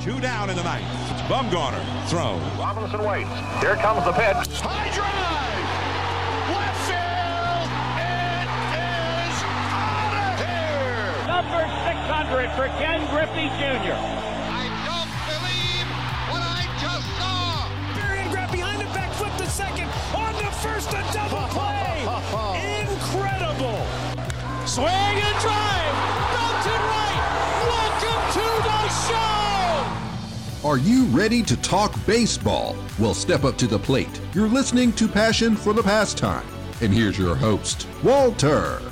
Two 0.00 0.20
down 0.20 0.50
in 0.50 0.56
the 0.56 0.62
ninth. 0.62 0.86
Bumgarner 1.26 1.82
throw. 2.08 2.38
Robinson 2.58 3.02
waits. 3.02 3.30
Here 3.60 3.76
comes 3.76 4.04
the 4.04 4.12
pitch. 4.12 4.60
High 4.62 4.90
drive. 4.94 5.66
Left 6.54 6.78
field. 6.86 7.68
It 7.98 8.46
is 8.46 9.36
out 9.74 10.14
of 10.14 10.38
here. 10.46 11.10
Number 11.26 11.62
600 11.88 12.54
for 12.54 12.68
Ken 12.78 13.02
Griffey 13.10 13.48
Jr. 13.58 13.98
I 13.98 14.70
don't 14.86 15.10
believe 15.26 15.88
what 16.30 16.42
I 16.44 16.70
just 16.78 17.08
saw. 17.18 17.66
Marion 17.96 18.30
grab 18.30 18.52
behind 18.52 18.80
the 18.80 18.90
back, 18.94 19.12
flip 19.14 19.34
to 19.38 19.50
second, 19.50 19.88
on 20.14 20.25
Are 30.66 30.78
you 30.78 31.04
ready 31.04 31.44
to 31.44 31.56
talk 31.58 31.94
baseball? 32.06 32.74
Well, 32.98 33.14
step 33.14 33.44
up 33.44 33.56
to 33.58 33.68
the 33.68 33.78
plate. 33.78 34.20
You're 34.34 34.48
listening 34.48 34.92
to 34.94 35.06
Passion 35.06 35.54
for 35.54 35.72
the 35.72 35.80
Pastime. 35.80 36.44
And 36.80 36.92
here's 36.92 37.16
your 37.16 37.36
host, 37.36 37.86
Walter. 38.02 38.82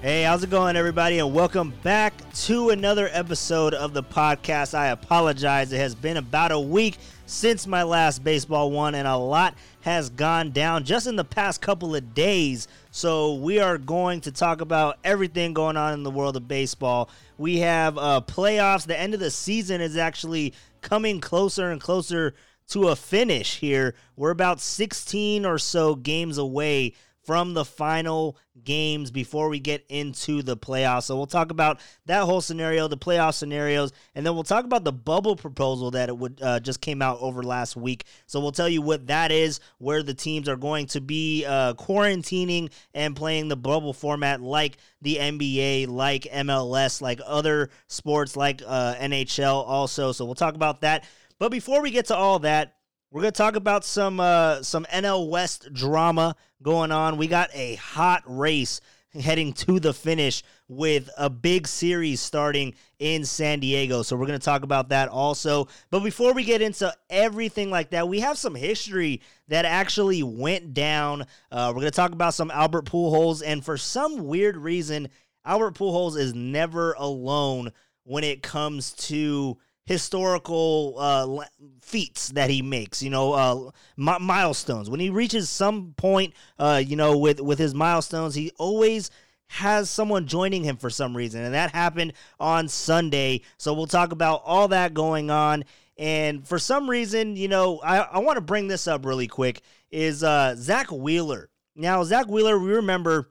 Hey, 0.00 0.22
how's 0.22 0.42
it 0.42 0.48
going, 0.48 0.74
everybody? 0.74 1.18
And 1.18 1.34
welcome 1.34 1.74
back 1.82 2.14
to 2.46 2.70
another 2.70 3.10
episode 3.12 3.74
of 3.74 3.92
the 3.92 4.02
podcast. 4.02 4.72
I 4.72 4.86
apologize. 4.86 5.70
It 5.70 5.80
has 5.80 5.94
been 5.94 6.16
about 6.16 6.50
a 6.50 6.58
week 6.58 6.96
since 7.26 7.66
my 7.66 7.82
last 7.82 8.24
baseball 8.24 8.70
one, 8.70 8.94
and 8.94 9.06
a 9.06 9.18
lot 9.18 9.54
has 9.88 10.10
gone 10.10 10.50
down 10.50 10.84
just 10.84 11.06
in 11.06 11.16
the 11.16 11.24
past 11.24 11.60
couple 11.60 11.94
of 11.94 12.14
days. 12.14 12.68
So, 12.90 13.34
we 13.34 13.58
are 13.58 13.78
going 13.78 14.20
to 14.22 14.32
talk 14.32 14.60
about 14.60 14.98
everything 15.02 15.54
going 15.54 15.76
on 15.76 15.94
in 15.94 16.02
the 16.02 16.10
world 16.10 16.36
of 16.36 16.46
baseball. 16.46 17.10
We 17.36 17.58
have 17.58 17.96
uh, 17.98 18.20
playoffs. 18.26 18.86
The 18.86 18.98
end 18.98 19.14
of 19.14 19.20
the 19.20 19.30
season 19.30 19.80
is 19.80 19.96
actually 19.96 20.54
coming 20.80 21.20
closer 21.20 21.70
and 21.70 21.80
closer 21.80 22.34
to 22.68 22.88
a 22.88 22.96
finish 22.96 23.56
here. 23.56 23.94
We're 24.16 24.30
about 24.30 24.60
16 24.60 25.44
or 25.44 25.58
so 25.58 25.94
games 25.94 26.38
away 26.38 26.94
from 27.22 27.54
the 27.54 27.64
final 27.64 28.36
games 28.64 29.10
before 29.10 29.48
we 29.48 29.58
get 29.58 29.84
into 29.88 30.42
the 30.42 30.56
playoffs. 30.56 31.04
So 31.04 31.16
we'll 31.16 31.26
talk 31.26 31.50
about 31.50 31.80
that 32.06 32.24
whole 32.24 32.40
scenario, 32.40 32.88
the 32.88 32.96
playoff 32.96 33.34
scenarios, 33.34 33.92
and 34.14 34.24
then 34.24 34.34
we'll 34.34 34.44
talk 34.44 34.64
about 34.64 34.84
the 34.84 34.92
bubble 34.92 35.36
proposal 35.36 35.90
that 35.92 36.08
it 36.08 36.16
would 36.16 36.40
uh, 36.42 36.60
just 36.60 36.80
came 36.80 37.02
out 37.02 37.18
over 37.20 37.42
last 37.42 37.76
week. 37.76 38.04
So 38.26 38.40
we'll 38.40 38.52
tell 38.52 38.68
you 38.68 38.82
what 38.82 39.06
that 39.08 39.30
is, 39.30 39.60
where 39.78 40.02
the 40.02 40.14
teams 40.14 40.48
are 40.48 40.56
going 40.56 40.86
to 40.88 41.00
be 41.00 41.44
uh, 41.46 41.74
quarantining 41.74 42.70
and 42.94 43.14
playing 43.14 43.48
the 43.48 43.56
bubble 43.56 43.92
format, 43.92 44.40
like 44.40 44.78
the 45.02 45.16
NBA, 45.16 45.88
like 45.88 46.24
MLS, 46.24 47.00
like 47.00 47.20
other 47.24 47.70
sports, 47.86 48.36
like 48.36 48.62
uh, 48.66 48.94
NHL, 48.96 49.64
also. 49.66 50.12
So 50.12 50.24
we'll 50.24 50.34
talk 50.34 50.54
about 50.54 50.80
that. 50.82 51.04
But 51.38 51.50
before 51.50 51.82
we 51.82 51.90
get 51.90 52.06
to 52.06 52.16
all 52.16 52.40
that, 52.40 52.74
we're 53.10 53.22
gonna 53.22 53.32
talk 53.32 53.56
about 53.56 53.84
some 53.84 54.20
uh, 54.20 54.62
some 54.62 54.84
NL 54.92 55.28
West 55.28 55.72
drama 55.72 56.36
going 56.62 56.92
on. 56.92 57.16
We 57.16 57.26
got 57.26 57.50
a 57.54 57.76
hot 57.76 58.22
race 58.26 58.80
heading 59.18 59.54
to 59.54 59.80
the 59.80 59.94
finish 59.94 60.42
with 60.68 61.08
a 61.16 61.30
big 61.30 61.66
series 61.66 62.20
starting 62.20 62.74
in 62.98 63.24
San 63.24 63.60
Diego. 63.60 64.02
So 64.02 64.16
we're 64.16 64.26
gonna 64.26 64.38
talk 64.38 64.62
about 64.62 64.90
that 64.90 65.08
also. 65.08 65.68
But 65.90 66.00
before 66.00 66.34
we 66.34 66.44
get 66.44 66.60
into 66.60 66.94
everything 67.08 67.70
like 67.70 67.90
that, 67.90 68.08
we 68.08 68.20
have 68.20 68.36
some 68.36 68.54
history 68.54 69.22
that 69.48 69.64
actually 69.64 70.22
went 70.22 70.74
down. 70.74 71.22
Uh, 71.50 71.72
we're 71.74 71.80
gonna 71.80 71.90
talk 71.90 72.12
about 72.12 72.34
some 72.34 72.50
Albert 72.50 72.84
Pujols, 72.84 73.42
and 73.44 73.64
for 73.64 73.78
some 73.78 74.26
weird 74.26 74.56
reason, 74.56 75.08
Albert 75.46 75.74
Pujols 75.74 76.18
is 76.18 76.34
never 76.34 76.92
alone 76.98 77.72
when 78.04 78.24
it 78.24 78.42
comes 78.42 78.92
to 78.92 79.56
historical 79.88 80.94
uh, 80.98 81.44
feats 81.80 82.28
that 82.28 82.50
he 82.50 82.60
makes, 82.60 83.02
you 83.02 83.08
know, 83.08 83.32
uh, 83.32 83.70
mi- 83.96 84.18
milestones. 84.20 84.90
When 84.90 85.00
he 85.00 85.08
reaches 85.08 85.48
some 85.48 85.94
point, 85.96 86.34
uh, 86.58 86.82
you 86.86 86.94
know, 86.94 87.16
with 87.16 87.40
with 87.40 87.58
his 87.58 87.74
milestones, 87.74 88.34
he 88.34 88.52
always 88.58 89.10
has 89.46 89.88
someone 89.88 90.26
joining 90.26 90.62
him 90.62 90.76
for 90.76 90.90
some 90.90 91.16
reason, 91.16 91.42
and 91.42 91.54
that 91.54 91.70
happened 91.70 92.12
on 92.38 92.68
Sunday. 92.68 93.40
So 93.56 93.72
we'll 93.72 93.86
talk 93.86 94.12
about 94.12 94.42
all 94.44 94.68
that 94.68 94.92
going 94.92 95.30
on. 95.30 95.64
And 95.96 96.46
for 96.46 96.58
some 96.58 96.88
reason, 96.88 97.34
you 97.34 97.48
know, 97.48 97.80
I, 97.80 98.00
I 98.00 98.18
want 98.18 98.36
to 98.36 98.42
bring 98.42 98.68
this 98.68 98.86
up 98.86 99.06
really 99.06 99.26
quick. 99.26 99.62
Is 99.90 100.22
uh, 100.22 100.54
Zack 100.58 100.92
Wheeler? 100.92 101.48
Now, 101.74 102.04
Zack 102.04 102.28
Wheeler, 102.28 102.58
we 102.58 102.74
remember 102.74 103.30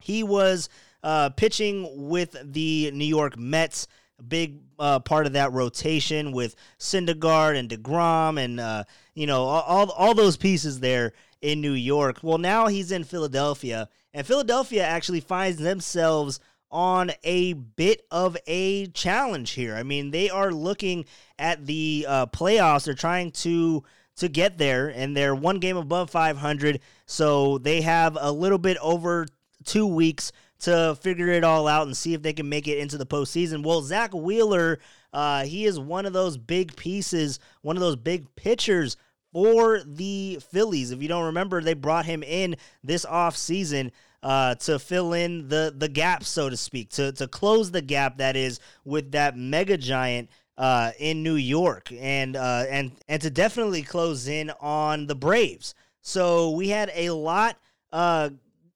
he 0.00 0.22
was 0.22 0.68
uh, 1.02 1.30
pitching 1.30 2.08
with 2.10 2.36
the 2.44 2.90
New 2.92 3.06
York 3.06 3.38
Mets 3.38 3.88
big 4.28 4.60
uh, 4.78 5.00
part 5.00 5.26
of 5.26 5.32
that 5.32 5.52
rotation 5.52 6.32
with 6.32 6.54
Syndergaard 6.78 7.56
and 7.56 7.68
deGrom 7.68 8.42
and 8.42 8.60
uh, 8.60 8.84
you 9.14 9.26
know 9.26 9.44
all 9.44 9.90
all 9.90 10.14
those 10.14 10.36
pieces 10.36 10.80
there 10.80 11.12
in 11.40 11.60
New 11.60 11.72
York. 11.72 12.18
Well, 12.22 12.38
now 12.38 12.66
he's 12.66 12.92
in 12.92 13.04
Philadelphia, 13.04 13.88
and 14.12 14.26
Philadelphia 14.26 14.84
actually 14.84 15.20
finds 15.20 15.58
themselves 15.58 16.40
on 16.70 17.10
a 17.24 17.54
bit 17.54 18.02
of 18.10 18.36
a 18.46 18.86
challenge 18.88 19.52
here. 19.52 19.74
I 19.74 19.82
mean, 19.82 20.10
they 20.10 20.28
are 20.28 20.50
looking 20.50 21.06
at 21.38 21.64
the 21.64 22.04
uh, 22.06 22.26
playoffs. 22.26 22.84
They're 22.84 22.94
trying 22.94 23.30
to 23.32 23.84
to 24.16 24.28
get 24.28 24.58
there, 24.58 24.88
and 24.88 25.16
they're 25.16 25.34
one 25.34 25.60
game 25.60 25.76
above 25.76 26.10
500, 26.10 26.80
so 27.06 27.58
they 27.58 27.82
have 27.82 28.18
a 28.20 28.32
little 28.32 28.58
bit 28.58 28.76
over 28.82 29.26
two 29.64 29.86
weeks 29.86 30.32
to 30.60 30.96
figure 31.00 31.28
it 31.28 31.44
all 31.44 31.68
out 31.68 31.86
and 31.86 31.96
see 31.96 32.14
if 32.14 32.22
they 32.22 32.32
can 32.32 32.48
make 32.48 32.66
it 32.66 32.78
into 32.78 32.98
the 32.98 33.06
postseason. 33.06 33.64
Well, 33.64 33.82
Zack 33.82 34.12
Wheeler, 34.12 34.78
uh, 35.12 35.44
he 35.44 35.64
is 35.66 35.78
one 35.78 36.06
of 36.06 36.12
those 36.12 36.36
big 36.36 36.74
pieces, 36.76 37.38
one 37.62 37.76
of 37.76 37.80
those 37.80 37.96
big 37.96 38.34
pitchers 38.34 38.96
for 39.32 39.80
the 39.84 40.38
Phillies. 40.50 40.90
If 40.90 41.02
you 41.02 41.08
don't 41.08 41.26
remember, 41.26 41.60
they 41.60 41.74
brought 41.74 42.06
him 42.06 42.22
in 42.22 42.56
this 42.82 43.04
offseason 43.04 43.92
uh, 44.22 44.56
to 44.56 44.78
fill 44.78 45.12
in 45.12 45.48
the 45.48 45.72
the 45.76 45.88
gap, 45.88 46.24
so 46.24 46.50
to 46.50 46.56
speak, 46.56 46.90
to 46.90 47.12
to 47.12 47.28
close 47.28 47.70
the 47.70 47.82
gap 47.82 48.18
that 48.18 48.36
is 48.36 48.58
with 48.84 49.12
that 49.12 49.36
mega 49.36 49.76
giant 49.76 50.28
uh, 50.56 50.90
in 50.98 51.22
New 51.22 51.36
York, 51.36 51.92
and 51.92 52.34
uh, 52.34 52.64
and 52.68 52.92
and 53.06 53.22
to 53.22 53.30
definitely 53.30 53.82
close 53.82 54.26
in 54.26 54.50
on 54.60 55.06
the 55.06 55.14
Braves. 55.14 55.74
So 56.00 56.50
we 56.50 56.68
had 56.68 56.90
a 56.94 57.10
lot 57.10 57.58
uh, 57.92 58.30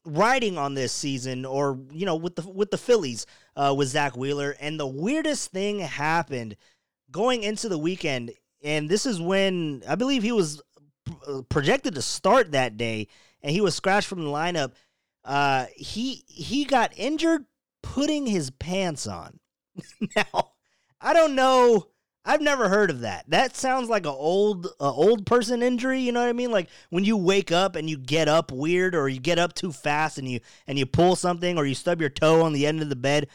riding 0.05 0.59
on 0.59 0.75
this 0.75 0.93
season, 0.93 1.45
or 1.45 1.79
you 1.93 2.07
know, 2.07 2.17
with 2.17 2.37
the 2.37 2.49
with 2.49 2.71
the 2.71 2.79
Phillies 2.79 3.27
uh, 3.57 3.75
with 3.77 3.89
Zack 3.89 4.17
Wheeler, 4.17 4.57
and 4.61 4.79
the 4.79 4.87
weirdest 4.87 5.51
thing 5.53 5.79
happened 5.81 6.57
going 7.11 7.43
into 7.43 7.69
the 7.69 7.79
weekend, 7.79 8.33
and 8.63 8.89
this 8.89 9.07
is 9.07 9.21
when 9.21 9.83
I 9.89 9.95
believe 9.95 10.23
he 10.23 10.33
was 10.33 10.63
uh, 11.27 11.43
projected 11.49 11.95
to 11.95 12.03
start 12.03 12.53
that 12.53 12.77
day, 12.77 13.09
and 13.43 13.53
he 13.53 13.61
was 13.61 13.75
scratched 13.75 14.09
from 14.09 14.23
the 14.23 14.31
lineup. 14.31 14.73
Uh, 15.25 15.67
he 15.77 16.25
he 16.27 16.65
got 16.65 16.93
injured 16.97 17.45
putting 17.83 18.27
his 18.27 18.51
pants 18.51 19.07
on. 19.07 19.39
now, 20.17 20.53
I 21.01 21.13
don't 21.13 21.35
know. 21.35 21.87
I've 22.25 22.41
never 22.41 22.69
heard 22.69 22.91
of 22.91 23.01
that. 23.01 23.25
That 23.29 23.57
sounds 23.57 23.89
like 23.89 24.07
an 24.07 24.15
old 24.17 24.67
uh, 24.81 24.93
old 24.93 25.27
person 25.27 25.63
injury. 25.63 26.01
You 26.01 26.13
know 26.13 26.21
what 26.21 26.29
I 26.29 26.33
mean? 26.33 26.53
Like 26.53 26.69
when 26.91 27.05
you 27.05 27.17
wake 27.17 27.51
up 27.51 27.75
and 27.75 27.91
you 27.91 27.97
get 27.97 28.29
up 28.29 28.53
weird, 28.53 28.95
or 28.95 29.09
you 29.09 29.19
get 29.19 29.39
up 29.39 29.55
too 29.55 29.73
fast 29.73 30.19
and 30.19 30.29
you 30.29 30.41
and 30.67 30.79
you 30.79 30.87
pull 30.87 31.17
something, 31.17 31.59
or 31.59 31.67
you 31.67 31.75
stub 31.75 32.01
your 32.01 32.11
toe 32.11 32.43
on 32.43 32.53
the 32.53 32.67
end 32.67 32.81
of 32.81 32.89
the 32.89 32.97
bed. 32.97 33.29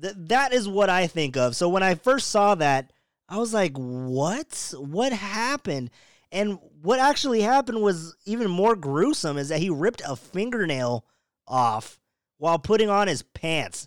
Th- 0.00 0.14
that 0.16 0.52
is 0.52 0.68
what 0.68 0.90
I 0.90 1.06
think 1.06 1.36
of. 1.36 1.54
So 1.54 1.68
when 1.68 1.82
I 1.84 1.94
first 1.94 2.30
saw 2.30 2.56
that, 2.56 2.92
I 3.28 3.38
was 3.38 3.54
like, 3.54 3.76
"What? 3.76 4.74
What 4.76 5.12
happened?" 5.12 5.90
And 6.32 6.58
what 6.82 6.98
actually 6.98 7.42
happened 7.42 7.80
was 7.80 8.16
even 8.24 8.50
more 8.50 8.74
gruesome. 8.74 9.38
Is 9.38 9.50
that 9.50 9.60
he 9.60 9.70
ripped 9.70 10.02
a 10.04 10.16
fingernail 10.16 11.04
off 11.46 12.00
while 12.38 12.58
putting 12.58 12.90
on 12.90 13.06
his 13.06 13.22
pants. 13.22 13.86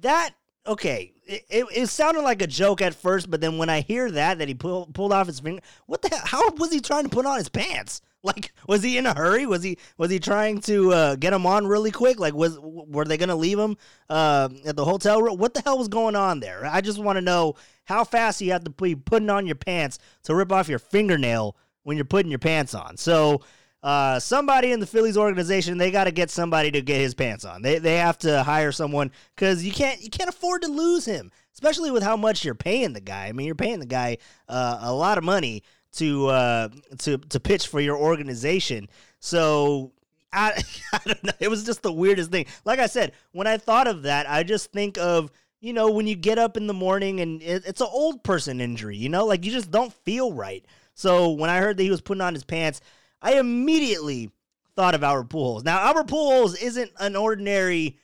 That 0.00 0.34
okay, 0.66 1.12
it, 1.26 1.66
it, 1.74 1.86
sounded 1.88 2.22
like 2.22 2.42
a 2.42 2.46
joke 2.46 2.82
at 2.82 2.94
first, 2.94 3.30
but 3.30 3.40
then 3.40 3.58
when 3.58 3.68
I 3.68 3.80
hear 3.80 4.10
that 4.10 4.38
that 4.38 4.48
he 4.48 4.54
pull, 4.54 4.86
pulled 4.92 5.12
off 5.12 5.26
his 5.26 5.40
finger, 5.40 5.62
what 5.86 6.02
the 6.02 6.08
hell? 6.08 6.22
How 6.24 6.50
was 6.52 6.72
he 6.72 6.80
trying 6.80 7.04
to 7.04 7.10
put 7.10 7.26
on 7.26 7.38
his 7.38 7.48
pants? 7.48 8.02
Like, 8.24 8.52
was 8.68 8.84
he 8.84 8.98
in 8.98 9.06
a 9.06 9.16
hurry? 9.16 9.46
Was 9.46 9.64
he 9.64 9.78
was 9.98 10.08
he 10.08 10.20
trying 10.20 10.60
to 10.60 10.92
uh, 10.92 11.16
get 11.16 11.32
him 11.32 11.44
on 11.44 11.66
really 11.66 11.90
quick? 11.90 12.20
Like, 12.20 12.34
was 12.34 12.56
were 12.60 13.04
they 13.04 13.16
gonna 13.16 13.34
leave 13.34 13.58
him 13.58 13.76
uh, 14.08 14.48
at 14.64 14.76
the 14.76 14.84
hotel 14.84 15.20
room? 15.20 15.38
What 15.38 15.54
the 15.54 15.60
hell 15.60 15.76
was 15.76 15.88
going 15.88 16.14
on 16.14 16.38
there? 16.38 16.64
I 16.64 16.82
just 16.82 17.00
want 17.00 17.16
to 17.16 17.20
know 17.20 17.56
how 17.82 18.04
fast 18.04 18.40
you 18.40 18.52
have 18.52 18.62
to 18.62 18.70
be 18.70 18.94
putting 18.94 19.28
on 19.28 19.44
your 19.44 19.56
pants 19.56 19.98
to 20.22 20.36
rip 20.36 20.52
off 20.52 20.68
your 20.68 20.78
fingernail 20.78 21.56
when 21.82 21.96
you're 21.96 22.04
putting 22.04 22.30
your 22.30 22.38
pants 22.38 22.74
on. 22.74 22.96
So 22.96 23.42
uh, 23.82 24.20
somebody 24.20 24.72
in 24.72 24.80
the 24.80 24.86
Phillies 24.86 25.16
organization, 25.16 25.78
they 25.78 25.90
got 25.90 26.04
to 26.04 26.12
get 26.12 26.30
somebody 26.30 26.70
to 26.70 26.80
get 26.80 27.00
his 27.00 27.14
pants 27.14 27.44
on. 27.44 27.62
They 27.62 27.78
they 27.78 27.96
have 27.96 28.18
to 28.18 28.42
hire 28.42 28.72
someone 28.72 29.10
because 29.34 29.64
you 29.64 29.72
can't 29.72 30.00
you 30.00 30.10
can't 30.10 30.30
afford 30.30 30.62
to 30.62 30.68
lose 30.68 31.04
him, 31.04 31.32
especially 31.52 31.90
with 31.90 32.02
how 32.02 32.16
much 32.16 32.44
you're 32.44 32.54
paying 32.54 32.92
the 32.92 33.00
guy. 33.00 33.26
I 33.26 33.32
mean, 33.32 33.46
you're 33.46 33.54
paying 33.54 33.80
the 33.80 33.86
guy 33.86 34.18
uh, 34.48 34.78
a 34.82 34.92
lot 34.94 35.18
of 35.18 35.24
money 35.24 35.64
to 35.94 36.28
uh, 36.28 36.68
to 36.98 37.18
to 37.18 37.40
pitch 37.40 37.66
for 37.66 37.80
your 37.80 37.96
organization. 37.96 38.88
So 39.18 39.92
I, 40.32 40.62
I 40.92 41.00
don't 41.04 41.24
know. 41.24 41.32
It 41.40 41.48
was 41.48 41.64
just 41.64 41.82
the 41.82 41.92
weirdest 41.92 42.30
thing. 42.30 42.46
Like 42.64 42.78
I 42.78 42.86
said, 42.86 43.12
when 43.32 43.46
I 43.46 43.56
thought 43.56 43.88
of 43.88 44.02
that, 44.02 44.30
I 44.30 44.44
just 44.44 44.70
think 44.72 44.96
of 44.98 45.30
you 45.62 45.72
know, 45.72 45.92
when 45.92 46.08
you 46.08 46.16
get 46.16 46.38
up 46.38 46.56
in 46.56 46.66
the 46.66 46.74
morning 46.74 47.20
and 47.20 47.40
it, 47.40 47.62
it's 47.64 47.80
an 47.80 47.86
old 47.90 48.24
person 48.24 48.60
injury, 48.60 48.96
you 48.96 49.08
know, 49.08 49.24
like 49.24 49.44
you 49.44 49.52
just 49.52 49.70
don't 49.70 49.92
feel 49.92 50.32
right. 50.32 50.64
So 50.94 51.30
when 51.30 51.50
I 51.50 51.58
heard 51.58 51.76
that 51.76 51.82
he 51.84 51.90
was 51.90 52.00
putting 52.00 52.20
on 52.20 52.34
his 52.34 52.42
pants, 52.42 52.80
I 53.22 53.34
immediately 53.34 54.30
thought 54.74 54.94
of 54.94 55.04
Albert 55.04 55.28
Pujols. 55.28 55.64
Now, 55.64 55.78
Albert 55.78 56.08
Pujols 56.08 56.60
isn't 56.60 56.90
an 56.98 57.16
ordinary 57.16 57.98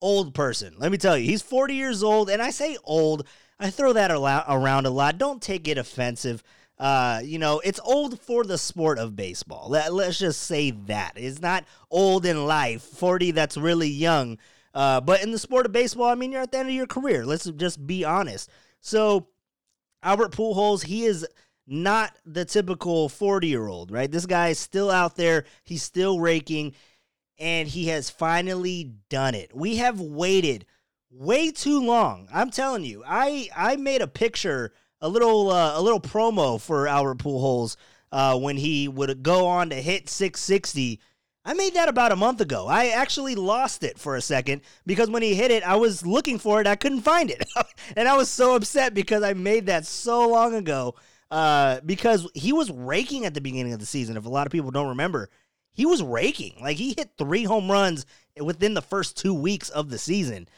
old 0.00 0.34
person. 0.34 0.74
Let 0.78 0.92
me 0.92 0.98
tell 0.98 1.16
you, 1.16 1.24
he's 1.24 1.42
40 1.42 1.74
years 1.74 2.02
old, 2.02 2.28
and 2.28 2.42
I 2.42 2.50
say 2.50 2.76
old. 2.84 3.26
I 3.60 3.70
throw 3.70 3.92
that 3.92 4.10
around 4.10 4.86
a 4.86 4.90
lot. 4.90 5.18
Don't 5.18 5.42
take 5.42 5.66
it 5.68 5.78
offensive. 5.78 6.42
Uh, 6.78 7.20
you 7.24 7.38
know, 7.38 7.60
it's 7.64 7.80
old 7.80 8.20
for 8.20 8.44
the 8.44 8.56
sport 8.56 8.98
of 8.98 9.16
baseball. 9.16 9.68
Let, 9.68 9.90
us 9.90 10.18
just 10.18 10.42
say 10.42 10.70
that. 10.86 11.12
It's 11.16 11.40
not 11.40 11.64
old 11.90 12.24
in 12.24 12.46
life. 12.46 12.82
40, 12.82 13.32
that's 13.32 13.56
really 13.56 13.88
young. 13.88 14.38
Uh, 14.74 15.00
but 15.00 15.22
in 15.22 15.32
the 15.32 15.38
sport 15.38 15.66
of 15.66 15.72
baseball, 15.72 16.06
I 16.06 16.14
mean, 16.14 16.30
you're 16.30 16.42
at 16.42 16.52
the 16.52 16.58
end 16.58 16.68
of 16.68 16.74
your 16.74 16.86
career. 16.86 17.26
Let's 17.26 17.50
just 17.50 17.84
be 17.84 18.04
honest. 18.04 18.48
So, 18.80 19.26
Albert 20.04 20.30
Pujols, 20.32 20.84
he 20.84 21.04
is 21.04 21.26
not 21.68 22.16
the 22.24 22.44
typical 22.44 23.08
40 23.08 23.46
year 23.46 23.68
old, 23.68 23.90
right? 23.90 24.10
This 24.10 24.26
guy 24.26 24.48
is 24.48 24.58
still 24.58 24.90
out 24.90 25.16
there. 25.16 25.44
He's 25.64 25.82
still 25.82 26.18
raking, 26.18 26.74
and 27.38 27.68
he 27.68 27.88
has 27.88 28.10
finally 28.10 28.94
done 29.10 29.34
it. 29.34 29.54
We 29.54 29.76
have 29.76 30.00
waited 30.00 30.64
way 31.10 31.50
too 31.50 31.80
long. 31.80 32.28
I'm 32.32 32.50
telling 32.50 32.84
you, 32.84 33.04
I 33.06 33.48
I 33.54 33.76
made 33.76 34.02
a 34.02 34.08
picture, 34.08 34.72
a 35.00 35.08
little 35.08 35.50
uh, 35.50 35.78
a 35.78 35.82
little 35.82 36.00
promo 36.00 36.60
for 36.60 36.88
Albert 36.88 37.18
Pujols 37.18 37.76
uh, 38.12 38.38
when 38.38 38.56
he 38.56 38.88
would 38.88 39.22
go 39.22 39.46
on 39.46 39.70
to 39.70 39.76
hit 39.76 40.08
660. 40.08 41.00
I 41.44 41.54
made 41.54 41.74
that 41.74 41.88
about 41.88 42.12
a 42.12 42.16
month 42.16 42.40
ago. 42.42 42.66
I 42.66 42.88
actually 42.88 43.34
lost 43.34 43.82
it 43.82 43.98
for 43.98 44.16
a 44.16 44.20
second 44.20 44.60
because 44.84 45.08
when 45.08 45.22
he 45.22 45.34
hit 45.34 45.50
it, 45.50 45.62
I 45.62 45.76
was 45.76 46.04
looking 46.04 46.38
for 46.38 46.60
it, 46.60 46.66
I 46.66 46.76
couldn't 46.76 47.02
find 47.02 47.30
it, 47.30 47.42
and 47.96 48.08
I 48.08 48.16
was 48.16 48.28
so 48.28 48.54
upset 48.54 48.94
because 48.94 49.22
I 49.22 49.34
made 49.34 49.66
that 49.66 49.86
so 49.86 50.28
long 50.28 50.54
ago. 50.54 50.94
Uh, 51.30 51.80
because 51.84 52.28
he 52.34 52.52
was 52.52 52.70
raking 52.70 53.26
at 53.26 53.34
the 53.34 53.40
beginning 53.40 53.72
of 53.72 53.80
the 53.80 53.86
season. 53.86 54.16
If 54.16 54.24
a 54.24 54.30
lot 54.30 54.46
of 54.46 54.52
people 54.52 54.70
don't 54.70 54.88
remember, 54.88 55.28
he 55.70 55.84
was 55.84 56.02
raking. 56.02 56.56
Like 56.60 56.78
he 56.78 56.94
hit 56.96 57.10
three 57.18 57.44
home 57.44 57.70
runs 57.70 58.06
within 58.40 58.74
the 58.74 58.82
first 58.82 59.16
two 59.16 59.34
weeks 59.34 59.68
of 59.68 59.90
the 59.90 59.98
season 59.98 60.48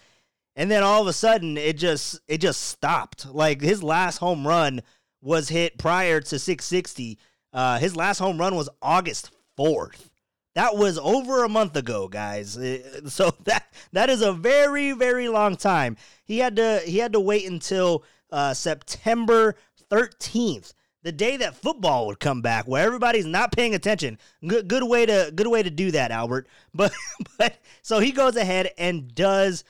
and 0.56 0.70
then 0.70 0.82
all 0.82 1.00
of 1.00 1.08
a 1.08 1.12
sudden 1.12 1.56
it 1.56 1.78
just 1.78 2.20
it 2.28 2.38
just 2.38 2.60
stopped. 2.60 3.26
Like 3.26 3.60
his 3.60 3.82
last 3.82 4.18
home 4.18 4.46
run 4.46 4.82
was 5.22 5.48
hit 5.48 5.78
prior 5.78 6.20
to 6.20 6.38
660. 6.38 7.18
Uh, 7.52 7.78
his 7.78 7.96
last 7.96 8.18
home 8.18 8.38
run 8.38 8.54
was 8.54 8.68
August 8.80 9.30
4th. 9.58 10.10
That 10.54 10.76
was 10.76 10.98
over 10.98 11.44
a 11.44 11.48
month 11.48 11.76
ago, 11.76 12.08
guys. 12.08 12.58
So 13.06 13.34
that 13.44 13.72
that 13.92 14.10
is 14.10 14.22
a 14.22 14.32
very 14.32 14.92
very 14.92 15.28
long 15.28 15.56
time. 15.56 15.96
He 16.24 16.38
had 16.38 16.56
to 16.56 16.82
he 16.84 16.98
had 16.98 17.14
to 17.14 17.20
wait 17.20 17.48
until 17.48 18.04
uh, 18.30 18.54
September 18.54 19.56
13th, 19.90 20.72
the 21.02 21.12
day 21.12 21.36
that 21.38 21.56
football 21.56 22.06
would 22.06 22.20
come 22.20 22.42
back, 22.42 22.66
where 22.66 22.84
everybody's 22.84 23.26
not 23.26 23.52
paying 23.52 23.74
attention. 23.74 24.18
Good 24.46 24.68
good 24.68 24.84
way 24.84 25.06
to 25.06 25.32
good 25.34 25.46
way 25.46 25.62
to 25.62 25.70
do 25.70 25.90
that, 25.92 26.10
Albert. 26.10 26.46
But 26.74 26.92
but 27.38 27.58
so 27.82 27.98
he 27.98 28.12
goes 28.12 28.36
ahead 28.36 28.70
and 28.78 29.14
does 29.14 29.64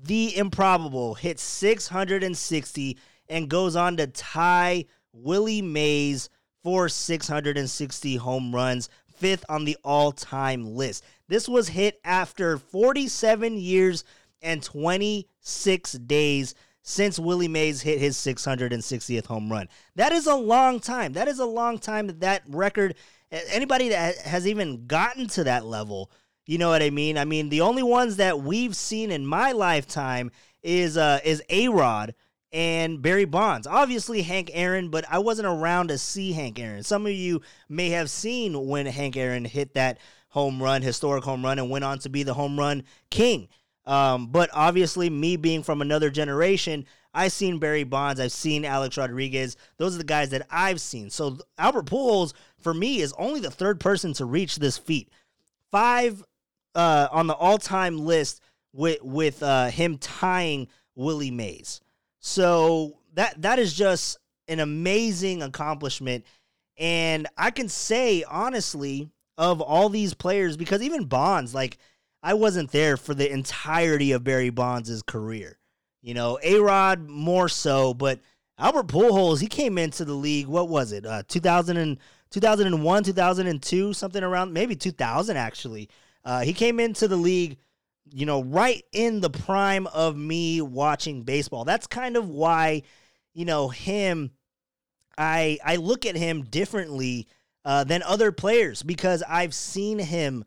the 0.00 0.36
improbable 0.36 1.14
hits 1.14 1.42
660 1.42 2.98
and 3.28 3.50
goes 3.50 3.76
on 3.76 3.96
to 3.96 4.06
tie 4.06 4.86
Willie 5.12 5.62
Mays 5.62 6.30
for 6.62 6.88
660 6.88 8.16
home 8.16 8.54
runs, 8.54 8.88
fifth 9.16 9.44
on 9.48 9.64
the 9.64 9.76
all 9.84 10.12
time 10.12 10.74
list. 10.74 11.04
This 11.28 11.48
was 11.48 11.68
hit 11.68 12.00
after 12.04 12.56
47 12.58 13.58
years 13.58 14.04
and 14.40 14.62
26 14.62 15.92
days 15.92 16.54
since 16.88 17.18
Willie 17.18 17.48
Mays 17.48 17.82
hit 17.82 17.98
his 17.98 18.16
660th 18.16 19.26
home 19.26 19.50
run. 19.50 19.68
That 19.96 20.12
is 20.12 20.26
a 20.26 20.34
long 20.34 20.80
time. 20.80 21.12
That 21.12 21.28
is 21.28 21.38
a 21.38 21.46
long 21.46 21.78
time 21.78 22.06
that 22.06 22.20
that 22.20 22.42
record, 22.48 22.94
anybody 23.30 23.90
that 23.90 24.18
has 24.18 24.46
even 24.46 24.86
gotten 24.86 25.26
to 25.28 25.44
that 25.44 25.64
level 25.64 26.10
you 26.48 26.56
know 26.56 26.70
what 26.70 26.82
I 26.82 26.88
mean? 26.88 27.18
I 27.18 27.26
mean, 27.26 27.50
the 27.50 27.60
only 27.60 27.82
ones 27.82 28.16
that 28.16 28.40
we've 28.40 28.74
seen 28.74 29.10
in 29.10 29.26
my 29.26 29.52
lifetime 29.52 30.30
is 30.62 30.96
uh 30.96 31.20
is 31.22 31.42
A 31.50 31.68
Rod 31.68 32.14
and 32.52 33.02
Barry 33.02 33.26
Bonds. 33.26 33.66
Obviously 33.66 34.22
Hank 34.22 34.50
Aaron, 34.54 34.88
but 34.88 35.04
I 35.10 35.18
wasn't 35.18 35.46
around 35.46 35.88
to 35.88 35.98
see 35.98 36.32
Hank 36.32 36.58
Aaron. 36.58 36.82
Some 36.82 37.04
of 37.04 37.12
you 37.12 37.42
may 37.68 37.90
have 37.90 38.08
seen 38.08 38.66
when 38.66 38.86
Hank 38.86 39.18
Aaron 39.18 39.44
hit 39.44 39.74
that 39.74 39.98
home 40.30 40.62
run, 40.62 40.80
historic 40.80 41.22
home 41.22 41.44
run, 41.44 41.58
and 41.58 41.68
went 41.68 41.84
on 41.84 41.98
to 41.98 42.08
be 42.08 42.22
the 42.22 42.34
home 42.34 42.58
run 42.58 42.82
king. 43.10 43.48
Um, 43.88 44.26
but 44.26 44.50
obviously, 44.52 45.08
me 45.08 45.36
being 45.36 45.62
from 45.62 45.80
another 45.80 46.10
generation, 46.10 46.84
I've 47.14 47.32
seen 47.32 47.58
Barry 47.58 47.84
Bonds, 47.84 48.20
I've 48.20 48.32
seen 48.32 48.66
Alex 48.66 48.98
Rodriguez. 48.98 49.56
Those 49.78 49.94
are 49.94 49.98
the 49.98 50.04
guys 50.04 50.28
that 50.30 50.46
I've 50.50 50.80
seen. 50.80 51.08
So 51.08 51.38
Albert 51.56 51.86
Pujols, 51.86 52.34
for 52.60 52.74
me, 52.74 53.00
is 53.00 53.14
only 53.14 53.40
the 53.40 53.50
third 53.50 53.80
person 53.80 54.12
to 54.14 54.26
reach 54.26 54.56
this 54.56 54.76
feat. 54.76 55.08
Five 55.72 56.22
uh, 56.74 57.08
on 57.10 57.26
the 57.26 57.34
all-time 57.34 57.98
list 57.98 58.42
with 58.74 59.02
with 59.02 59.42
uh, 59.42 59.68
him 59.68 59.96
tying 59.96 60.68
Willie 60.94 61.30
Mays. 61.30 61.80
So 62.20 62.98
that 63.14 63.40
that 63.40 63.58
is 63.58 63.72
just 63.72 64.18
an 64.48 64.60
amazing 64.60 65.42
accomplishment, 65.42 66.24
and 66.76 67.26
I 67.38 67.50
can 67.50 67.70
say 67.70 68.22
honestly 68.28 69.08
of 69.38 69.62
all 69.62 69.88
these 69.88 70.12
players 70.12 70.58
because 70.58 70.82
even 70.82 71.06
Bonds, 71.06 71.54
like 71.54 71.78
I 72.22 72.34
wasn't 72.34 72.72
there 72.72 72.96
for 72.96 73.14
the 73.14 73.30
entirety 73.30 74.12
of 74.12 74.24
Barry 74.24 74.50
Bonds' 74.50 75.02
career. 75.02 75.58
You 76.02 76.14
know, 76.14 76.38
A 76.42 76.58
Rod 76.60 77.08
more 77.08 77.48
so, 77.48 77.94
but 77.94 78.20
Albert 78.58 78.88
Pujols, 78.88 79.40
he 79.40 79.46
came 79.46 79.78
into 79.78 80.04
the 80.04 80.14
league. 80.14 80.46
What 80.46 80.68
was 80.68 80.92
it? 80.92 81.06
Uh, 81.06 81.22
2000 81.28 81.76
and 81.76 81.98
2001, 82.30 83.04
2002, 83.04 83.92
something 83.92 84.22
around 84.22 84.52
maybe 84.52 84.76
2000 84.76 85.36
actually. 85.36 85.88
Uh, 86.24 86.40
he 86.40 86.52
came 86.52 86.80
into 86.80 87.08
the 87.08 87.16
league, 87.16 87.58
you 88.10 88.26
know, 88.26 88.42
right 88.42 88.84
in 88.92 89.20
the 89.20 89.30
prime 89.30 89.86
of 89.88 90.16
me 90.16 90.60
watching 90.60 91.22
baseball. 91.22 91.64
That's 91.64 91.86
kind 91.86 92.16
of 92.16 92.28
why, 92.28 92.82
you 93.34 93.44
know, 93.44 93.68
him. 93.68 94.32
I 95.16 95.58
I 95.64 95.76
look 95.76 96.06
at 96.06 96.16
him 96.16 96.44
differently 96.44 97.26
uh, 97.64 97.84
than 97.84 98.02
other 98.02 98.30
players 98.30 98.82
because 98.82 99.22
I've 99.28 99.54
seen 99.54 99.98
him 99.98 100.44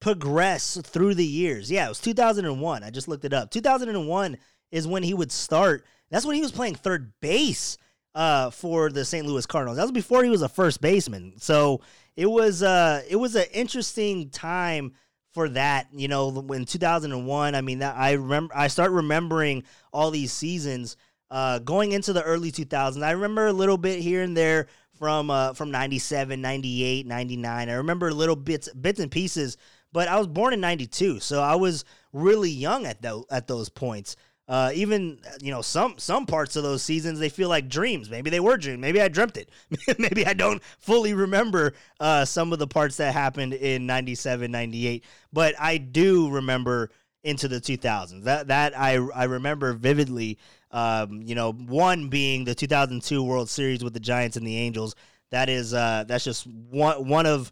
progress 0.00 0.80
through 0.84 1.14
the 1.14 1.24
years. 1.24 1.70
Yeah, 1.70 1.86
it 1.86 1.90
was 1.90 2.00
2001. 2.00 2.84
I 2.84 2.90
just 2.90 3.08
looked 3.08 3.24
it 3.24 3.32
up. 3.32 3.50
2001 3.50 4.36
is 4.70 4.86
when 4.86 5.02
he 5.02 5.14
would 5.14 5.32
start. 5.32 5.84
That's 6.10 6.26
when 6.26 6.36
he 6.36 6.42
was 6.42 6.52
playing 6.52 6.76
third 6.76 7.12
base 7.20 7.78
uh, 8.14 8.50
for 8.50 8.90
the 8.90 9.04
St. 9.04 9.26
Louis 9.26 9.46
Cardinals. 9.46 9.76
That 9.76 9.84
was 9.84 9.92
before 9.92 10.24
he 10.24 10.30
was 10.30 10.42
a 10.42 10.48
first 10.48 10.80
baseman. 10.80 11.34
So 11.38 11.80
it 12.16 12.26
was 12.26 12.62
uh, 12.62 13.02
it 13.08 13.16
was 13.16 13.34
an 13.36 13.46
interesting 13.52 14.30
time 14.30 14.92
for 15.32 15.48
that. 15.50 15.88
You 15.92 16.08
know, 16.08 16.46
in 16.52 16.64
2001, 16.64 17.54
I 17.54 17.60
mean, 17.60 17.82
I 17.82 18.12
remember 18.12 18.56
I 18.56 18.68
start 18.68 18.92
remembering 18.92 19.64
all 19.92 20.10
these 20.10 20.32
seasons 20.32 20.96
uh, 21.30 21.58
going 21.60 21.92
into 21.92 22.12
the 22.12 22.22
early 22.22 22.50
2000s. 22.50 23.02
I 23.02 23.12
remember 23.12 23.46
a 23.46 23.52
little 23.52 23.78
bit 23.78 24.00
here 24.00 24.22
and 24.22 24.36
there 24.36 24.66
from 24.98 25.30
uh, 25.30 25.52
from 25.54 25.70
97, 25.70 26.40
98, 26.40 27.06
99. 27.06 27.68
I 27.68 27.72
remember 27.74 28.12
little 28.12 28.36
bits 28.36 28.72
bits 28.74 29.00
and 29.00 29.10
pieces, 29.10 29.56
but 29.98 30.06
I 30.06 30.16
was 30.16 30.28
born 30.28 30.54
in 30.54 30.60
92, 30.60 31.18
so 31.18 31.42
I 31.42 31.56
was 31.56 31.84
really 32.12 32.50
young 32.50 32.86
at 32.86 33.02
those 33.02 33.24
at 33.32 33.48
those 33.48 33.68
points. 33.68 34.14
Uh, 34.46 34.70
even 34.72 35.18
you 35.42 35.50
know 35.50 35.60
some 35.60 35.98
some 35.98 36.24
parts 36.24 36.54
of 36.54 36.62
those 36.62 36.84
seasons 36.84 37.18
they 37.18 37.28
feel 37.28 37.48
like 37.48 37.68
dreams. 37.68 38.08
Maybe 38.08 38.30
they 38.30 38.38
were 38.38 38.56
dreams. 38.56 38.80
Maybe 38.80 39.02
I 39.02 39.08
dreamt 39.08 39.36
it. 39.36 39.50
Maybe 39.98 40.24
I 40.24 40.34
don't 40.34 40.62
fully 40.78 41.14
remember 41.14 41.74
uh, 41.98 42.24
some 42.24 42.52
of 42.52 42.60
the 42.60 42.68
parts 42.68 42.98
that 42.98 43.12
happened 43.12 43.54
in 43.54 43.86
97, 43.86 44.48
98. 44.52 45.04
But 45.32 45.56
I 45.58 45.78
do 45.78 46.30
remember 46.30 46.90
into 47.24 47.48
the 47.48 47.60
2000s. 47.60 48.22
That 48.22 48.46
that 48.46 48.78
I 48.78 48.98
I 48.98 49.24
remember 49.24 49.72
vividly. 49.72 50.38
Um, 50.70 51.22
you 51.22 51.34
know, 51.34 51.50
one 51.50 52.08
being 52.08 52.44
the 52.44 52.54
2002 52.54 53.20
World 53.20 53.48
Series 53.48 53.82
with 53.82 53.94
the 53.94 54.00
Giants 54.00 54.36
and 54.36 54.46
the 54.46 54.58
Angels. 54.58 54.94
That 55.32 55.48
is 55.48 55.74
uh, 55.74 56.04
that's 56.06 56.22
just 56.22 56.46
one 56.46 57.08
one 57.08 57.26
of 57.26 57.50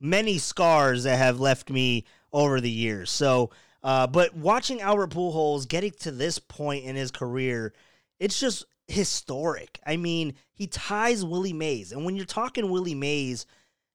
many 0.00 0.38
scars 0.38 1.04
that 1.04 1.16
have 1.16 1.40
left 1.40 1.70
me 1.70 2.04
over 2.32 2.60
the 2.60 2.70
years. 2.70 3.10
So 3.10 3.50
uh, 3.82 4.06
but 4.06 4.34
watching 4.36 4.80
Albert 4.80 5.10
Pujols 5.10 5.68
getting 5.68 5.92
to 6.00 6.10
this 6.10 6.38
point 6.38 6.84
in 6.84 6.96
his 6.96 7.10
career, 7.10 7.72
it's 8.18 8.38
just 8.38 8.64
historic. 8.88 9.78
I 9.86 9.96
mean, 9.96 10.34
he 10.52 10.66
ties 10.66 11.24
Willie 11.24 11.52
Mays. 11.52 11.92
And 11.92 12.04
when 12.04 12.16
you're 12.16 12.24
talking 12.24 12.70
Willie 12.70 12.94
Mays, 12.94 13.46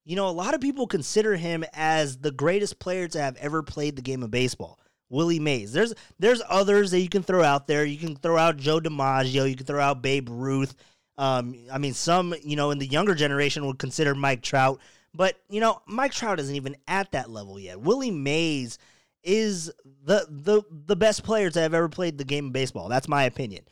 you 0.05 0.15
know, 0.15 0.27
a 0.27 0.31
lot 0.31 0.53
of 0.53 0.61
people 0.61 0.87
consider 0.87 1.35
him 1.35 1.63
as 1.73 2.17
the 2.17 2.31
greatest 2.31 2.79
player 2.79 3.07
to 3.09 3.19
have 3.19 3.35
ever 3.37 3.63
played 3.63 3.95
the 3.95 4.01
game 4.01 4.23
of 4.23 4.31
baseball. 4.31 4.79
Willie 5.09 5.39
Mays. 5.39 5.73
There's 5.73 5.93
there's 6.17 6.41
others 6.49 6.89
that 6.91 6.99
you 6.99 7.09
can 7.09 7.21
throw 7.21 7.43
out 7.43 7.67
there. 7.67 7.85
You 7.85 7.97
can 7.97 8.15
throw 8.15 8.37
out 8.37 8.57
Joe 8.57 8.79
DiMaggio. 8.79 9.47
You 9.47 9.55
can 9.55 9.65
throw 9.65 9.79
out 9.79 10.01
Babe 10.01 10.27
Ruth. 10.29 10.73
Um, 11.19 11.55
I 11.71 11.77
mean, 11.77 11.93
some 11.93 12.33
you 12.41 12.55
know 12.55 12.71
in 12.71 12.79
the 12.79 12.87
younger 12.87 13.13
generation 13.13 13.67
would 13.67 13.77
consider 13.77 14.15
Mike 14.15 14.41
Trout, 14.41 14.79
but 15.13 15.35
you 15.49 15.59
know 15.59 15.81
Mike 15.85 16.13
Trout 16.13 16.39
isn't 16.39 16.55
even 16.55 16.75
at 16.87 17.11
that 17.11 17.29
level 17.29 17.59
yet. 17.59 17.79
Willie 17.79 18.11
Mays 18.11 18.77
is 19.23 19.71
the 20.03 20.25
the 20.29 20.63
the 20.69 20.95
best 20.95 21.23
player 21.23 21.49
to 21.49 21.59
have 21.61 21.73
ever 21.73 21.89
played 21.89 22.17
the 22.17 22.25
game 22.25 22.47
of 22.47 22.53
baseball. 22.53 22.89
That's 22.89 23.07
my 23.07 23.23
opinion. 23.23 23.63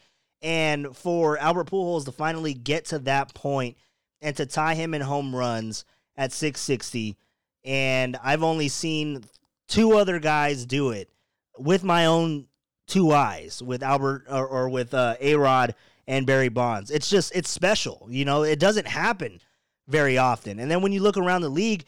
And 0.41 0.95
for 0.95 1.37
Albert 1.37 1.69
Pujols 1.69 2.05
to 2.05 2.11
finally 2.11 2.53
get 2.53 2.85
to 2.85 2.99
that 2.99 3.33
point 3.33 3.77
and 4.21 4.35
to 4.37 4.45
tie 4.45 4.75
him 4.75 4.93
in 4.93 5.01
home 5.01 5.35
runs 5.35 5.85
at 6.15 6.31
660, 6.31 7.15
and 7.63 8.17
I've 8.23 8.43
only 8.43 8.67
seen 8.67 9.23
two 9.67 9.97
other 9.97 10.19
guys 10.19 10.65
do 10.65 10.91
it 10.91 11.09
with 11.57 11.83
my 11.83 12.07
own 12.07 12.47
two 12.87 13.11
eyes, 13.11 13.61
with 13.61 13.83
Albert 13.83 14.25
or, 14.29 14.47
or 14.47 14.69
with 14.69 14.93
uh, 14.93 15.15
A 15.19 15.35
Rod 15.35 15.75
and 16.07 16.25
Barry 16.25 16.49
Bonds. 16.49 16.91
It's 16.91 17.09
just 17.09 17.35
it's 17.35 17.49
special, 17.49 18.07
you 18.09 18.25
know. 18.25 18.43
It 18.43 18.59
doesn't 18.59 18.87
happen 18.87 19.39
very 19.87 20.17
often. 20.17 20.59
And 20.59 20.69
then 20.69 20.81
when 20.81 20.91
you 20.91 21.01
look 21.01 21.17
around 21.17 21.41
the 21.41 21.49
league, 21.49 21.85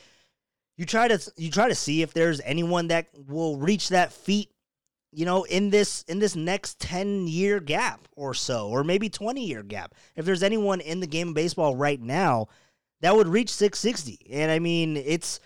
you 0.78 0.86
try 0.86 1.08
to 1.08 1.32
you 1.38 1.52
try 1.52 1.68
to 1.68 1.76
see 1.76 2.02
if 2.02 2.14
there's 2.14 2.42
anyone 2.42 2.88
that 2.88 3.08
will 3.28 3.58
reach 3.58 3.90
that 3.90 4.12
feat 4.12 4.50
you 5.12 5.26
know 5.26 5.44
in 5.44 5.70
this 5.70 6.04
in 6.08 6.20
this 6.20 6.36
next 6.36 6.80
10 6.80 7.28
year 7.28 7.60
gap 7.60 8.08
or 8.16 8.34
so 8.34 8.70
or 8.70 8.84
maybe 8.84 9.10
20 9.10 9.46
year 9.46 9.64
gap. 9.64 9.94
If 10.16 10.26
there's 10.26 10.44
anyone 10.44 10.82
in 10.82 11.00
the 11.00 11.08
game 11.08 11.30
of 11.30 11.34
baseball 11.36 11.76
right 11.76 12.02
now 12.02 12.48
that 13.02 13.16
would 13.16 13.28
reach 13.28 13.50
660 13.50 14.32
and 14.32 14.52
i 14.52 14.60
mean 14.60 14.98
it's 14.98 15.40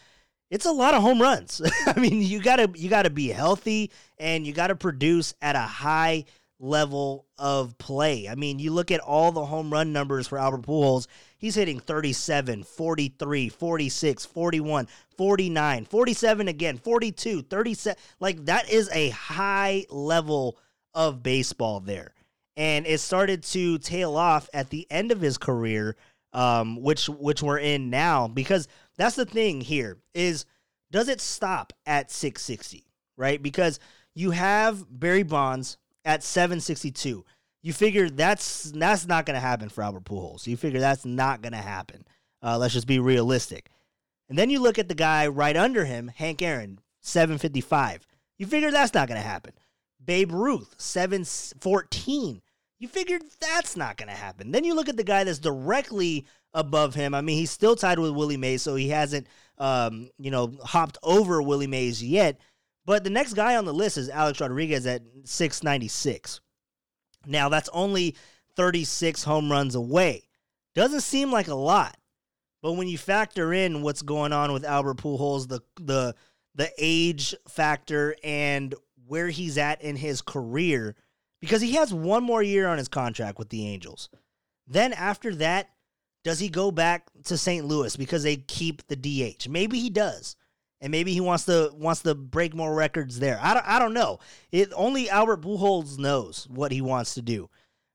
it's 0.49 0.65
a 0.65 0.71
lot 0.71 0.93
of 0.93 1.01
home 1.01 1.21
runs. 1.21 1.61
I 1.87 1.99
mean 1.99 2.21
you 2.21 2.41
gotta 2.41 2.69
you 2.75 2.89
gotta 2.89 3.09
be 3.09 3.27
healthy 3.27 3.91
and 4.17 4.47
you 4.47 4.53
gotta 4.53 4.75
produce 4.75 5.33
at 5.41 5.55
a 5.55 5.59
high 5.59 6.25
level 6.59 7.25
of 7.37 7.77
play. 7.77 8.27
I 8.27 8.35
mean, 8.35 8.59
you 8.59 8.71
look 8.71 8.91
at 8.91 8.99
all 8.99 9.31
the 9.31 9.45
home 9.45 9.71
run 9.71 9.93
numbers 9.93 10.27
for 10.27 10.37
Albert 10.37 10.63
Pujols, 10.63 11.07
he's 11.37 11.55
hitting 11.55 11.79
37, 11.79 12.63
43, 12.63 13.49
46, 13.49 14.25
41, 14.25 14.87
49, 15.17 15.85
47 15.85 16.47
again, 16.47 16.77
42, 16.77 17.41
37. 17.43 17.97
Like 18.19 18.45
that 18.45 18.69
is 18.69 18.89
a 18.91 19.09
high 19.09 19.85
level 19.89 20.57
of 20.93 21.21
baseball 21.21 21.79
there. 21.79 22.13
And 22.55 22.87
it 22.87 22.99
started 22.99 23.43
to 23.43 23.77
tail 23.77 24.15
off 24.15 24.49
at 24.51 24.71
the 24.71 24.87
end 24.89 25.11
of 25.11 25.21
his 25.21 25.37
career, 25.37 25.95
um, 26.33 26.81
which 26.81 27.07
which 27.07 27.43
we're 27.43 27.59
in 27.59 27.91
now, 27.91 28.27
because 28.27 28.67
that's 28.97 29.15
the 29.15 29.25
thing 29.25 29.61
here 29.61 29.97
is 30.15 30.45
does 30.89 31.07
it 31.07 31.21
stop 31.21 31.73
at 31.85 32.09
660, 32.09 32.85
right? 33.15 33.41
Because 33.41 33.79
you 34.15 34.31
have 34.31 34.83
Barry 34.89 35.21
Bonds, 35.21 35.77
at 36.07 36.23
762. 36.23 37.23
You 37.61 37.73
figure 37.73 38.09
that's 38.09 38.71
that's 38.71 39.05
not 39.05 39.25
going 39.25 39.35
to 39.35 39.41
happen 39.41 39.69
for 39.69 39.83
Albert 39.83 40.05
Pujols. 40.05 40.47
You 40.47 40.57
figure 40.57 40.79
that's 40.79 41.05
not 41.05 41.41
going 41.41 41.51
to 41.51 41.59
happen. 41.59 42.05
Uh, 42.41 42.57
let's 42.57 42.73
just 42.73 42.87
be 42.87 42.99
realistic. 42.99 43.69
And 44.29 44.37
then 44.37 44.49
you 44.49 44.61
look 44.61 44.79
at 44.79 44.87
the 44.87 44.95
guy 44.95 45.27
right 45.27 45.55
under 45.55 45.85
him, 45.85 46.07
Hank 46.07 46.41
Aaron, 46.41 46.79
755. 47.01 48.07
You 48.37 48.45
figure 48.45 48.71
that's 48.71 48.93
not 48.93 49.07
going 49.07 49.19
to 49.19 49.27
happen. 49.27 49.53
Babe 50.03 50.31
Ruth, 50.31 50.75
714. 50.77 52.41
You 52.79 52.87
figured 52.87 53.23
that's 53.39 53.75
not 53.75 53.97
going 53.97 54.09
to 54.09 54.15
happen. 54.15 54.51
Then 54.51 54.63
you 54.63 54.75
look 54.75 54.89
at 54.89 54.97
the 54.97 55.03
guy 55.03 55.23
that's 55.23 55.39
directly 55.39 56.25
above 56.53 56.93
him. 56.93 57.13
I 57.13 57.21
mean, 57.21 57.37
he's 57.37 57.51
still 57.51 57.75
tied 57.75 57.99
with 57.99 58.11
Willie 58.11 58.37
Mays, 58.37 58.61
so 58.61 58.75
he 58.75 58.89
hasn't, 58.89 59.27
um, 59.57 60.09
you 60.19 60.31
know, 60.31 60.53
hopped 60.63 60.97
over 61.03 61.41
Willie 61.41 61.67
Mays 61.67 62.03
yet. 62.03 62.39
But 62.87 63.03
the 63.03 63.09
next 63.09 63.33
guy 63.33 63.57
on 63.57 63.65
the 63.65 63.73
list 63.73 63.97
is 63.97 64.09
Alex 64.09 64.39
Rodriguez 64.39 64.87
at 64.87 65.01
696. 65.25 66.39
Now, 67.25 67.49
that's 67.49 67.69
only 67.73 68.15
36 68.55 69.25
home 69.25 69.51
runs 69.51 69.75
away. 69.75 70.29
Doesn't 70.73 71.01
seem 71.01 71.29
like 71.29 71.49
a 71.49 71.53
lot. 71.53 71.97
But 72.61 72.73
when 72.73 72.87
you 72.87 72.97
factor 72.97 73.51
in 73.51 73.81
what's 73.81 74.01
going 74.01 74.31
on 74.31 74.53
with 74.53 74.63
Albert 74.63 74.97
Pujols, 74.97 75.49
the 75.49 75.59
the 75.79 76.15
the 76.55 76.71
age 76.77 77.35
factor 77.49 78.15
and 78.23 78.73
where 79.05 79.27
he's 79.27 79.57
at 79.57 79.81
in 79.81 79.97
his 79.97 80.21
career, 80.21 80.95
because 81.41 81.61
he 81.61 81.73
has 81.73 81.93
one 81.93 82.23
more 82.23 82.41
year 82.41 82.67
on 82.67 82.77
his 82.77 82.87
contract 82.87 83.37
with 83.37 83.49
the 83.49 83.67
Angels. 83.67 84.09
Then 84.65 84.93
after 84.93 85.35
that, 85.35 85.69
does 86.23 86.39
he 86.39 86.49
go 86.49 86.71
back 86.71 87.09
to 87.25 87.37
St. 87.37 87.65
Louis 87.65 87.95
because 87.97 88.23
they 88.23 88.37
keep 88.37 88.87
the 88.87 88.95
DH? 88.95 89.49
Maybe 89.49 89.77
he 89.79 89.89
does 89.89 90.37
and 90.81 90.91
maybe 90.91 91.13
he 91.13 91.21
wants 91.21 91.45
to 91.45 91.71
wants 91.73 92.01
to 92.03 92.15
break 92.15 92.53
more 92.53 92.73
records 92.73 93.19
there. 93.19 93.39
I 93.41 93.53
don't, 93.53 93.67
I 93.67 93.79
don't 93.79 93.93
know. 93.93 94.19
It 94.51 94.71
only 94.75 95.09
Albert 95.09 95.41
Pujols 95.41 95.97
knows 95.97 96.47
what 96.49 96.71
he 96.71 96.81
wants 96.81 97.15
to 97.15 97.21
do. 97.21 97.49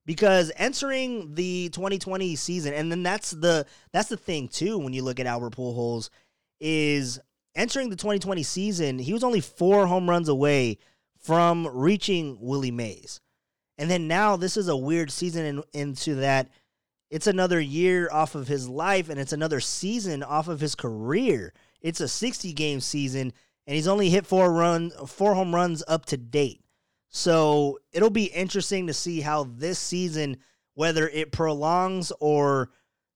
Because 0.05 0.51
entering 0.57 1.35
the 1.35 1.69
2020 1.69 2.35
season, 2.35 2.75
and 2.75 2.91
then 2.91 3.05
that's 3.05 3.31
the 3.31 3.67
that's 3.93 4.09
the 4.09 4.17
thing 4.17 4.49
too 4.49 4.79
when 4.79 4.93
you 4.93 5.03
look 5.03 5.21
at 5.21 5.27
Albert 5.27 5.55
Pujols 5.55 6.11
is 6.61 7.21
entering 7.55 7.89
the 7.89 7.97
2020 7.97 8.43
season, 8.43 8.99
he 8.99 9.13
was 9.13 9.23
only 9.23 9.41
four 9.41 9.87
home 9.87 10.11
runs 10.11 10.29
away 10.29 10.79
from 11.19 11.69
reaching 11.69 12.37
Willie 12.41 12.73
Mays. 12.73 13.21
And 13.79 13.91
then 13.91 14.09
now 14.09 14.37
this 14.37 14.57
is 14.57 14.69
a 14.69 14.77
weird 14.77 15.11
season 15.11 15.45
in, 15.45 15.63
into 15.73 16.17
that 16.17 16.49
it's 17.11 17.27
another 17.27 17.61
year 17.61 18.09
off 18.11 18.35
of 18.35 18.49
his 18.49 18.69
life 18.69 19.09
and 19.09 19.21
it's 19.21 19.35
another 19.35 19.61
season 19.61 20.23
off 20.23 20.49
of 20.49 20.61
his 20.61 20.75
career. 20.75 21.53
It's 21.83 22.01
a 22.01 22.09
60 22.09 22.53
game 22.55 22.81
season, 22.81 23.33
and 23.67 23.77
he's 23.77 23.89
only 23.89 24.09
hit 24.09 24.27
four 24.27 24.53
run, 24.53 24.91
four 25.07 25.35
home 25.35 25.55
runs 25.55 25.83
up 25.87 26.07
to 26.07 26.17
date. 26.17 26.63
So 27.09 27.79
it'll 27.93 28.11
be 28.11 28.27
interesting 28.27 28.87
to 28.87 28.95
see 28.95 29.21
how 29.21 29.45
this 29.45 29.79
season, 29.79 30.39
whether 30.75 31.09
it 31.09 31.33
prolongs 31.33 32.11
or 32.21 32.71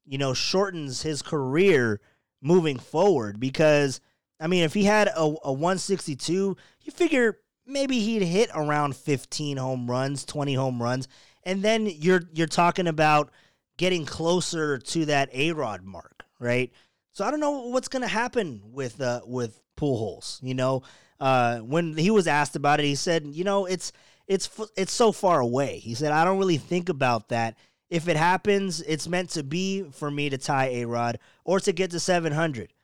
you 0.05 0.19
know 0.19 0.35
shortens 0.35 1.03
his 1.03 1.23
career 1.23 2.01
moving 2.43 2.79
forward. 2.79 3.41
Because 3.41 4.01
I 4.39 4.49
mean, 4.49 4.65
if 4.65 4.75
he 4.75 4.85
had 4.85 5.09
a, 5.09 5.21
a 5.21 5.53
162, 5.53 6.57
you 6.83 6.93
figure 6.93 7.39
maybe 7.67 8.01
he'd 8.01 8.23
hit 8.23 8.51
around 8.55 8.97
15 8.97 9.57
home 9.57 9.91
runs, 9.91 10.25
20 10.25 10.55
home 10.55 10.83
runs, 10.83 11.09
and 11.43 11.63
then 11.63 11.87
you're 11.87 12.23
you're 12.35 12.47
talking 12.47 12.87
about 12.87 13.31
getting 13.79 14.05
closer 14.05 14.79
to 14.79 15.07
that 15.07 15.31
A 15.33 15.53
Rod 15.53 15.85
mark, 15.85 16.25
right? 16.39 16.73
So 17.17 17.25
I 17.25 17.31
don't 17.31 17.41
know 17.41 17.69
what's 17.69 17.89
going 17.89 18.03
to 18.03 18.09
happen 18.09 18.61
with 18.63 19.01
uh, 19.01 19.23
with 19.25 19.59
Pujols. 19.79 20.39
You 20.43 20.53
know, 20.53 20.83
uh, 21.19 21.61
when 21.61 21.97
he 21.97 22.11
was 22.11 22.29
asked 22.29 22.57
about 22.57 22.79
it, 22.79 22.85
he 22.85 22.95
said, 22.95 23.27
"You 23.27 23.43
know, 23.43 23.65
it's 23.65 23.93
it's 24.27 24.51
it's 24.77 24.93
so 24.93 25.13
far 25.13 25.41
away." 25.41 25.79
He 25.79 25.95
said, 25.95 26.13
"I 26.13 26.27
don't 26.27 26.37
really 26.37 26.59
think 26.59 26.91
about 26.91 27.31
that. 27.31 27.57
If 27.89 28.07
it 28.07 28.19
happens, 28.19 28.83
it's 28.83 29.09
meant 29.09 29.31
to 29.31 29.43
be 29.43 29.85
for 29.93 30.11
me 30.11 30.29
to 30.29 30.37
tie 30.37 30.67
A 30.67 30.85
Rod 30.85 31.19
or 31.47 31.59
to 31.61 31.73
get 31.73 31.91
to 31.93 32.01
700. 32.01 32.75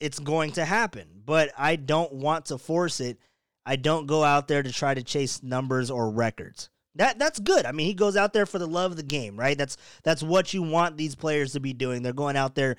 It's 0.00 0.18
going 0.18 0.50
to 0.52 0.64
happen, 0.64 1.22
but 1.24 1.52
I 1.56 1.76
don't 1.76 2.12
want 2.12 2.46
to 2.46 2.58
force 2.58 2.98
it. 2.98 3.20
I 3.64 3.76
don't 3.76 4.06
go 4.06 4.24
out 4.24 4.48
there 4.48 4.64
to 4.64 4.72
try 4.72 4.94
to 4.94 5.04
chase 5.04 5.44
numbers 5.44 5.92
or 5.92 6.10
records." 6.10 6.70
That 6.96 7.20
that's 7.20 7.38
good. 7.38 7.66
I 7.66 7.72
mean, 7.72 7.86
he 7.86 7.94
goes 7.94 8.16
out 8.16 8.32
there 8.32 8.46
for 8.46 8.58
the 8.58 8.66
love 8.66 8.90
of 8.90 8.96
the 8.96 9.04
game, 9.04 9.38
right? 9.38 9.56
That's 9.56 9.76
that's 10.02 10.24
what 10.24 10.52
you 10.52 10.62
want 10.62 10.96
these 10.96 11.14
players 11.14 11.52
to 11.52 11.60
be 11.60 11.72
doing. 11.72 12.02
They're 12.02 12.12
going 12.12 12.36
out 12.36 12.56
there 12.56 12.76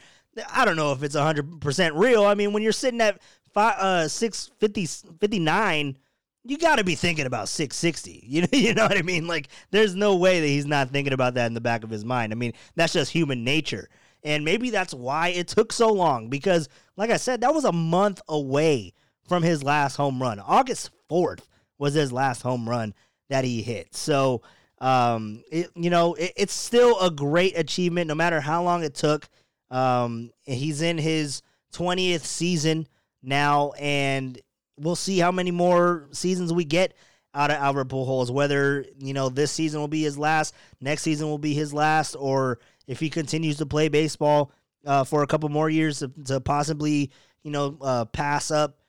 I 0.53 0.65
don't 0.65 0.75
know 0.75 0.91
if 0.91 1.03
it's 1.03 1.15
100% 1.15 1.91
real. 1.95 2.23
I 2.25 2.35
mean, 2.35 2.53
when 2.53 2.63
you're 2.63 2.71
sitting 2.71 3.01
at 3.01 3.21
five, 3.53 3.77
uh, 3.79 4.07
650, 4.07 5.15
59, 5.19 5.97
you 6.43 6.57
got 6.57 6.77
to 6.77 6.83
be 6.83 6.95
thinking 6.95 7.25
about 7.25 7.49
660. 7.49 8.23
You 8.31 8.41
know, 8.41 8.47
you 8.51 8.73
know 8.73 8.83
what 8.83 8.97
I 8.97 9.01
mean? 9.01 9.27
Like, 9.27 9.49
there's 9.71 9.95
no 9.95 10.15
way 10.15 10.39
that 10.39 10.47
he's 10.47 10.65
not 10.65 10.89
thinking 10.89 11.13
about 11.13 11.33
that 11.35 11.47
in 11.47 11.53
the 11.53 11.61
back 11.61 11.83
of 11.83 11.89
his 11.89 12.05
mind. 12.05 12.31
I 12.31 12.35
mean, 12.35 12.53
that's 12.75 12.93
just 12.93 13.11
human 13.11 13.43
nature. 13.43 13.89
And 14.23 14.45
maybe 14.45 14.69
that's 14.69 14.93
why 14.93 15.29
it 15.29 15.47
took 15.47 15.73
so 15.73 15.91
long 15.91 16.29
because, 16.29 16.69
like 16.95 17.09
I 17.09 17.17
said, 17.17 17.41
that 17.41 17.53
was 17.53 17.65
a 17.65 17.71
month 17.71 18.21
away 18.27 18.93
from 19.27 19.43
his 19.43 19.63
last 19.63 19.95
home 19.95 20.21
run. 20.21 20.39
August 20.39 20.91
4th 21.09 21.41
was 21.77 21.93
his 21.93 22.11
last 22.11 22.41
home 22.41 22.69
run 22.69 22.93
that 23.29 23.43
he 23.43 23.61
hit. 23.61 23.95
So, 23.95 24.43
um, 24.79 25.43
it, 25.51 25.71
you 25.75 25.89
know, 25.89 26.13
it, 26.15 26.33
it's 26.35 26.53
still 26.53 26.99
a 26.99 27.09
great 27.09 27.57
achievement 27.57 28.07
no 28.07 28.15
matter 28.15 28.39
how 28.39 28.63
long 28.63 28.83
it 28.83 28.93
took. 28.93 29.27
Um, 29.71 30.31
he's 30.43 30.81
in 30.81 30.97
his 30.97 31.41
20th 31.73 32.25
season 32.25 32.87
now, 33.23 33.71
and 33.79 34.39
we'll 34.77 34.95
see 34.95 35.17
how 35.17 35.31
many 35.31 35.51
more 35.51 36.07
seasons 36.11 36.53
we 36.53 36.65
get 36.65 36.93
out 37.33 37.49
of 37.49 37.57
Albert 37.57 37.87
Pujols. 37.87 38.29
Whether 38.29 38.85
you 38.99 39.13
know 39.13 39.29
this 39.29 39.51
season 39.51 39.79
will 39.79 39.87
be 39.87 40.03
his 40.03 40.17
last, 40.17 40.53
next 40.81 41.03
season 41.03 41.27
will 41.27 41.37
be 41.37 41.53
his 41.53 41.73
last, 41.73 42.15
or 42.15 42.59
if 42.85 42.99
he 42.99 43.09
continues 43.09 43.57
to 43.57 43.65
play 43.65 43.87
baseball 43.87 44.51
uh, 44.85 45.03
for 45.05 45.23
a 45.23 45.27
couple 45.27 45.49
more 45.49 45.69
years 45.69 45.99
to, 45.99 46.11
to 46.25 46.41
possibly 46.41 47.09
you 47.43 47.51
know 47.51 47.77
uh, 47.81 48.05
pass 48.05 48.51
up 48.51 48.79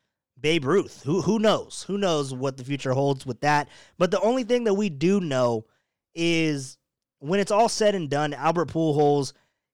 Babe 0.41 0.65
Ruth. 0.65 1.03
Who 1.05 1.23
who 1.23 1.39
knows? 1.39 1.85
Who 1.87 1.97
knows 1.97 2.35
what 2.35 2.57
the 2.57 2.65
future 2.65 2.93
holds 2.93 3.25
with 3.25 3.41
that? 3.43 3.69
But 3.99 4.11
the 4.11 4.21
only 4.21 4.43
thing 4.43 4.65
that 4.65 4.75
we 4.75 4.91
do 4.91 5.21
know 5.21 5.67
is 6.15 6.77
when 7.21 7.39
it's 7.39 7.53
all 7.53 7.69
said 7.69 7.95
and 7.95 8.11
done, 8.11 8.35
Albert 8.35 8.69
Pujols 8.69 9.33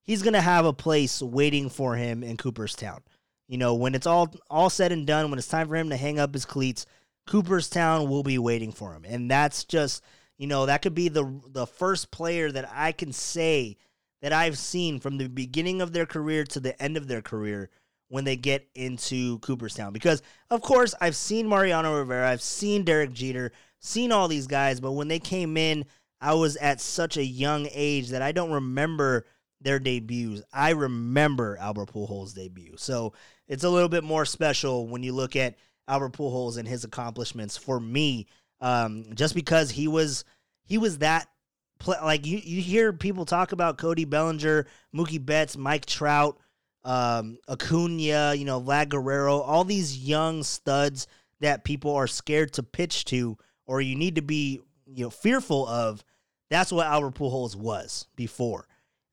he's 0.08 0.22
going 0.22 0.32
to 0.32 0.40
have 0.40 0.64
a 0.64 0.72
place 0.72 1.22
waiting 1.22 1.68
for 1.68 1.94
him 1.94 2.24
in 2.24 2.38
Cooperstown. 2.38 3.02
You 3.46 3.58
know, 3.58 3.74
when 3.74 3.94
it's 3.94 4.06
all 4.06 4.34
all 4.50 4.70
said 4.70 4.90
and 4.90 5.06
done, 5.06 5.30
when 5.30 5.38
it's 5.38 5.46
time 5.46 5.68
for 5.68 5.76
him 5.76 5.90
to 5.90 5.96
hang 5.96 6.18
up 6.18 6.34
his 6.34 6.44
cleats, 6.44 6.86
Cooperstown 7.26 8.08
will 8.08 8.22
be 8.24 8.38
waiting 8.38 8.72
for 8.72 8.94
him. 8.94 9.04
And 9.06 9.30
that's 9.30 9.64
just, 9.64 10.02
you 10.38 10.46
know, 10.46 10.66
that 10.66 10.82
could 10.82 10.94
be 10.94 11.08
the 11.08 11.40
the 11.46 11.66
first 11.66 12.10
player 12.10 12.50
that 12.50 12.68
I 12.74 12.90
can 12.92 13.12
say 13.12 13.76
that 14.20 14.32
I've 14.32 14.58
seen 14.58 14.98
from 14.98 15.18
the 15.18 15.28
beginning 15.28 15.80
of 15.80 15.92
their 15.92 16.06
career 16.06 16.44
to 16.44 16.60
the 16.60 16.80
end 16.82 16.96
of 16.96 17.06
their 17.06 17.22
career 17.22 17.70
when 18.08 18.24
they 18.24 18.36
get 18.36 18.66
into 18.74 19.38
Cooperstown. 19.40 19.92
Because, 19.92 20.22
of 20.50 20.62
course, 20.62 20.94
I've 21.00 21.14
seen 21.16 21.46
Mariano 21.46 21.96
Rivera, 21.96 22.28
I've 22.28 22.42
seen 22.42 22.82
Derek 22.82 23.12
Jeter, 23.12 23.52
seen 23.78 24.10
all 24.10 24.26
these 24.26 24.46
guys, 24.46 24.80
but 24.80 24.92
when 24.92 25.08
they 25.08 25.18
came 25.18 25.56
in, 25.56 25.84
I 26.20 26.34
was 26.34 26.56
at 26.56 26.80
such 26.80 27.16
a 27.16 27.24
young 27.24 27.68
age 27.72 28.08
that 28.08 28.22
I 28.22 28.32
don't 28.32 28.50
remember 28.50 29.24
their 29.60 29.78
debuts. 29.78 30.42
I 30.52 30.70
remember 30.70 31.56
Albert 31.58 31.92
Pujols' 31.92 32.34
debut. 32.34 32.74
So 32.76 33.12
it's 33.46 33.64
a 33.64 33.70
little 33.70 33.88
bit 33.88 34.04
more 34.04 34.24
special 34.24 34.86
when 34.86 35.02
you 35.02 35.12
look 35.12 35.36
at 35.36 35.56
Albert 35.86 36.12
Pujols 36.12 36.58
and 36.58 36.68
his 36.68 36.84
accomplishments 36.84 37.56
for 37.56 37.80
me, 37.80 38.26
um, 38.60 39.04
just 39.14 39.34
because 39.34 39.70
he 39.70 39.88
was 39.88 40.24
he 40.64 40.78
was 40.78 40.98
that 40.98 41.28
like 41.86 42.26
you 42.26 42.38
you 42.38 42.60
hear 42.60 42.92
people 42.92 43.24
talk 43.24 43.52
about 43.52 43.78
Cody 43.78 44.04
Bellinger, 44.04 44.66
Mookie 44.94 45.24
Betts, 45.24 45.56
Mike 45.56 45.86
Trout, 45.86 46.38
um, 46.84 47.38
Acuna, 47.48 48.34
you 48.34 48.44
know, 48.44 48.60
Vlad 48.60 48.88
Guerrero, 48.90 49.40
all 49.40 49.64
these 49.64 49.96
young 49.96 50.42
studs 50.42 51.06
that 51.40 51.64
people 51.64 51.94
are 51.94 52.06
scared 52.06 52.52
to 52.54 52.62
pitch 52.62 53.04
to 53.06 53.38
or 53.66 53.80
you 53.80 53.94
need 53.94 54.16
to 54.16 54.22
be 54.22 54.60
you 54.86 55.04
know 55.04 55.10
fearful 55.10 55.66
of. 55.66 56.04
That's 56.50 56.72
what 56.72 56.86
Albert 56.86 57.14
Pujols 57.14 57.54
was 57.54 58.06
before. 58.16 58.66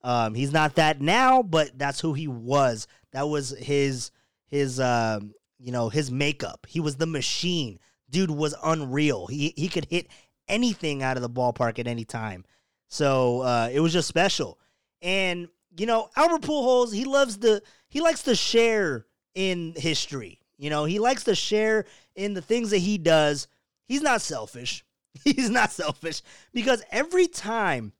Um, 0.06 0.36
he's 0.36 0.54
not 0.54 0.76
that 0.76 1.02
now, 1.02 1.42
but 1.42 1.78
that's 1.78 2.00
who 2.00 2.14
he 2.14 2.28
was. 2.28 2.88
That 3.12 3.28
was 3.28 3.50
his 3.58 4.12
his 4.48 4.80
um, 4.80 5.34
you 5.60 5.72
know 5.72 5.90
his 5.90 6.12
makeup. 6.12 6.66
He 6.70 6.80
was 6.80 6.98
the 6.98 7.08
machine. 7.08 7.80
Dude 8.10 8.32
was 8.32 8.56
unreal. 8.64 9.28
He 9.28 9.54
he 9.58 9.68
could 9.68 9.86
hit 9.90 10.08
anything 10.48 11.02
out 11.02 11.18
of 11.18 11.24
the 11.24 11.30
ballpark 11.30 11.80
at 11.80 11.88
any 11.88 12.06
time. 12.06 12.46
So 12.88 13.42
uh, 13.42 13.70
it 13.72 13.80
was 13.80 13.94
just 13.94 14.08
special. 14.08 14.60
And 15.02 15.48
you 15.78 15.86
know 15.86 16.10
Albert 16.16 16.44
Pujols, 16.44 16.94
he 16.94 17.06
loves 17.06 17.38
the 17.38 17.62
he 17.90 18.02
likes 18.02 18.24
to 18.24 18.36
share 18.36 19.06
in 19.34 19.74
history. 19.76 20.40
You 20.58 20.70
know 20.70 20.86
he 20.86 21.00
likes 21.00 21.24
to 21.26 21.36
share 21.36 21.86
in 22.16 22.34
the 22.34 22.42
things 22.42 22.70
that 22.70 22.78
he 22.78 22.98
does 22.98 23.48
He's 23.88 24.02
not 24.02 24.22
selfish. 24.22 24.84
He's 25.24 25.50
not 25.50 25.72
selfish 25.72 26.22
because 26.54 26.84
every 26.92 27.28
time 27.28 27.94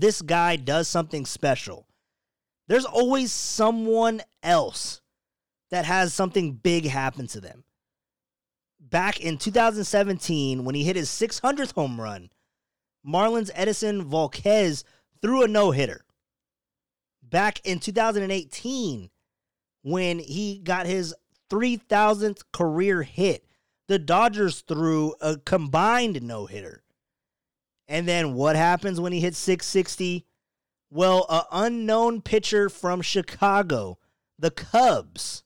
this 0.00 0.22
guy 0.22 0.56
does 0.56 0.88
something 0.88 1.26
special, 1.26 1.86
there's 2.68 2.84
always 2.84 3.32
someone 3.32 4.22
else 4.42 5.00
that 5.70 5.84
has 5.84 6.14
something 6.14 6.52
big 6.52 6.86
happen 6.86 7.26
to 7.28 7.40
them. 7.40 7.64
Back 8.78 9.20
in 9.20 9.38
2017, 9.38 10.64
when 10.64 10.74
he 10.74 10.84
hit 10.84 10.96
his 10.96 11.08
600th 11.08 11.74
home 11.74 12.00
run, 12.00 12.30
Marlins 13.06 13.52
Edinson 13.54 14.08
Volquez 14.08 14.84
threw 15.20 15.42
a 15.42 15.48
no 15.48 15.72
hitter. 15.72 16.04
Back 17.22 17.60
in 17.64 17.80
2018, 17.80 19.10
when 19.82 20.18
he 20.20 20.58
got 20.58 20.86
his 20.86 21.14
3,000th 21.50 22.42
career 22.52 23.02
hit, 23.02 23.44
the 23.88 23.98
Dodgers 23.98 24.60
threw 24.60 25.14
a 25.20 25.38
combined 25.38 26.22
no 26.22 26.46
hitter. 26.46 26.83
And 27.88 28.08
then 28.08 28.34
what 28.34 28.56
happens 28.56 29.00
when 29.00 29.12
he 29.12 29.20
hits 29.20 29.38
660? 29.38 30.26
Well, 30.90 31.26
an 31.28 31.42
unknown 31.52 32.22
pitcher 32.22 32.68
from 32.68 33.02
Chicago, 33.02 33.98
the 34.38 34.50
Cubs, 34.50 35.44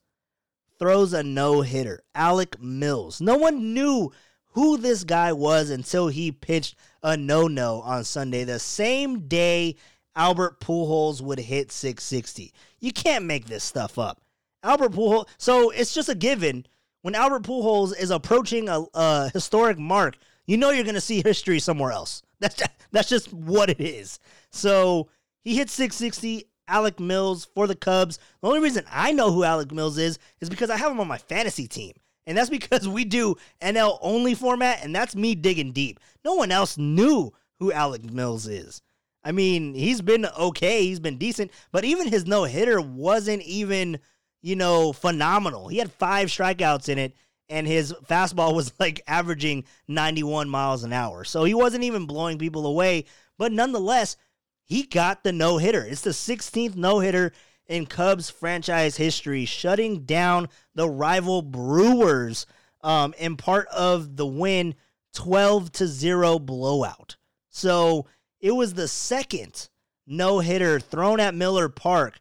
throws 0.78 1.12
a 1.12 1.23
no 1.23 1.62
hitter. 1.62 2.02
Alec 2.14 2.61
Mills. 2.61 3.21
No 3.21 3.37
one 3.37 3.75
knew 3.75 4.12
who 4.52 4.76
this 4.76 5.04
guy 5.04 5.33
was 5.33 5.71
until 5.71 6.09
he 6.09 6.33
pitched 6.33 6.76
a 7.02 7.16
no 7.16 7.47
no 7.49 7.80
on 7.83 8.04
Sunday, 8.04 8.45
the 8.45 8.59
same 8.59 9.28
day 9.28 9.76
Albert 10.16 10.61
Pujols 10.61 11.21
would 11.21 11.38
hit 11.38 11.71
660. 11.71 12.52
You 12.80 12.92
can't 12.92 13.25
make 13.25 13.47
this 13.47 13.62
stuff 13.62 13.99
up. 13.99 14.21
Albert 14.62 14.92
Pujols. 14.92 15.28
So 15.38 15.71
it's 15.71 15.95
just 15.95 16.09
a 16.09 16.14
given 16.14 16.66
when 17.02 17.14
Albert 17.14 17.45
Pujols 17.45 17.99
is 17.99 18.11
approaching 18.11 18.68
a, 18.68 18.85
a 18.95 19.30
historic 19.33 19.78
mark, 19.78 20.16
you 20.47 20.57
know 20.57 20.71
you're 20.71 20.85
going 20.85 20.95
to 20.95 21.00
see 21.00 21.23
history 21.25 21.61
somewhere 21.61 21.92
else. 21.92 22.23
That's 22.40 22.54
just, 22.54 22.71
that's 22.92 23.09
just 23.09 23.33
what 23.33 23.71
it 23.71 23.80
is. 23.80 24.18
So 24.50 25.09
he 25.42 25.57
hit 25.57 25.71
660. 25.71 26.45
Alec 26.71 27.00
Mills 27.00 27.47
for 27.54 27.66
the 27.66 27.75
Cubs. 27.75 28.18
The 28.42 28.49
only 28.49 28.61
reason 28.61 28.85
I 28.90 29.11
know 29.11 29.33
who 29.33 29.42
Alec 29.42 29.72
Mills 29.72 29.96
is 29.96 30.18
is 30.40 30.51
because 30.51 30.68
I 30.68 30.77
have 30.77 30.92
him 30.92 31.01
on 31.01 31.09
my 31.09 31.16
fantasy 31.16 31.66
team. 31.66 31.94
And 32.27 32.37
that's 32.37 32.51
because 32.51 32.87
we 32.87 33.07
do 33.07 33.37
NL 33.62 33.98
only 34.03 34.35
format, 34.35 34.85
and 34.85 34.94
that's 34.94 35.16
me 35.16 35.35
digging 35.35 35.72
deep. 35.72 35.98
No 36.27 36.35
one 36.35 36.53
else 36.53 36.77
knew 36.77 37.33
who 37.59 37.72
Alec 37.72 38.05
Mills 38.12 38.46
is. 38.46 38.83
I 39.24 39.33
mean, 39.33 39.72
he's 39.72 40.03
been 40.03 40.27
okay, 40.27 40.83
he's 40.83 41.01
been 41.01 41.16
decent, 41.16 41.53
but 41.72 41.87
even 41.87 42.07
his 42.07 42.27
no 42.27 42.44
hitter 42.44 42.83
wasn't 42.83 43.42
even 43.44 43.98
you 44.42 44.57
know, 44.57 44.92
phenomenal. 44.92 45.68
He 45.68 45.79
had 45.79 45.92
five 45.92 46.29
strikeouts 46.29 46.88
in 46.88 46.98
it, 46.98 47.14
and 47.49 47.67
his 47.67 47.93
fastball 48.09 48.55
was 48.55 48.73
like 48.81 49.01
averaging 49.07 49.65
91 49.87 50.49
miles 50.49 50.85
an 50.85 50.93
hour. 50.93 51.25
So 51.25 51.45
he 51.45 51.55
wasn't 51.55 51.85
even 51.85 52.07
blowing 52.07 52.39
people 52.39 52.67
away, 52.67 53.05
but 53.37 53.53
nonetheless, 53.53 54.17
he 54.65 54.83
got 54.83 55.25
the 55.25 55.33
no 55.33 55.59
hitter. 55.59 55.85
It's 55.85 56.03
the 56.03 56.11
16th 56.11 56.77
no 56.77 56.99
hitter 56.99 57.33
in 57.67 57.87
Cubs 57.87 58.31
franchise 58.31 58.97
history, 58.97 59.45
shutting 59.45 60.05
down 60.05 60.49
the 60.75 60.89
rival 60.89 61.43
Brewers 61.43 62.47
um, 62.83 63.15
in 63.19 63.37
part 63.37 63.67
of 63.69 64.17
the 64.17 64.27
win 64.27 64.75
12 65.15 65.73
to 65.73 65.87
0 65.87 66.39
blowout. 66.39 67.17
So 67.49 68.07
it 68.41 68.53
was 68.53 68.75
the 68.75 68.89
second 68.89 69.69
no 70.07 70.39
hitter 70.39 70.81
thrown 70.81 71.21
at 71.21 71.35
Miller 71.35 71.69
Park 71.69 72.21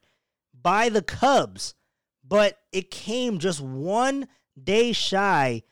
by 0.62 0.90
the 0.90 1.02
Cubs 1.02 1.76
but 2.28 2.60
it 2.72 2.92
came 2.92 3.40
just 3.40 3.62
one 3.62 4.28
day 4.62 4.92
shy 4.92 5.64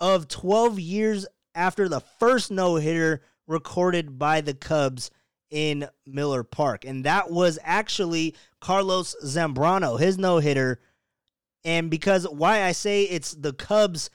of 0.00 0.28
12 0.28 0.78
years 0.78 1.26
after 1.54 1.88
the 1.88 2.00
first 2.20 2.50
no 2.50 2.76
hitter 2.76 3.22
recorded 3.46 4.18
by 4.18 4.40
the 4.40 4.54
Cubs 4.54 5.10
in 5.50 5.88
Miller 6.06 6.42
Park. 6.42 6.84
And 6.84 7.04
that 7.04 7.30
was 7.30 7.58
actually 7.62 8.34
Carlos 8.60 9.16
Zambrano, 9.24 9.98
his 9.98 10.18
no 10.18 10.38
hitter. 10.38 10.80
And 11.64 11.90
because 11.90 12.28
why 12.28 12.64
I 12.64 12.72
say 12.72 13.04
it's 13.04 13.32
the 13.32 13.52
Cubs 13.52 14.10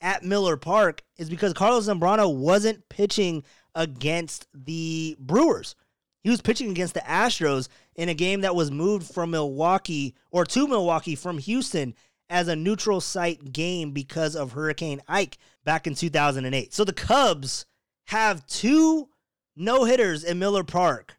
at 0.00 0.24
Miller 0.24 0.56
Park 0.56 1.02
is 1.16 1.30
because 1.30 1.54
Carlos 1.54 1.88
Zambrano 1.88 2.34
wasn't 2.34 2.88
pitching 2.88 3.44
against 3.74 4.48
the 4.52 5.16
Brewers. 5.18 5.74
He 6.22 6.30
was 6.30 6.40
pitching 6.40 6.70
against 6.70 6.94
the 6.94 7.00
Astros 7.00 7.68
in 7.96 8.08
a 8.08 8.14
game 8.14 8.42
that 8.42 8.54
was 8.54 8.70
moved 8.70 9.12
from 9.12 9.30
Milwaukee 9.30 10.14
or 10.30 10.44
to 10.44 10.68
Milwaukee 10.68 11.16
from 11.16 11.38
Houston 11.38 11.94
as 12.30 12.48
a 12.48 12.56
neutral 12.56 13.00
site 13.00 13.52
game 13.52 13.90
because 13.92 14.34
of 14.34 14.52
Hurricane 14.52 15.02
Ike 15.08 15.38
back 15.64 15.86
in 15.86 15.94
2008. 15.94 16.72
So 16.72 16.84
the 16.84 16.92
Cubs 16.92 17.66
have 18.06 18.46
two 18.46 19.08
no 19.54 19.84
hitters 19.84 20.24
in 20.24 20.38
Miller 20.38 20.64
Park, 20.64 21.18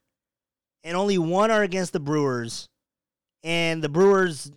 and 0.83 0.97
only 0.97 1.17
one 1.17 1.51
are 1.51 1.63
against 1.63 1.93
the 1.93 1.99
Brewers. 1.99 2.67
And 3.43 3.83
the 3.83 3.89
Brewers, 3.89 4.51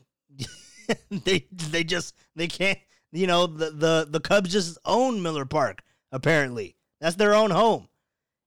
they 1.10 1.46
they 1.50 1.84
just 1.84 2.14
they 2.34 2.48
can't. 2.48 2.78
You 3.12 3.26
know 3.26 3.46
the 3.46 3.70
the 3.70 4.06
the 4.10 4.20
Cubs 4.20 4.52
just 4.52 4.78
own 4.84 5.22
Miller 5.22 5.44
Park. 5.44 5.82
Apparently, 6.12 6.76
that's 7.00 7.16
their 7.16 7.34
own 7.34 7.50
home. 7.50 7.88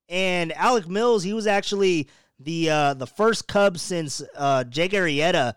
And 0.08 0.52
Alec 0.54 0.88
Mills, 0.88 1.24
he 1.24 1.34
was 1.34 1.48
actually 1.48 2.08
the 2.40 2.70
uh, 2.70 2.94
the 2.96 3.08
first 3.08 3.48
Cub 3.48 3.78
since 3.78 4.22
uh, 4.36 4.64
Jake 4.64 4.92
Arrieta, 4.92 5.54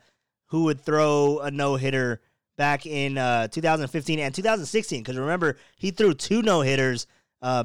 who 0.46 0.64
would 0.64 0.81
throw 0.81 1.40
a 1.40 1.50
no 1.50 1.76
hitter 1.76 2.20
back 2.62 2.87
in 2.87 3.18
uh, 3.18 3.48
2015 3.48 4.20
and 4.20 4.33
2016. 4.33 5.03
Because 5.03 5.16
remember, 5.16 5.57
he 5.77 5.90
threw 5.90 6.14
two 6.14 6.42
no 6.42 6.61
hitters 6.61 7.09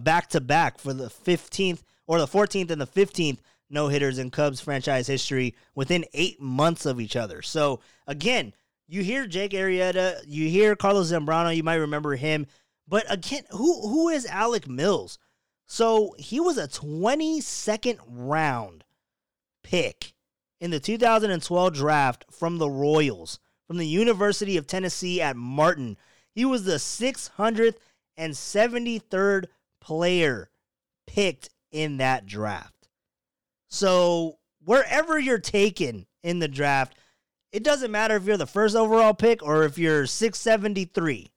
back 0.01 0.27
to 0.29 0.41
back 0.41 0.79
for 0.79 0.91
the 0.91 1.05
15th 1.05 1.83
or 2.07 2.17
the 2.17 2.25
14th 2.25 2.71
and 2.71 2.81
the 2.81 2.87
15th 2.87 3.37
no 3.69 3.89
hitters 3.89 4.17
in 4.17 4.31
Cubs 4.31 4.59
franchise 4.59 5.05
history 5.05 5.53
within 5.75 6.03
eight 6.15 6.41
months 6.41 6.87
of 6.87 6.99
each 6.99 7.15
other. 7.15 7.43
So 7.43 7.79
again, 8.07 8.53
you 8.87 9.03
hear 9.03 9.27
Jake 9.27 9.51
Arrieta, 9.51 10.23
you 10.25 10.49
hear 10.49 10.75
Carlos 10.75 11.11
Zambrano, 11.11 11.55
you 11.55 11.61
might 11.61 11.75
remember 11.75 12.15
him, 12.15 12.47
but 12.87 13.05
again, 13.07 13.43
who 13.51 13.87
who 13.87 14.09
is 14.09 14.25
Alec 14.25 14.67
Mills? 14.67 15.19
So 15.67 16.15
he 16.17 16.39
was 16.39 16.57
a 16.57 16.67
22nd 16.67 17.99
round 18.07 18.83
pick 19.61 20.13
in 20.59 20.71
the 20.71 20.79
2012 20.79 21.73
draft 21.75 22.25
from 22.31 22.57
the 22.57 22.69
Royals, 22.69 23.37
from 23.67 23.77
the 23.77 23.85
University 23.85 24.57
of 24.57 24.65
Tennessee 24.65 25.21
at 25.21 25.35
Martin. 25.35 25.97
He 26.33 26.45
was 26.45 26.63
the 26.63 26.75
673rd 26.75 29.45
player 29.81 30.49
picked 31.05 31.49
in 31.71 31.97
that 31.97 32.25
draft. 32.25 32.87
So 33.67 34.37
wherever 34.63 35.19
you're 35.19 35.39
taken 35.39 36.05
in 36.23 36.39
the 36.39 36.47
draft, 36.47 36.95
it 37.51 37.63
doesn't 37.63 37.91
matter 37.91 38.15
if 38.15 38.25
you're 38.25 38.37
the 38.37 38.45
first 38.45 38.75
overall 38.75 39.13
pick 39.13 39.43
or 39.43 39.63
if 39.63 39.77
you're 39.77 40.05
673. 40.05 41.31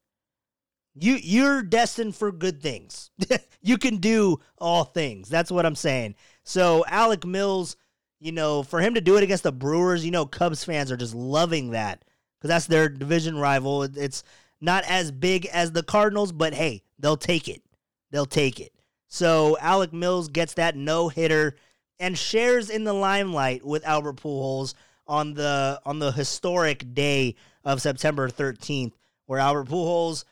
You 0.95 1.15
you're 1.15 1.63
destined 1.63 2.17
for 2.17 2.33
good 2.33 2.61
things. 2.61 3.11
you 3.63 3.79
can 3.79 3.99
do 3.99 4.41
all 4.59 4.85
things. 4.85 5.29
That's 5.29 5.51
what 5.51 5.65
I'm 5.65 5.77
saying. 5.77 6.17
So 6.43 6.85
Alec 6.89 7.25
Mills, 7.25 7.77
you 8.19 8.33
know, 8.33 8.65
for 8.65 8.81
him 8.81 8.95
to 8.95 9.01
do 9.01 9.17
it 9.17 9.23
against 9.23 9.45
the 9.45 9.53
Brewers, 9.53 10.05
you 10.05 10.11
know, 10.11 10.27
Cubs 10.27 10.65
fans 10.65 10.91
are 10.91 10.97
just 10.97 11.15
loving 11.15 11.71
that 11.71 12.05
because 12.41 12.49
that's 12.49 12.67
their 12.67 12.89
division 12.89 13.37
rival. 13.37 13.83
It's 13.83 14.25
not 14.61 14.85
as 14.85 15.13
big 15.13 15.47
as 15.47 15.73
the 15.73 15.83
Cardinals, 15.83 16.33
but 16.33 16.55
hey, 16.55 16.83
they'll 16.99 17.17
take 17.17 17.49
it. 17.49 17.63
They'll 18.11 18.27
take 18.27 18.61
it. 18.61 18.73
So 19.09 19.59
Alec 19.61 19.93
Mills 19.93 20.29
gets 20.29 20.55
that 20.55 20.77
no 20.77 21.09
hitter 21.09 21.57
and 21.99 22.17
shares 22.17 22.71
in 22.71 22.85
the 22.85 22.93
limelight 22.93 23.65
with 23.65 23.87
Albert 23.87 24.17
Pujols 24.17 24.75
on 25.07 25.35
the 25.35 25.81
on 25.85 25.99
the 25.99 26.13
historic 26.13 26.95
day 26.95 27.35
of 27.65 27.83
September 27.83 28.29
13th, 28.29 28.93
where 29.27 29.41
Albert 29.41 29.69
Pujols 29.69 30.25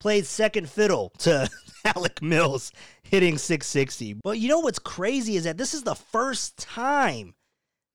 played 0.00 0.26
second 0.26 0.68
fiddle 0.68 1.12
to 1.18 1.48
Alec 1.84 2.20
Mills 2.22 2.72
hitting 3.02 3.38
660. 3.38 4.14
But 4.14 4.38
you 4.38 4.48
know 4.48 4.60
what's 4.60 4.78
crazy 4.78 5.36
is 5.36 5.44
that 5.44 5.56
this 5.56 5.74
is 5.74 5.82
the 5.82 5.94
first 5.94 6.58
time 6.58 7.34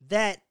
that 0.07 0.41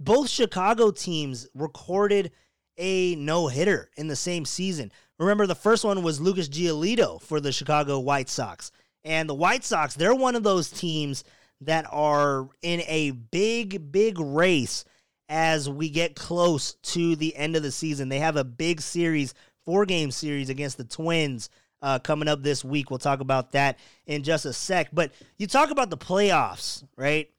both 0.00 0.28
Chicago 0.28 0.90
teams 0.90 1.48
recorded 1.54 2.32
a 2.76 3.14
no 3.16 3.46
hitter 3.46 3.90
in 3.96 4.08
the 4.08 4.16
same 4.16 4.44
season. 4.44 4.90
Remember, 5.18 5.46
the 5.46 5.54
first 5.54 5.84
one 5.84 6.02
was 6.02 6.20
Lucas 6.20 6.48
Giolito 6.48 7.20
for 7.22 7.40
the 7.40 7.52
Chicago 7.52 8.00
White 8.00 8.28
Sox. 8.28 8.72
And 9.04 9.28
the 9.28 9.34
White 9.34 9.64
Sox, 9.64 9.94
they're 9.94 10.14
one 10.14 10.34
of 10.34 10.42
those 10.42 10.70
teams 10.70 11.24
that 11.60 11.86
are 11.90 12.48
in 12.62 12.82
a 12.86 13.12
big, 13.12 13.92
big 13.92 14.18
race 14.18 14.84
as 15.28 15.70
we 15.70 15.88
get 15.88 16.16
close 16.16 16.74
to 16.74 17.16
the 17.16 17.34
end 17.36 17.56
of 17.56 17.62
the 17.62 17.70
season. 17.70 18.08
They 18.08 18.18
have 18.18 18.36
a 18.36 18.44
big 18.44 18.80
series, 18.80 19.34
four 19.64 19.86
game 19.86 20.10
series 20.10 20.48
against 20.48 20.78
the 20.78 20.84
Twins 20.84 21.48
uh, 21.80 21.98
coming 21.98 22.28
up 22.28 22.42
this 22.42 22.64
week. 22.64 22.90
We'll 22.90 22.98
talk 22.98 23.20
about 23.20 23.52
that 23.52 23.78
in 24.06 24.22
just 24.22 24.46
a 24.46 24.52
sec. 24.52 24.88
But 24.92 25.12
you 25.38 25.46
talk 25.46 25.70
about 25.70 25.90
the 25.90 25.98
playoffs, 25.98 26.84
right? 26.96 27.30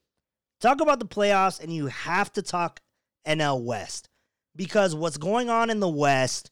Talk 0.60 0.80
about 0.80 0.98
the 0.98 1.06
playoffs, 1.06 1.60
and 1.60 1.72
you 1.72 1.86
have 1.86 2.32
to 2.32 2.42
talk 2.42 2.80
NL 3.26 3.62
West 3.62 4.08
because 4.54 4.94
what's 4.94 5.18
going 5.18 5.50
on 5.50 5.70
in 5.70 5.80
the 5.80 5.88
West, 5.88 6.50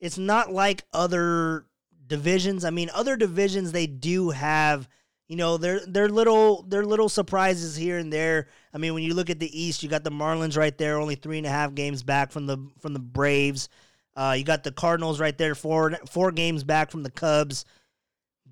it's 0.00 0.18
not 0.18 0.52
like 0.52 0.84
other 0.92 1.66
divisions. 2.06 2.64
I 2.64 2.70
mean, 2.70 2.90
other 2.94 3.16
divisions 3.16 3.72
they 3.72 3.86
do 3.86 4.30
have, 4.30 4.88
you 5.28 5.36
know, 5.36 5.56
their 5.56 5.84
their 5.86 6.08
little 6.08 6.62
their 6.62 6.84
little 6.84 7.08
surprises 7.08 7.76
here 7.76 7.98
and 7.98 8.12
there. 8.12 8.48
I 8.72 8.78
mean, 8.78 8.94
when 8.94 9.02
you 9.02 9.14
look 9.14 9.30
at 9.30 9.38
the 9.38 9.60
East, 9.60 9.82
you 9.82 9.88
got 9.88 10.04
the 10.04 10.10
Marlins 10.10 10.56
right 10.56 10.76
there, 10.76 10.98
only 10.98 11.14
three 11.14 11.38
and 11.38 11.46
a 11.46 11.50
half 11.50 11.74
games 11.74 12.02
back 12.02 12.32
from 12.32 12.46
the 12.46 12.58
from 12.80 12.94
the 12.94 13.00
Braves. 13.00 13.68
Uh, 14.14 14.34
you 14.36 14.44
got 14.44 14.64
the 14.64 14.72
Cardinals 14.72 15.20
right 15.20 15.36
there, 15.36 15.54
four 15.54 15.92
four 16.08 16.32
games 16.32 16.64
back 16.64 16.90
from 16.90 17.02
the 17.02 17.10
Cubs. 17.10 17.64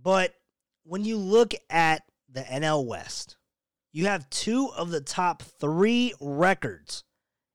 But 0.03 0.35
when 0.83 1.05
you 1.05 1.17
look 1.17 1.55
at 1.71 2.03
the 2.31 2.43
NL 2.43 2.85
West, 2.85 3.37
you 3.95 4.07
have 4.07 4.29
two 4.29 4.71
of 4.77 4.91
the 4.91 5.01
top 5.01 5.43
three 5.61 6.13
records 6.21 7.05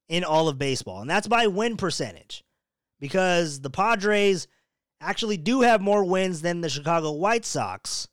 in 0.08 0.24
all 0.24 0.48
of 0.48 0.58
baseball, 0.58 1.02
and 1.02 1.10
that's 1.10 1.28
by 1.28 1.48
win 1.48 1.76
percentage 1.76 2.46
because 3.00 3.60
the 3.60 3.70
Padres 3.70 4.48
actually 5.02 5.36
do 5.36 5.62
have 5.62 5.82
more 5.82 6.06
wins 6.06 6.42
than 6.42 6.62
the 6.62 6.70
Chicago 6.70 7.12
White 7.12 7.46
Sox, 7.46 8.08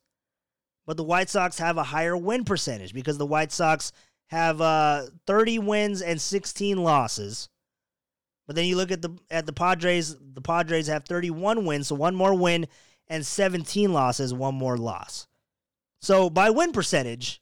but 0.85 0.97
the 0.97 1.05
White 1.05 1.29
Sox 1.29 1.57
have 1.57 1.77
a 1.77 1.83
higher 1.83 2.17
win 2.17 2.43
percentage 2.43 2.93
because 2.93 3.17
the 3.17 3.25
White 3.25 3.53
Sox 3.53 3.93
have 4.27 4.59
uh, 4.59 5.05
30 5.25 5.59
wins 5.59 6.01
and 6.01 6.19
16 6.19 6.77
losses. 6.77 7.47
But 8.45 8.57
then 8.57 8.65
you 8.65 8.75
look 8.75 8.91
at 8.91 9.01
the 9.01 9.17
at 9.31 9.45
the 9.45 9.53
Padres, 9.53 10.17
the 10.33 10.41
Padres 10.41 10.87
have 10.87 11.05
31 11.05 11.65
wins, 11.65 11.87
so 11.87 11.95
one 11.95 12.15
more 12.15 12.33
win 12.33 12.67
and 13.07 13.25
17 13.25 13.93
losses, 13.93 14.33
one 14.33 14.55
more 14.55 14.77
loss. 14.77 15.27
So 16.01 16.29
by 16.29 16.49
win 16.49 16.73
percentage, 16.73 17.41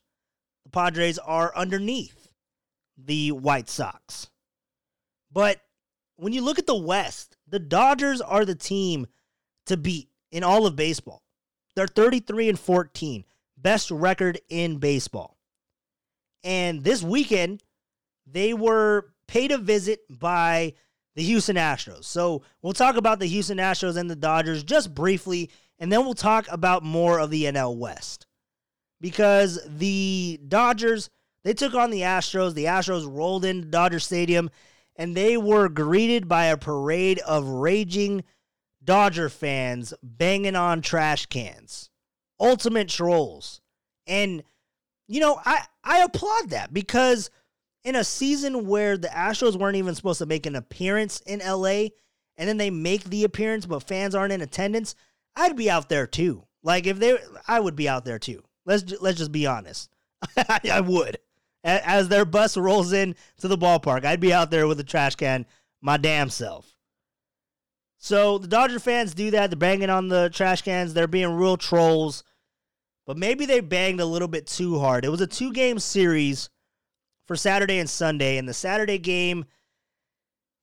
the 0.66 0.70
Padres 0.72 1.18
are 1.20 1.56
underneath 1.56 2.28
the 2.98 3.32
White 3.32 3.70
Sox. 3.70 4.30
But 5.32 5.62
when 6.18 6.34
you 6.34 6.42
look 6.42 6.60
at 6.60 6.68
the 6.68 6.76
West, 6.76 7.38
the 7.48 7.60
Dodgers 7.60 8.20
are 8.20 8.44
the 8.46 8.56
team 8.56 9.08
to 9.68 9.78
beat 9.78 10.10
in 10.32 10.44
all 10.44 10.66
of 10.66 10.76
baseball. 10.76 11.24
They're 11.76 11.88
33 11.88 12.50
and 12.50 12.60
14, 12.60 13.26
best 13.58 13.92
record 13.92 14.40
in 14.50 14.78
baseball. 14.78 15.38
And 16.44 16.84
this 16.84 17.04
weekend, 17.04 17.64
they 18.26 18.54
were 18.54 19.14
paid 19.28 19.52
a 19.52 19.58
visit 19.58 20.02
by 20.10 20.74
the 21.16 21.24
Houston 21.24 21.56
Astros. 21.56 22.06
So 22.06 22.44
we'll 22.62 22.74
talk 22.74 22.96
about 22.96 23.20
the 23.20 23.26
Houston 23.26 23.58
Astros 23.58 23.98
and 23.98 24.10
the 24.10 24.16
Dodgers 24.16 24.64
just 24.64 24.94
briefly, 24.94 25.50
and 25.80 25.92
then 25.92 26.06
we'll 26.06 26.14
talk 26.14 26.46
about 26.50 26.84
more 26.84 27.20
of 27.20 27.30
the 27.30 27.46
NL 27.46 27.76
West. 27.78 28.28
Because 29.02 29.60
the 29.68 30.40
Dodgers, 30.48 31.10
they 31.44 31.54
took 31.54 31.74
on 31.74 31.92
the 31.92 32.02
Astros. 32.02 32.54
The 32.54 32.66
Astros 32.66 33.06
rolled 33.08 33.46
into 33.46 33.68
Dodger 33.68 34.00
Stadium, 34.00 34.50
and 34.96 35.16
they 35.16 35.38
were 35.38 35.70
greeted 35.70 36.28
by 36.28 36.46
a 36.46 36.58
parade 36.58 37.20
of 37.20 37.48
raging 37.48 38.24
Dodger 38.84 39.30
fans 39.30 39.94
banging 40.02 40.56
on 40.56 40.82
trash 40.82 41.26
cans. 41.26 41.90
Ultimate 42.40 42.88
trolls. 42.90 43.62
And 44.08 44.44
you 45.08 45.20
know, 45.20 45.40
I 45.44 45.62
I 45.84 46.00
applaud 46.00 46.50
that 46.50 46.74
because 46.74 47.30
in 47.84 47.96
a 47.96 48.04
season 48.04 48.68
where 48.68 48.98
the 48.98 49.08
Astros 49.08 49.58
weren't 49.58 49.78
even 49.78 49.96
supposed 49.96 50.20
to 50.20 50.26
make 50.26 50.46
an 50.46 50.56
appearance 50.56 51.22
in 51.22 51.40
LA 51.40 51.90
and 52.38 52.50
then 52.50 52.58
they 52.58 52.70
make 52.70 53.04
the 53.04 53.24
appearance 53.24 53.66
but 53.66 53.88
fans 53.88 54.16
aren't 54.16 54.34
in 54.34 54.42
attendance, 54.42 54.96
I'd 55.36 55.56
be 55.56 55.70
out 55.70 55.90
there 55.90 56.08
too. 56.08 56.46
Like 56.64 56.88
if 56.88 57.00
they 57.00 57.18
I 57.48 57.60
would 57.60 57.76
be 57.76 57.90
out 57.90 58.06
there 58.06 58.20
too. 58.20 58.44
Let's 58.66 59.00
let's 59.02 59.18
just 59.18 59.32
be 59.32 59.46
honest. 59.46 59.90
I 60.38 60.82
would. 60.82 61.18
As 61.64 62.10
their 62.10 62.26
bus 62.26 62.58
rolls 62.58 62.94
in 62.94 63.16
to 63.40 63.48
the 63.48 63.58
ballpark, 63.58 64.06
I'd 64.06 64.20
be 64.20 64.34
out 64.34 64.52
there 64.52 64.68
with 64.68 64.80
a 64.80 64.84
trash 64.84 65.16
can 65.16 65.46
my 65.82 65.98
damn 65.98 66.30
self. 66.30 66.76
So 67.98 68.38
the 68.38 68.48
Dodger 68.48 68.80
fans 68.80 69.14
do 69.14 69.32
that. 69.32 69.50
They're 69.50 69.58
banging 69.58 69.90
on 69.90 70.10
the 70.10 70.30
trash 70.32 70.64
cans. 70.64 70.94
They're 70.94 71.08
being 71.08 71.34
real 71.34 71.58
trolls. 71.58 72.24
But 73.06 73.18
maybe 73.18 73.46
they 73.46 73.60
banged 73.60 74.00
a 74.00 74.06
little 74.06 74.28
bit 74.28 74.48
too 74.48 74.80
hard. 74.80 75.06
It 75.06 75.10
was 75.10 75.22
a 75.22 75.28
two 75.28 75.54
game 75.54 75.80
series 75.80 76.50
for 77.28 77.36
Saturday 77.36 77.78
and 77.78 77.90
Sunday. 77.90 78.38
And 78.38 78.50
the 78.50 78.54
Saturday 78.54 78.98
game, 78.98 79.46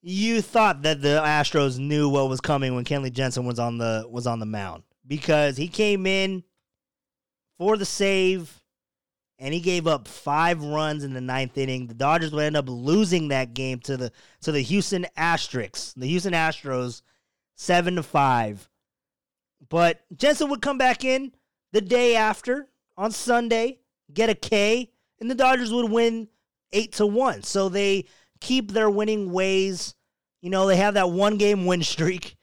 you 0.02 0.42
thought 0.42 0.82
that 0.82 1.02
the 1.02 1.20
Astros 1.24 1.78
knew 1.78 2.08
what 2.08 2.28
was 2.28 2.40
coming 2.40 2.74
when 2.74 2.84
Kenley 2.84 3.12
Jansen 3.12 3.44
was 3.44 3.60
on 3.60 3.78
the 3.78 4.04
was 4.10 4.26
on 4.26 4.40
the 4.40 4.46
mound 4.46 4.82
because 5.06 5.56
he 5.56 5.68
came 5.68 6.06
in 6.06 6.42
for 7.58 7.76
the 7.76 7.84
save 7.84 8.62
and 9.42 9.52
he 9.52 9.58
gave 9.58 9.88
up 9.88 10.06
five 10.06 10.62
runs 10.62 11.02
in 11.02 11.14
the 11.14 11.20
ninth 11.20 11.58
inning. 11.58 11.88
The 11.88 11.94
Dodgers 11.94 12.30
would 12.30 12.44
end 12.44 12.56
up 12.56 12.68
losing 12.68 13.28
that 13.28 13.54
game 13.54 13.80
to 13.80 13.96
the 13.96 14.12
to 14.42 14.52
the 14.52 14.60
Houston 14.60 15.04
Asterix. 15.18 15.92
The 15.96 16.06
Houston 16.06 16.32
Astros 16.32 17.02
seven 17.56 17.96
to 17.96 18.04
five. 18.04 18.68
But 19.68 20.04
Jansen 20.16 20.48
would 20.48 20.62
come 20.62 20.78
back 20.78 21.04
in 21.04 21.32
the 21.72 21.80
day 21.80 22.14
after 22.14 22.68
on 22.96 23.10
Sunday, 23.10 23.80
get 24.14 24.30
a 24.30 24.34
K, 24.36 24.92
and 25.18 25.28
the 25.28 25.34
Dodgers 25.34 25.72
would 25.72 25.90
win 25.90 26.28
eight 26.72 26.92
to 26.92 27.06
one. 27.06 27.42
So 27.42 27.68
they 27.68 28.06
keep 28.40 28.70
their 28.70 28.90
winning 28.90 29.32
ways. 29.32 29.96
You 30.40 30.50
know, 30.50 30.68
they 30.68 30.76
have 30.76 30.94
that 30.94 31.10
one 31.10 31.36
game 31.36 31.66
win 31.66 31.82
streak. 31.82 32.36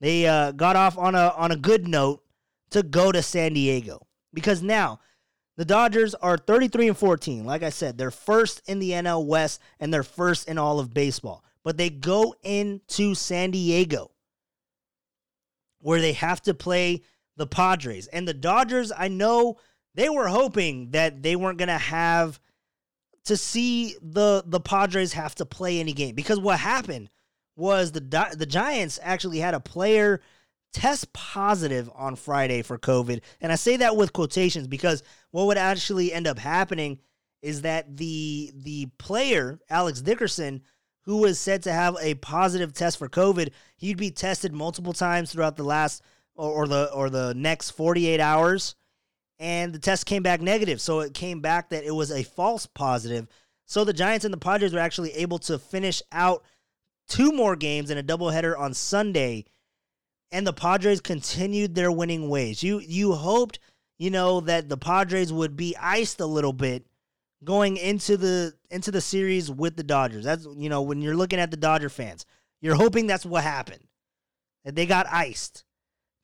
They 0.00 0.28
uh, 0.28 0.52
got 0.52 0.76
off 0.76 0.96
on 0.98 1.16
a 1.16 1.34
on 1.36 1.50
a 1.50 1.56
good 1.56 1.88
note 1.88 2.22
to 2.70 2.84
go 2.84 3.10
to 3.10 3.22
San 3.22 3.54
Diego 3.54 4.03
because 4.34 4.62
now 4.62 5.00
the 5.56 5.64
Dodgers 5.64 6.14
are 6.14 6.36
33 6.36 6.88
and 6.88 6.98
14. 6.98 7.44
Like 7.44 7.62
I 7.62 7.70
said, 7.70 7.96
they're 7.96 8.10
first 8.10 8.62
in 8.66 8.78
the 8.78 8.90
NL 8.90 9.24
West 9.24 9.60
and 9.78 9.92
they're 9.92 10.02
first 10.02 10.48
in 10.48 10.58
all 10.58 10.80
of 10.80 10.92
baseball. 10.92 11.44
But 11.62 11.76
they 11.76 11.90
go 11.90 12.34
into 12.42 13.14
San 13.14 13.50
Diego 13.52 14.10
where 15.80 16.00
they 16.00 16.12
have 16.14 16.42
to 16.42 16.54
play 16.54 17.02
the 17.36 17.46
Padres. 17.46 18.06
And 18.08 18.26
the 18.26 18.34
Dodgers, 18.34 18.92
I 18.96 19.08
know 19.08 19.58
they 19.94 20.08
were 20.08 20.28
hoping 20.28 20.90
that 20.90 21.22
they 21.22 21.36
weren't 21.36 21.58
going 21.58 21.68
to 21.68 21.78
have 21.78 22.40
to 23.24 23.36
see 23.36 23.96
the 24.02 24.42
the 24.46 24.60
Padres 24.60 25.14
have 25.14 25.34
to 25.36 25.46
play 25.46 25.80
any 25.80 25.92
game 25.92 26.14
because 26.14 26.38
what 26.38 26.58
happened 26.58 27.08
was 27.56 27.92
the 27.92 28.00
the 28.36 28.46
Giants 28.46 28.98
actually 29.02 29.38
had 29.38 29.54
a 29.54 29.60
player 29.60 30.20
test 30.74 31.12
positive 31.12 31.88
on 31.94 32.16
Friday 32.16 32.60
for 32.62 32.76
COVID. 32.76 33.22
And 33.40 33.52
I 33.52 33.54
say 33.54 33.78
that 33.78 33.96
with 33.96 34.12
quotations 34.12 34.66
because 34.66 35.02
what 35.30 35.46
would 35.46 35.56
actually 35.56 36.12
end 36.12 36.26
up 36.26 36.38
happening 36.38 36.98
is 37.40 37.62
that 37.62 37.96
the 37.96 38.52
the 38.54 38.86
player 38.98 39.60
Alex 39.70 40.02
Dickerson 40.02 40.62
who 41.02 41.18
was 41.18 41.38
said 41.38 41.62
to 41.62 41.72
have 41.72 41.96
a 42.00 42.14
positive 42.14 42.72
test 42.72 42.98
for 42.98 43.08
COVID, 43.08 43.50
he'd 43.76 43.98
be 43.98 44.10
tested 44.10 44.54
multiple 44.54 44.94
times 44.94 45.30
throughout 45.30 45.56
the 45.56 45.62
last 45.62 46.02
or, 46.34 46.50
or 46.50 46.66
the 46.66 46.90
or 46.92 47.08
the 47.08 47.32
next 47.34 47.70
48 47.70 48.20
hours 48.20 48.74
and 49.38 49.72
the 49.72 49.78
test 49.78 50.06
came 50.06 50.22
back 50.22 50.40
negative. 50.40 50.80
So 50.80 51.00
it 51.00 51.14
came 51.14 51.40
back 51.40 51.70
that 51.70 51.84
it 51.84 51.94
was 51.94 52.10
a 52.10 52.22
false 52.22 52.66
positive. 52.66 53.28
So 53.66 53.84
the 53.84 53.92
Giants 53.92 54.24
and 54.24 54.34
the 54.34 54.38
Padres 54.38 54.72
were 54.72 54.80
actually 54.80 55.12
able 55.12 55.38
to 55.40 55.58
finish 55.58 56.02
out 56.10 56.42
two 57.08 57.32
more 57.32 57.54
games 57.54 57.90
in 57.90 57.98
a 57.98 58.02
doubleheader 58.02 58.58
on 58.58 58.74
Sunday 58.74 59.44
and 60.34 60.44
the 60.44 60.52
Padres 60.52 61.00
continued 61.00 61.76
their 61.76 61.92
winning 61.92 62.28
ways. 62.28 62.60
You 62.60 62.80
you 62.80 63.12
hoped, 63.12 63.60
you 63.98 64.10
know, 64.10 64.40
that 64.40 64.68
the 64.68 64.76
Padres 64.76 65.32
would 65.32 65.56
be 65.56 65.76
iced 65.80 66.18
a 66.18 66.26
little 66.26 66.52
bit 66.52 66.84
going 67.44 67.76
into 67.76 68.16
the 68.16 68.52
into 68.68 68.90
the 68.90 69.00
series 69.00 69.48
with 69.48 69.76
the 69.76 69.84
Dodgers. 69.84 70.24
That's 70.24 70.44
you 70.56 70.68
know 70.68 70.82
when 70.82 71.00
you're 71.00 71.16
looking 71.16 71.38
at 71.38 71.52
the 71.52 71.56
Dodger 71.56 71.88
fans, 71.88 72.26
you're 72.60 72.74
hoping 72.74 73.06
that's 73.06 73.24
what 73.24 73.44
happened. 73.44 73.86
That 74.64 74.74
they 74.74 74.86
got 74.86 75.06
iced, 75.08 75.64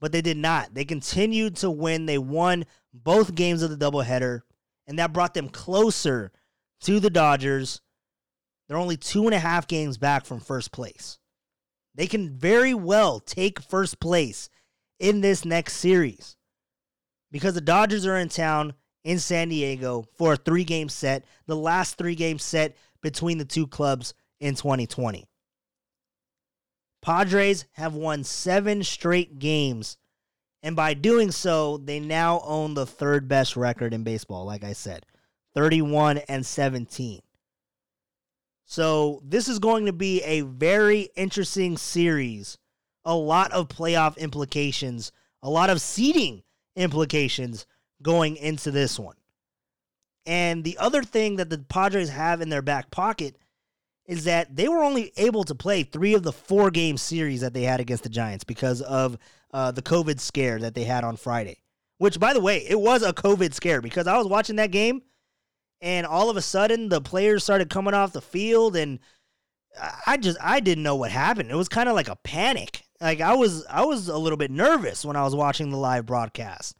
but 0.00 0.10
they 0.10 0.22
did 0.22 0.38
not. 0.38 0.74
They 0.74 0.84
continued 0.84 1.54
to 1.56 1.70
win. 1.70 2.06
They 2.06 2.18
won 2.18 2.64
both 2.92 3.36
games 3.36 3.62
of 3.62 3.70
the 3.70 3.76
doubleheader, 3.76 4.40
and 4.88 4.98
that 4.98 5.12
brought 5.12 5.34
them 5.34 5.48
closer 5.48 6.32
to 6.80 6.98
the 6.98 7.10
Dodgers. 7.10 7.80
They're 8.66 8.76
only 8.76 8.96
two 8.96 9.26
and 9.26 9.34
a 9.34 9.38
half 9.38 9.68
games 9.68 9.98
back 9.98 10.24
from 10.24 10.40
first 10.40 10.72
place. 10.72 11.19
They 11.94 12.06
can 12.06 12.30
very 12.30 12.74
well 12.74 13.20
take 13.20 13.60
first 13.60 14.00
place 14.00 14.48
in 14.98 15.20
this 15.20 15.44
next 15.44 15.74
series 15.74 16.36
because 17.30 17.54
the 17.54 17.60
Dodgers 17.60 18.06
are 18.06 18.16
in 18.16 18.28
town 18.28 18.74
in 19.04 19.18
San 19.18 19.48
Diego 19.48 20.04
for 20.16 20.34
a 20.34 20.36
three 20.36 20.64
game 20.64 20.88
set, 20.88 21.24
the 21.46 21.56
last 21.56 21.96
three 21.96 22.14
game 22.14 22.38
set 22.38 22.76
between 23.02 23.38
the 23.38 23.44
two 23.44 23.66
clubs 23.66 24.14
in 24.40 24.54
2020. 24.54 25.26
Padres 27.02 27.64
have 27.72 27.94
won 27.94 28.24
seven 28.24 28.82
straight 28.84 29.38
games, 29.38 29.96
and 30.62 30.76
by 30.76 30.92
doing 30.92 31.30
so, 31.30 31.78
they 31.78 31.98
now 31.98 32.42
own 32.44 32.74
the 32.74 32.84
third 32.84 33.26
best 33.26 33.56
record 33.56 33.94
in 33.94 34.04
baseball, 34.04 34.44
like 34.44 34.64
I 34.64 34.74
said 34.74 35.06
31 35.54 36.18
and 36.28 36.44
17. 36.44 37.20
So, 38.70 39.20
this 39.24 39.48
is 39.48 39.58
going 39.58 39.86
to 39.86 39.92
be 39.92 40.22
a 40.22 40.42
very 40.42 41.08
interesting 41.16 41.76
series. 41.76 42.56
A 43.04 43.16
lot 43.16 43.50
of 43.50 43.66
playoff 43.66 44.16
implications, 44.16 45.10
a 45.42 45.50
lot 45.50 45.70
of 45.70 45.80
seeding 45.80 46.44
implications 46.76 47.66
going 48.00 48.36
into 48.36 48.70
this 48.70 48.96
one. 48.96 49.16
And 50.24 50.62
the 50.62 50.78
other 50.78 51.02
thing 51.02 51.34
that 51.34 51.50
the 51.50 51.58
Padres 51.58 52.10
have 52.10 52.40
in 52.40 52.48
their 52.48 52.62
back 52.62 52.92
pocket 52.92 53.38
is 54.06 54.22
that 54.26 54.54
they 54.54 54.68
were 54.68 54.84
only 54.84 55.10
able 55.16 55.42
to 55.42 55.54
play 55.56 55.82
three 55.82 56.14
of 56.14 56.22
the 56.22 56.32
four 56.32 56.70
game 56.70 56.96
series 56.96 57.40
that 57.40 57.52
they 57.52 57.64
had 57.64 57.80
against 57.80 58.04
the 58.04 58.08
Giants 58.08 58.44
because 58.44 58.82
of 58.82 59.18
uh, 59.52 59.72
the 59.72 59.82
COVID 59.82 60.20
scare 60.20 60.60
that 60.60 60.76
they 60.76 60.84
had 60.84 61.02
on 61.02 61.16
Friday. 61.16 61.58
Which, 61.98 62.20
by 62.20 62.34
the 62.34 62.40
way, 62.40 62.58
it 62.58 62.80
was 62.80 63.02
a 63.02 63.12
COVID 63.12 63.52
scare 63.52 63.80
because 63.80 64.06
I 64.06 64.16
was 64.16 64.28
watching 64.28 64.54
that 64.56 64.70
game 64.70 65.02
and 65.80 66.06
all 66.06 66.30
of 66.30 66.36
a 66.36 66.42
sudden 66.42 66.88
the 66.88 67.00
players 67.00 67.44
started 67.44 67.70
coming 67.70 67.94
off 67.94 68.12
the 68.12 68.20
field 68.20 68.76
and 68.76 68.98
I 70.06 70.16
just 70.16 70.38
I 70.42 70.60
didn't 70.60 70.84
know 70.84 70.96
what 70.96 71.10
happened. 71.10 71.50
It 71.50 71.56
was 71.56 71.68
kind 71.68 71.88
of 71.88 71.94
like 71.94 72.08
a 72.08 72.16
panic. 72.16 72.82
Like 73.00 73.20
I 73.20 73.34
was 73.34 73.64
I 73.66 73.84
was 73.84 74.08
a 74.08 74.18
little 74.18 74.36
bit 74.36 74.50
nervous 74.50 75.04
when 75.04 75.16
I 75.16 75.22
was 75.22 75.34
watching 75.34 75.70
the 75.70 75.76
live 75.76 76.06
broadcast 76.06 76.76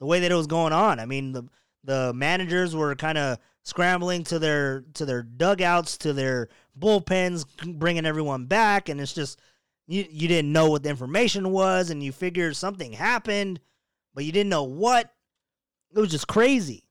the 0.00 0.06
way 0.06 0.20
that 0.20 0.32
it 0.32 0.36
was 0.36 0.48
going 0.48 0.72
on. 0.72 0.98
I 0.98 1.06
mean, 1.06 1.32
the 1.32 1.44
the 1.84 2.12
managers 2.14 2.74
were 2.74 2.94
kind 2.94 3.18
of 3.18 3.38
scrambling 3.62 4.24
to 4.24 4.38
their 4.38 4.84
to 4.94 5.04
their 5.04 5.22
dugouts, 5.22 5.96
to 5.98 6.12
their 6.12 6.48
bullpens, 6.78 7.46
bringing 7.78 8.06
everyone 8.06 8.46
back, 8.46 8.88
and 8.88 9.00
it's 9.00 9.14
just 9.14 9.40
you 9.86 10.04
you 10.10 10.28
didn't 10.28 10.52
know 10.52 10.70
what 10.70 10.82
the 10.82 10.90
information 10.90 11.50
was, 11.50 11.90
and 11.90 12.02
you 12.02 12.12
figured 12.12 12.56
something 12.56 12.92
happened, 12.92 13.60
but 14.14 14.24
you 14.24 14.32
didn't 14.32 14.50
know 14.50 14.64
what. 14.64 15.12
It 15.94 16.00
was 16.00 16.10
just 16.10 16.26
crazy. 16.26 16.81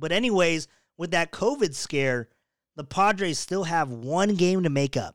But 0.00 0.12
anyways, 0.12 0.66
with 0.98 1.12
that 1.12 1.30
COVID 1.30 1.74
scare, 1.74 2.28
the 2.74 2.84
Padres 2.84 3.38
still 3.38 3.64
have 3.64 3.90
one 3.90 4.34
game 4.34 4.64
to 4.64 4.70
make 4.70 4.96
up. 4.96 5.14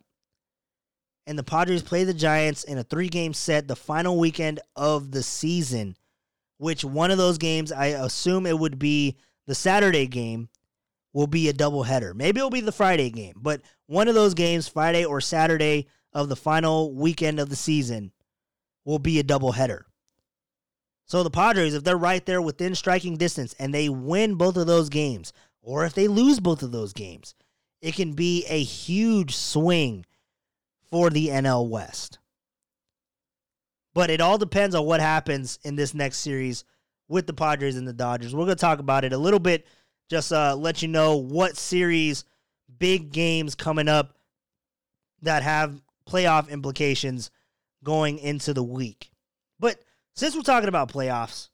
And 1.27 1.37
the 1.37 1.43
Padres 1.43 1.81
play 1.81 2.03
the 2.03 2.13
Giants 2.13 2.63
in 2.63 2.77
a 2.77 2.83
three 2.83 3.09
game 3.09 3.33
set 3.33 3.67
the 3.67 3.75
final 3.75 4.17
weekend 4.17 4.59
of 4.75 5.11
the 5.11 5.23
season 5.23 5.97
which 6.57 6.85
one 6.85 7.11
of 7.11 7.17
those 7.17 7.37
games, 7.37 7.71
I 7.71 7.87
assume 7.87 8.45
it 8.45 8.57
would 8.57 8.79
be 8.79 9.17
the 9.45 9.55
Saturday 9.55 10.07
game, 10.07 10.49
will 11.13 11.27
be 11.27 11.49
a 11.49 11.53
doubleheader. 11.53 12.13
Maybe 12.13 12.39
it'll 12.39 12.49
be 12.49 12.61
the 12.61 12.71
Friday 12.71 13.09
game, 13.09 13.35
but 13.37 13.61
one 13.87 14.07
of 14.07 14.15
those 14.15 14.33
games, 14.33 14.67
Friday 14.67 15.05
or 15.05 15.21
Saturday 15.21 15.87
of 16.13 16.29
the 16.29 16.35
final 16.35 16.93
weekend 16.93 17.39
of 17.39 17.49
the 17.49 17.55
season, 17.55 18.11
will 18.83 18.99
be 18.99 19.19
a 19.19 19.23
doubleheader. 19.23 19.83
So 21.05 21.23
the 21.23 21.29
Padres, 21.29 21.73
if 21.73 21.83
they're 21.83 21.97
right 21.97 22.25
there 22.25 22.41
within 22.41 22.73
striking 22.73 23.17
distance 23.17 23.53
and 23.59 23.73
they 23.73 23.89
win 23.89 24.35
both 24.35 24.57
of 24.57 24.67
those 24.67 24.89
games, 24.89 25.33
or 25.61 25.85
if 25.85 25.93
they 25.93 26.07
lose 26.07 26.39
both 26.39 26.63
of 26.63 26.71
those 26.71 26.93
games, 26.93 27.35
it 27.81 27.95
can 27.95 28.13
be 28.13 28.45
a 28.47 28.61
huge 28.63 29.35
swing 29.35 30.05
for 30.89 31.09
the 31.09 31.27
NL 31.27 31.69
West. 31.69 32.19
But 33.93 34.09
it 34.09 34.21
all 34.21 34.37
depends 34.37 34.75
on 34.75 34.85
what 34.85 34.99
happens 34.99 35.59
in 35.63 35.75
this 35.75 35.93
next 35.93 36.17
series 36.17 36.63
with 37.07 37.27
the 37.27 37.33
Padres 37.33 37.77
and 37.77 37.87
the 37.87 37.93
Dodgers. 37.93 38.33
We're 38.33 38.45
going 38.45 38.57
to 38.57 38.61
talk 38.61 38.79
about 38.79 39.05
it 39.05 39.13
a 39.13 39.17
little 39.17 39.39
bit, 39.39 39.67
just 40.09 40.33
uh, 40.33 40.55
let 40.55 40.81
you 40.81 40.87
know 40.87 41.17
what 41.17 41.55
series, 41.55 42.25
big 42.79 43.11
games 43.11 43.55
coming 43.55 43.87
up 43.87 44.17
that 45.21 45.43
have 45.43 45.81
playoff 46.09 46.49
implications 46.49 47.29
going 47.83 48.17
into 48.19 48.53
the 48.53 48.63
week. 48.63 49.11
But 49.59 49.79
since 50.15 50.36
we're 50.36 50.41
talking 50.41 50.69
about 50.69 50.91
playoffs, 50.91 51.49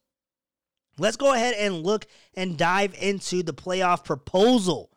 let's 0.98 1.18
go 1.18 1.34
ahead 1.34 1.56
and 1.56 1.84
look 1.84 2.08
and 2.36 2.58
dive 2.58 2.94
into 3.00 3.44
the 3.44 3.54
playoff 3.54 4.06
proposal 4.06 4.90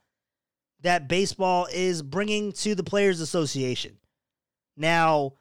that 0.83 1.09
baseball 1.09 1.67
is 1.73 2.03
bringing 2.03 2.53
to 2.53 2.75
the 2.75 2.85
Players 2.85 3.21
Association. 3.21 3.99
Now, 4.77 5.35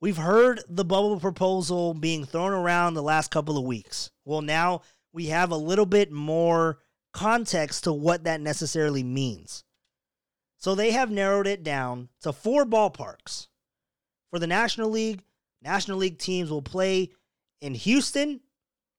We've 0.00 0.16
heard 0.16 0.62
the 0.66 0.84
bubble 0.84 1.20
proposal 1.20 1.92
being 1.92 2.24
thrown 2.24 2.52
around 2.52 2.94
the 2.94 3.02
last 3.02 3.30
couple 3.30 3.58
of 3.58 3.64
weeks. 3.64 4.10
Well, 4.24 4.40
now 4.40 4.80
we 5.12 5.26
have 5.26 5.50
a 5.50 5.56
little 5.56 5.84
bit 5.84 6.10
more 6.10 6.78
context 7.12 7.84
to 7.84 7.92
what 7.92 8.24
that 8.24 8.40
necessarily 8.40 9.02
means. 9.02 9.62
So 10.56 10.74
they 10.74 10.92
have 10.92 11.10
narrowed 11.10 11.46
it 11.46 11.62
down 11.62 12.08
to 12.22 12.32
four 12.32 12.64
ballparks. 12.64 13.48
For 14.30 14.38
the 14.38 14.46
National 14.46 14.88
League, 14.88 15.22
National 15.60 15.98
League 15.98 16.18
teams 16.18 16.50
will 16.50 16.62
play 16.62 17.10
in 17.60 17.74
Houston, 17.74 18.40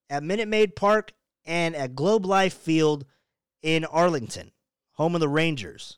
at 0.09 0.23
Minute 0.23 0.47
Maid 0.47 0.75
Park, 0.75 1.13
and 1.45 1.75
at 1.75 1.95
Globe 1.95 2.25
Life 2.25 2.53
Field 2.53 3.05
in 3.61 3.85
Arlington, 3.85 4.51
home 4.93 5.15
of 5.15 5.21
the 5.21 5.29
Rangers. 5.29 5.97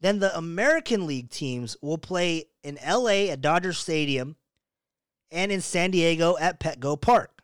Then 0.00 0.18
the 0.18 0.36
American 0.36 1.06
League 1.06 1.30
teams 1.30 1.76
will 1.80 1.98
play 1.98 2.46
in 2.64 2.78
LA 2.86 3.30
at 3.30 3.40
Dodger 3.40 3.72
Stadium 3.72 4.36
and 5.30 5.52
in 5.52 5.60
San 5.60 5.92
Diego 5.92 6.36
at 6.38 6.60
Petco 6.60 7.00
Park. 7.00 7.42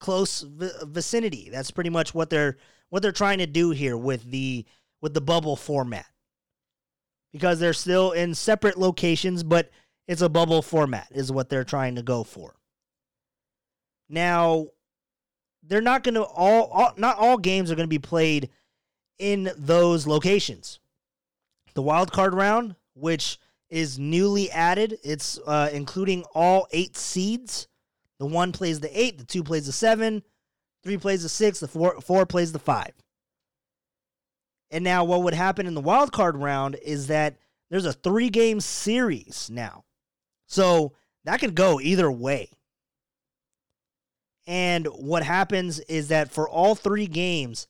Close 0.00 0.44
vicinity. 0.48 1.48
That's 1.50 1.70
pretty 1.70 1.90
much 1.90 2.12
what 2.12 2.28
they're 2.28 2.58
what 2.90 3.02
they're 3.02 3.12
trying 3.12 3.38
to 3.38 3.46
do 3.46 3.70
here 3.70 3.96
with 3.96 4.30
the 4.30 4.66
with 5.00 5.14
the 5.14 5.20
bubble 5.20 5.56
format. 5.56 6.06
Because 7.32 7.58
they're 7.58 7.72
still 7.72 8.12
in 8.12 8.34
separate 8.34 8.78
locations, 8.78 9.42
but 9.42 9.70
it's 10.06 10.22
a 10.22 10.28
bubble 10.28 10.60
format 10.60 11.08
is 11.12 11.32
what 11.32 11.48
they're 11.48 11.64
trying 11.64 11.94
to 11.94 12.02
go 12.02 12.22
for. 12.22 12.54
Now, 14.08 14.66
they're 15.62 15.80
not 15.80 16.04
going 16.04 16.14
to 16.14 16.22
all, 16.22 16.64
all 16.64 16.92
not 16.96 17.18
all 17.18 17.38
games 17.38 17.70
are 17.70 17.74
going 17.74 17.88
to 17.88 17.88
be 17.88 17.98
played 17.98 18.50
in 19.18 19.50
those 19.56 20.06
locations 20.06 20.80
the 21.74 21.82
wild 21.82 22.12
card 22.12 22.34
round, 22.34 22.76
which 22.94 23.38
is 23.68 23.98
newly 23.98 24.50
added. 24.50 24.98
It's 25.02 25.38
uh, 25.46 25.68
including 25.72 26.24
all 26.34 26.66
eight 26.70 26.96
seeds. 26.96 27.68
The 28.18 28.26
one 28.26 28.52
plays 28.52 28.80
the 28.80 28.98
eight, 28.98 29.18
the 29.18 29.24
two 29.24 29.42
plays 29.42 29.66
the 29.66 29.72
seven, 29.72 30.22
three 30.82 30.96
plays 30.96 31.24
the 31.24 31.28
six, 31.28 31.60
the 31.60 31.68
four 31.68 32.00
four 32.00 32.24
plays 32.26 32.52
the 32.52 32.58
five. 32.58 32.92
And 34.70 34.82
now, 34.82 35.04
what 35.04 35.22
would 35.22 35.34
happen 35.34 35.66
in 35.66 35.74
the 35.74 35.80
wild 35.80 36.12
card 36.12 36.36
round 36.36 36.76
is 36.76 37.08
that 37.08 37.36
there's 37.70 37.84
a 37.84 37.92
three 37.92 38.30
game 38.30 38.60
series 38.60 39.50
now, 39.52 39.84
so 40.46 40.92
that 41.24 41.40
could 41.40 41.54
go 41.54 41.80
either 41.80 42.10
way. 42.10 42.50
And 44.46 44.86
what 44.86 45.22
happens 45.22 45.80
is 45.80 46.08
that 46.08 46.30
for 46.30 46.48
all 46.48 46.74
three 46.74 47.06
games, 47.06 47.66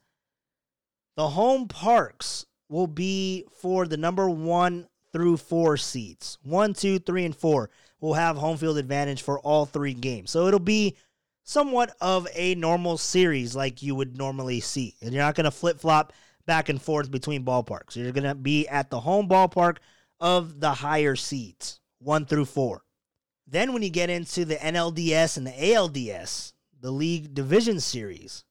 the 1.16 1.28
home 1.28 1.68
parks 1.68 2.46
will 2.68 2.86
be 2.86 3.44
for 3.60 3.86
the 3.86 3.96
number 3.96 4.28
one 4.28 4.88
through 5.12 5.36
four 5.36 5.76
seeds. 5.76 6.38
One, 6.42 6.74
two, 6.74 6.98
three, 6.98 7.24
and 7.24 7.36
four 7.36 7.70
will 8.00 8.14
have 8.14 8.36
home 8.36 8.56
field 8.56 8.78
advantage 8.78 9.22
for 9.22 9.38
all 9.40 9.64
three 9.64 9.94
games. 9.94 10.30
So 10.30 10.48
it'll 10.48 10.58
be 10.58 10.96
somewhat 11.44 11.94
of 12.00 12.26
a 12.34 12.56
normal 12.56 12.98
series 12.98 13.54
like 13.54 13.82
you 13.82 13.94
would 13.94 14.18
normally 14.18 14.60
see. 14.60 14.96
And 15.00 15.12
you're 15.12 15.22
not 15.22 15.36
going 15.36 15.44
to 15.44 15.50
flip 15.52 15.78
flop 15.78 16.12
back 16.46 16.68
and 16.68 16.82
forth 16.82 17.10
between 17.10 17.44
ballparks. 17.44 17.94
You're 17.94 18.12
going 18.12 18.24
to 18.24 18.34
be 18.34 18.66
at 18.66 18.90
the 18.90 19.00
home 19.00 19.28
ballpark 19.28 19.76
of 20.18 20.58
the 20.58 20.72
higher 20.72 21.14
seeds, 21.14 21.80
one 22.00 22.26
through 22.26 22.46
four. 22.46 22.82
Then 23.46 23.72
when 23.72 23.82
you 23.82 23.90
get 23.90 24.10
into 24.10 24.44
the 24.44 24.56
NLDS 24.56 25.36
and 25.36 25.46
the 25.46 25.52
ALDS, 25.52 26.53
the 26.84 26.90
league 26.90 27.32
division 27.32 27.80
series, 27.80 28.44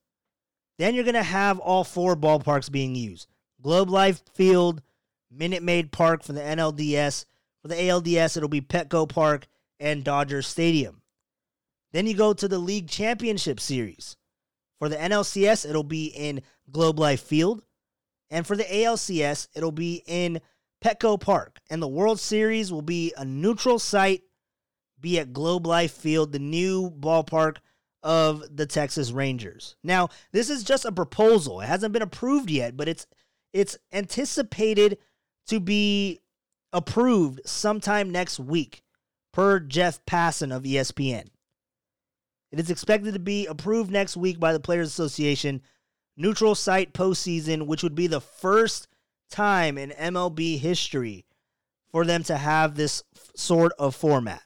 then 0.79 0.95
you're 0.95 1.03
going 1.03 1.13
to 1.13 1.21
have 1.21 1.59
all 1.59 1.83
four 1.83 2.15
ballparks 2.15 2.71
being 2.71 2.95
used. 2.95 3.27
Globe 3.61 3.91
Life 3.91 4.23
Field, 4.33 4.81
Minute 5.29 5.61
Maid 5.61 5.91
Park 5.91 6.23
for 6.23 6.33
the 6.33 6.41
NLDS. 6.41 7.25
For 7.61 7.67
the 7.67 7.75
ALDS, 7.75 8.35
it'll 8.35 8.49
be 8.49 8.59
Petco 8.59 9.07
Park 9.07 9.45
and 9.79 10.03
Dodger 10.03 10.41
Stadium. 10.41 11.03
Then 11.91 12.07
you 12.07 12.15
go 12.15 12.33
to 12.33 12.47
the 12.47 12.57
League 12.57 12.89
Championship 12.89 13.59
Series. 13.59 14.17
For 14.79 14.89
the 14.89 14.95
NLCS, 14.95 15.69
it'll 15.69 15.83
be 15.83 16.07
in 16.07 16.41
Globe 16.71 16.97
Life 16.97 17.21
Field. 17.21 17.61
And 18.31 18.47
for 18.47 18.57
the 18.57 18.63
ALCS, 18.63 19.47
it'll 19.55 19.71
be 19.71 20.01
in 20.07 20.41
Petco 20.83 21.21
Park. 21.21 21.59
And 21.69 21.83
the 21.83 21.87
World 21.87 22.19
Series 22.19 22.73
will 22.73 22.81
be 22.81 23.13
a 23.15 23.23
neutral 23.23 23.77
site, 23.77 24.23
be 24.99 25.19
at 25.19 25.33
Globe 25.33 25.67
Life 25.67 25.91
Field, 25.91 26.31
the 26.31 26.39
new 26.39 26.89
ballpark 26.89 27.57
of 28.03 28.43
the 28.55 28.65
Texas 28.65 29.11
Rangers. 29.11 29.75
Now, 29.83 30.09
this 30.31 30.49
is 30.49 30.63
just 30.63 30.85
a 30.85 30.91
proposal. 30.91 31.61
It 31.61 31.67
hasn't 31.67 31.93
been 31.93 32.01
approved 32.01 32.49
yet, 32.49 32.77
but 32.77 32.87
it's 32.87 33.07
it's 33.53 33.77
anticipated 33.91 34.97
to 35.47 35.59
be 35.59 36.19
approved 36.71 37.41
sometime 37.45 38.11
next 38.11 38.39
week, 38.39 38.83
per 39.31 39.59
Jeff 39.59 40.03
Passan 40.05 40.55
of 40.55 40.63
ESPN. 40.63 41.27
It 42.51 42.59
is 42.59 42.69
expected 42.69 43.13
to 43.13 43.19
be 43.19 43.45
approved 43.45 43.91
next 43.91 44.17
week 44.17 44.39
by 44.39 44.53
the 44.53 44.59
Players 44.59 44.87
Association. 44.87 45.61
Neutral 46.15 46.53
site 46.53 46.93
postseason, 46.93 47.65
which 47.65 47.81
would 47.81 47.95
be 47.95 48.07
the 48.07 48.21
first 48.21 48.87
time 49.31 49.77
in 49.77 49.89
MLB 49.91 50.59
history 50.59 51.25
for 51.91 52.05
them 52.05 52.23
to 52.23 52.37
have 52.37 52.75
this 52.75 53.03
sort 53.35 53.71
of 53.79 53.95
format. 53.95 54.43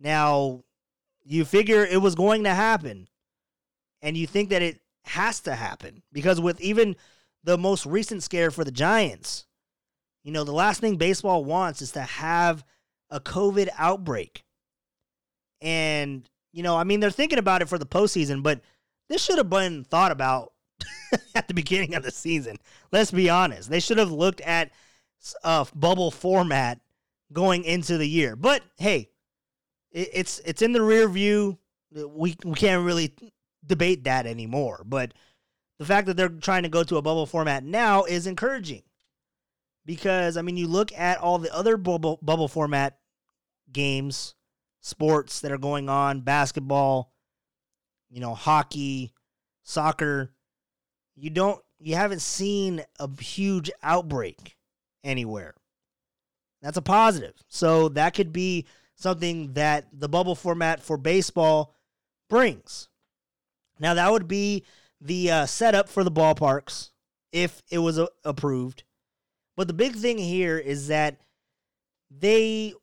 Now, 0.00 0.64
you 1.24 1.44
figure 1.44 1.84
it 1.84 2.00
was 2.00 2.14
going 2.14 2.44
to 2.44 2.54
happen, 2.54 3.08
and 4.02 4.16
you 4.16 4.26
think 4.26 4.50
that 4.50 4.62
it 4.62 4.80
has 5.04 5.40
to 5.40 5.54
happen 5.54 6.02
because 6.12 6.40
with 6.40 6.60
even 6.60 6.96
the 7.42 7.58
most 7.58 7.86
recent 7.86 8.22
scare 8.22 8.50
for 8.50 8.64
the 8.64 8.70
Giants, 8.70 9.46
you 10.22 10.32
know, 10.32 10.44
the 10.44 10.52
last 10.52 10.80
thing 10.80 10.96
baseball 10.96 11.44
wants 11.44 11.80
is 11.82 11.92
to 11.92 12.02
have 12.02 12.64
a 13.08 13.20
COVID 13.20 13.68
outbreak. 13.78 14.44
And, 15.60 16.28
you 16.52 16.62
know, 16.62 16.76
I 16.76 16.84
mean, 16.84 17.00
they're 17.00 17.10
thinking 17.10 17.38
about 17.38 17.62
it 17.62 17.68
for 17.68 17.78
the 17.78 17.86
postseason, 17.86 18.42
but 18.42 18.60
this 19.08 19.22
should 19.22 19.38
have 19.38 19.50
been 19.50 19.84
thought 19.84 20.12
about 20.12 20.52
at 21.34 21.48
the 21.48 21.54
beginning 21.54 21.94
of 21.94 22.02
the 22.02 22.10
season. 22.10 22.56
Let's 22.92 23.10
be 23.10 23.28
honest. 23.28 23.70
They 23.70 23.80
should 23.80 23.98
have 23.98 24.12
looked 24.12 24.40
at 24.42 24.70
a 25.44 25.48
uh, 25.48 25.64
bubble 25.74 26.10
format 26.10 26.80
going 27.32 27.64
into 27.64 27.98
the 27.98 28.08
year. 28.08 28.36
But 28.36 28.62
hey, 28.78 29.09
it's 29.92 30.40
it's 30.44 30.62
in 30.62 30.72
the 30.72 30.82
rear 30.82 31.08
view. 31.08 31.58
We 31.92 32.36
we 32.44 32.54
can't 32.54 32.84
really 32.84 33.14
debate 33.66 34.04
that 34.04 34.26
anymore. 34.26 34.82
But 34.84 35.14
the 35.78 35.84
fact 35.84 36.06
that 36.06 36.16
they're 36.16 36.28
trying 36.28 36.62
to 36.62 36.68
go 36.68 36.84
to 36.84 36.96
a 36.96 37.02
bubble 37.02 37.26
format 37.26 37.64
now 37.64 38.04
is 38.04 38.26
encouraging. 38.26 38.82
Because 39.84 40.36
I 40.36 40.42
mean, 40.42 40.56
you 40.56 40.68
look 40.68 40.92
at 40.92 41.18
all 41.18 41.38
the 41.38 41.54
other 41.54 41.76
bubble 41.76 42.18
bubble 42.22 42.48
format 42.48 42.98
games, 43.72 44.34
sports 44.80 45.40
that 45.40 45.52
are 45.52 45.58
going 45.58 45.88
on, 45.88 46.20
basketball, 46.20 47.12
you 48.10 48.20
know, 48.20 48.34
hockey, 48.34 49.12
soccer, 49.62 50.32
you 51.16 51.30
don't 51.30 51.60
you 51.78 51.96
haven't 51.96 52.20
seen 52.20 52.82
a 52.98 53.08
huge 53.20 53.70
outbreak 53.82 54.56
anywhere. 55.02 55.54
That's 56.62 56.76
a 56.76 56.82
positive. 56.82 57.34
So 57.48 57.88
that 57.90 58.14
could 58.14 58.32
be 58.32 58.66
something 59.00 59.54
that 59.54 59.86
the 59.92 60.08
bubble 60.08 60.34
format 60.34 60.82
for 60.82 60.96
baseball 60.96 61.74
brings. 62.28 62.88
Now 63.78 63.94
that 63.94 64.12
would 64.12 64.28
be 64.28 64.64
the 65.00 65.30
uh, 65.30 65.46
setup 65.46 65.88
for 65.88 66.04
the 66.04 66.10
ballparks 66.10 66.90
if 67.32 67.62
it 67.70 67.78
was 67.78 67.98
uh, 67.98 68.06
approved. 68.24 68.84
But 69.56 69.68
the 69.68 69.74
big 69.74 69.96
thing 69.96 70.18
here 70.18 70.58
is 70.58 70.88
that 70.88 71.20
they 72.10 72.74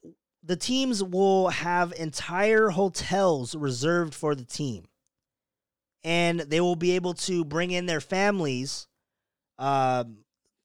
the 0.43 0.56
teams 0.56 1.03
will 1.03 1.49
have 1.49 1.93
entire 1.93 2.69
hotels 2.69 3.53
reserved 3.56 4.15
for 4.15 4.34
the 4.34 4.45
team 4.45 4.86
and 6.03 6.39
they 6.39 6.62
will 6.62 6.75
be 6.75 6.91
able 6.91 7.13
to 7.13 7.43
bring 7.43 7.71
in 7.71 7.86
their 7.86 7.99
families 7.99 8.88
um, 9.60 10.19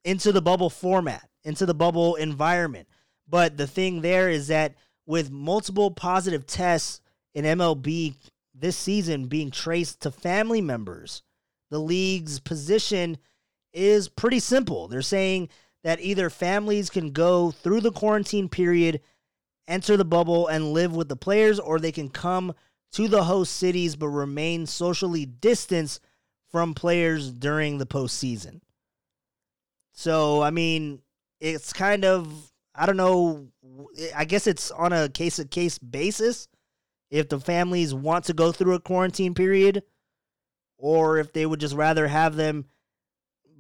into 0.04 0.30
the 0.30 0.42
bubble 0.42 0.70
format, 0.70 1.28
into 1.42 1.66
the 1.66 1.74
bubble 1.74 2.14
environment. 2.14 2.86
But 3.28 3.56
the 3.56 3.66
thing 3.66 4.02
there 4.02 4.30
is 4.30 4.48
that 4.48 4.76
with 5.06 5.30
multiple 5.30 5.90
positive 5.90 6.46
tests 6.46 7.00
in 7.34 7.44
MLB 7.44 8.14
this 8.54 8.76
season 8.76 9.26
being 9.26 9.50
traced 9.50 10.00
to 10.02 10.10
family 10.10 10.60
members, 10.60 11.22
the 11.70 11.78
league's 11.78 12.38
position 12.38 13.18
is 13.72 14.08
pretty 14.08 14.38
simple. 14.38 14.88
They're 14.88 15.02
saying 15.02 15.48
that 15.84 16.00
either 16.00 16.30
families 16.30 16.90
can 16.90 17.10
go 17.10 17.50
through 17.50 17.80
the 17.80 17.90
quarantine 17.90 18.48
period, 18.48 19.00
enter 19.66 19.96
the 19.96 20.04
bubble, 20.04 20.46
and 20.46 20.72
live 20.72 20.94
with 20.94 21.08
the 21.08 21.16
players, 21.16 21.58
or 21.58 21.78
they 21.78 21.92
can 21.92 22.08
come 22.08 22.54
to 22.92 23.08
the 23.08 23.24
host 23.24 23.56
cities 23.56 23.96
but 23.96 24.08
remain 24.08 24.66
socially 24.66 25.24
distanced 25.24 26.00
from 26.50 26.74
players 26.74 27.30
during 27.30 27.78
the 27.78 27.86
postseason. 27.86 28.60
So, 29.92 30.42
I 30.42 30.50
mean, 30.50 31.00
it's 31.40 31.72
kind 31.72 32.04
of, 32.04 32.52
I 32.74 32.86
don't 32.86 32.96
know, 32.96 33.48
Eh, 33.98 34.08
I 34.14 34.24
guess 34.24 34.46
it's 34.46 34.70
on 34.70 34.92
a 34.92 35.08
case 35.08 35.36
to 35.36 35.44
case 35.44 35.78
basis 35.78 36.48
if 37.10 37.28
the 37.28 37.40
families 37.40 37.94
want 37.94 38.24
to 38.26 38.32
go 38.32 38.52
through 38.52 38.74
a 38.74 38.80
quarantine 38.80 39.34
period 39.34 39.82
or 40.78 41.18
if 41.18 41.32
they 41.32 41.46
would 41.46 41.60
just 41.60 41.74
rather 41.74 42.08
have 42.08 42.36
them 42.36 42.66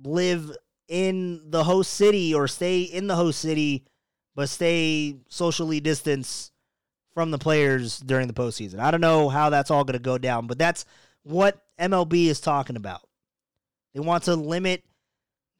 live 0.02 0.56
in 0.88 1.50
the 1.50 1.64
host 1.64 1.92
city 1.92 2.34
or 2.34 2.48
stay 2.48 2.82
in 2.82 3.06
the 3.06 3.16
host 3.16 3.38
city 3.38 3.84
but 4.34 4.48
stay 4.48 5.16
socially 5.28 5.80
distanced 5.80 6.52
from 7.14 7.30
the 7.30 7.38
players 7.38 7.98
during 7.98 8.26
the 8.26 8.32
postseason. 8.32 8.78
I 8.78 8.90
don't 8.90 9.02
know 9.02 9.28
how 9.28 9.50
that's 9.50 9.70
all 9.70 9.84
going 9.84 9.98
to 9.98 9.98
go 9.98 10.16
down, 10.16 10.46
but 10.46 10.58
that's 10.58 10.86
what 11.22 11.62
MLB 11.78 12.26
is 12.26 12.40
talking 12.40 12.76
about. 12.76 13.02
They 13.92 14.00
want 14.00 14.24
to 14.24 14.34
limit 14.34 14.82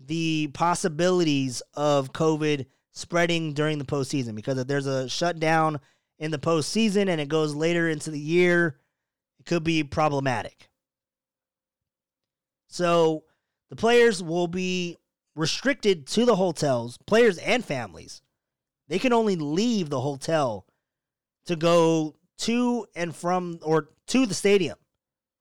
the 0.00 0.48
possibilities 0.54 1.62
of 1.74 2.12
COVID 2.12 2.66
spreading 2.92 3.54
during 3.54 3.78
the 3.78 3.84
postseason 3.84 4.34
because 4.34 4.58
if 4.58 4.66
there's 4.66 4.86
a 4.86 5.08
shutdown 5.08 5.80
in 6.18 6.30
the 6.30 6.38
postseason 6.38 7.08
and 7.08 7.20
it 7.20 7.28
goes 7.28 7.54
later 7.54 7.88
into 7.88 8.10
the 8.10 8.18
year, 8.18 8.78
it 9.40 9.46
could 9.46 9.64
be 9.64 9.82
problematic. 9.82 10.68
So 12.68 13.24
the 13.70 13.76
players 13.76 14.22
will 14.22 14.46
be 14.46 14.98
restricted 15.34 16.06
to 16.08 16.24
the 16.24 16.36
hotels, 16.36 16.98
players 17.06 17.38
and 17.38 17.64
families. 17.64 18.22
They 18.88 18.98
can 18.98 19.12
only 19.12 19.36
leave 19.36 19.88
the 19.88 20.00
hotel 20.00 20.66
to 21.46 21.56
go 21.56 22.14
to 22.38 22.86
and 22.94 23.14
from 23.14 23.58
or 23.62 23.88
to 24.08 24.26
the 24.26 24.34
stadium, 24.34 24.78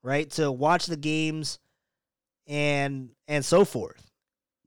right? 0.04 0.30
To 0.32 0.52
watch 0.52 0.86
the 0.86 0.98
games 0.98 1.60
and 2.48 3.10
and 3.28 3.44
so 3.44 3.66
forth. 3.66 4.10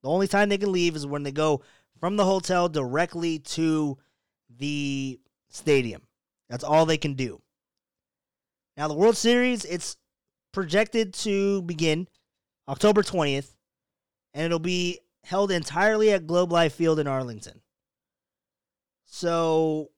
The 0.03 0.11
only 0.11 0.29
time 0.29 0.49
they 0.49 0.59
can 0.59 0.73
leave 0.73 0.97
is 0.97 1.07
when 1.07 1.23
they 1.23 1.33
go 1.33 1.63
from 1.99 2.17
the 2.17 2.25
hotel 2.25 2.69
directly 2.69 3.39
to 3.39 3.99
the 4.51 5.21
stadium. 5.49 6.03
That's 6.49 6.65
all 6.65 6.87
they 6.87 6.99
can 6.99 7.15
do. 7.15 7.41
Now 8.77 8.89
the 8.89 8.95
World 8.95 9.17
Series, 9.17 9.65
it's 9.65 9.97
projected 10.53 11.15
to 11.15 11.63
begin 11.63 12.09
October 12.69 13.03
20th 13.03 13.55
and 14.33 14.45
it'll 14.45 14.59
be 14.59 15.01
held 15.25 15.51
entirely 15.51 16.11
at 16.13 16.27
Globe 16.27 16.53
Life 16.53 16.75
Field 16.75 16.99
in 16.99 17.07
Arlington. 17.07 17.61
So 19.07 19.91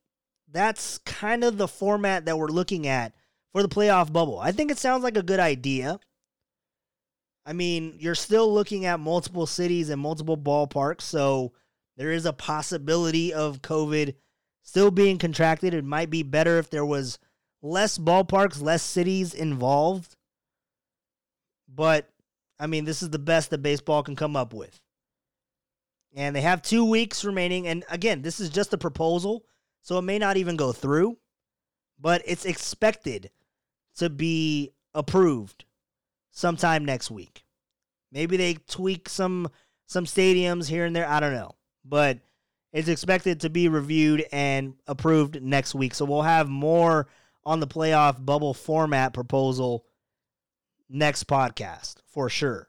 that's 0.50 0.98
kind 0.98 1.42
of 1.42 1.56
the 1.56 1.68
format 1.68 2.26
that 2.26 2.38
we're 2.38 2.48
looking 2.48 2.86
at 2.86 3.14
for 3.52 3.62
the 3.62 3.68
playoff 3.68 4.12
bubble. 4.12 4.38
I 4.38 4.52
think 4.52 4.70
it 4.70 4.78
sounds 4.78 5.02
like 5.02 5.16
a 5.16 5.22
good 5.22 5.40
idea. 5.40 5.98
I 7.44 7.52
mean, 7.52 7.96
you're 7.98 8.14
still 8.14 8.52
looking 8.52 8.84
at 8.84 9.00
multiple 9.00 9.46
cities 9.46 9.88
and 9.88 10.00
multiple 10.00 10.36
ballparks, 10.36 11.02
so 11.02 11.52
there 11.96 12.12
is 12.12 12.26
a 12.26 12.32
possibility 12.32 13.32
of 13.32 13.62
COVID 13.62 14.14
still 14.62 14.90
being 14.90 15.18
contracted. 15.18 15.74
It 15.74 15.84
might 15.84 16.10
be 16.10 16.22
better 16.22 16.58
if 16.58 16.70
there 16.70 16.84
was 16.84 17.18
less 17.62 17.98
ballparks, 17.98 18.60
less 18.60 18.82
cities 18.82 19.32
involved. 19.34 20.16
But 21.68 22.10
I 22.58 22.66
mean, 22.66 22.84
this 22.84 23.02
is 23.02 23.10
the 23.10 23.18
best 23.18 23.50
that 23.50 23.62
baseball 23.62 24.02
can 24.02 24.16
come 24.16 24.36
up 24.36 24.52
with. 24.52 24.80
And 26.14 26.34
they 26.34 26.40
have 26.40 26.62
2 26.62 26.84
weeks 26.84 27.24
remaining 27.24 27.66
and 27.66 27.84
again, 27.90 28.22
this 28.22 28.40
is 28.40 28.50
just 28.50 28.72
a 28.72 28.78
proposal. 28.78 29.44
So 29.82 29.98
it 29.98 30.02
may 30.02 30.18
not 30.18 30.36
even 30.36 30.56
go 30.56 30.72
through, 30.72 31.18
but 32.00 32.22
it's 32.24 32.44
expected 32.44 33.30
to 33.96 34.10
be 34.10 34.72
approved 34.94 35.64
sometime 36.30 36.84
next 36.84 37.10
week. 37.10 37.44
Maybe 38.10 38.36
they 38.36 38.54
tweak 38.54 39.08
some 39.08 39.48
some 39.86 40.04
stadiums 40.04 40.68
here 40.68 40.84
and 40.84 40.96
there, 40.96 41.08
I 41.08 41.20
don't 41.20 41.32
know. 41.32 41.54
But 41.88 42.18
it's 42.72 42.88
expected 42.88 43.40
to 43.40 43.50
be 43.50 43.68
reviewed 43.68 44.24
and 44.32 44.74
approved 44.86 45.42
next 45.42 45.74
week. 45.74 45.94
So 45.94 46.04
we'll 46.04 46.22
have 46.22 46.48
more 46.48 47.06
on 47.44 47.60
the 47.60 47.66
playoff 47.66 48.24
bubble 48.24 48.54
format 48.54 49.14
proposal 49.14 49.84
next 50.88 51.26
podcast 51.26 51.96
for 52.06 52.28
sure. 52.28 52.68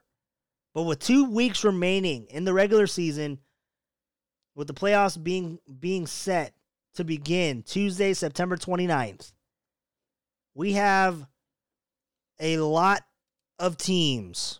But 0.73 0.83
with 0.83 0.99
2 0.99 1.31
weeks 1.31 1.63
remaining 1.63 2.27
in 2.29 2.45
the 2.45 2.53
regular 2.53 2.85
season 2.85 3.39
with 4.55 4.67
the 4.67 4.73
playoffs 4.73 5.21
being 5.21 5.59
being 5.79 6.05
set 6.05 6.53
to 6.95 7.03
begin 7.03 7.63
Tuesday, 7.63 8.13
September 8.13 8.57
29th. 8.57 9.31
We 10.53 10.73
have 10.73 11.27
a 12.39 12.57
lot 12.57 13.01
of 13.59 13.77
teams 13.77 14.59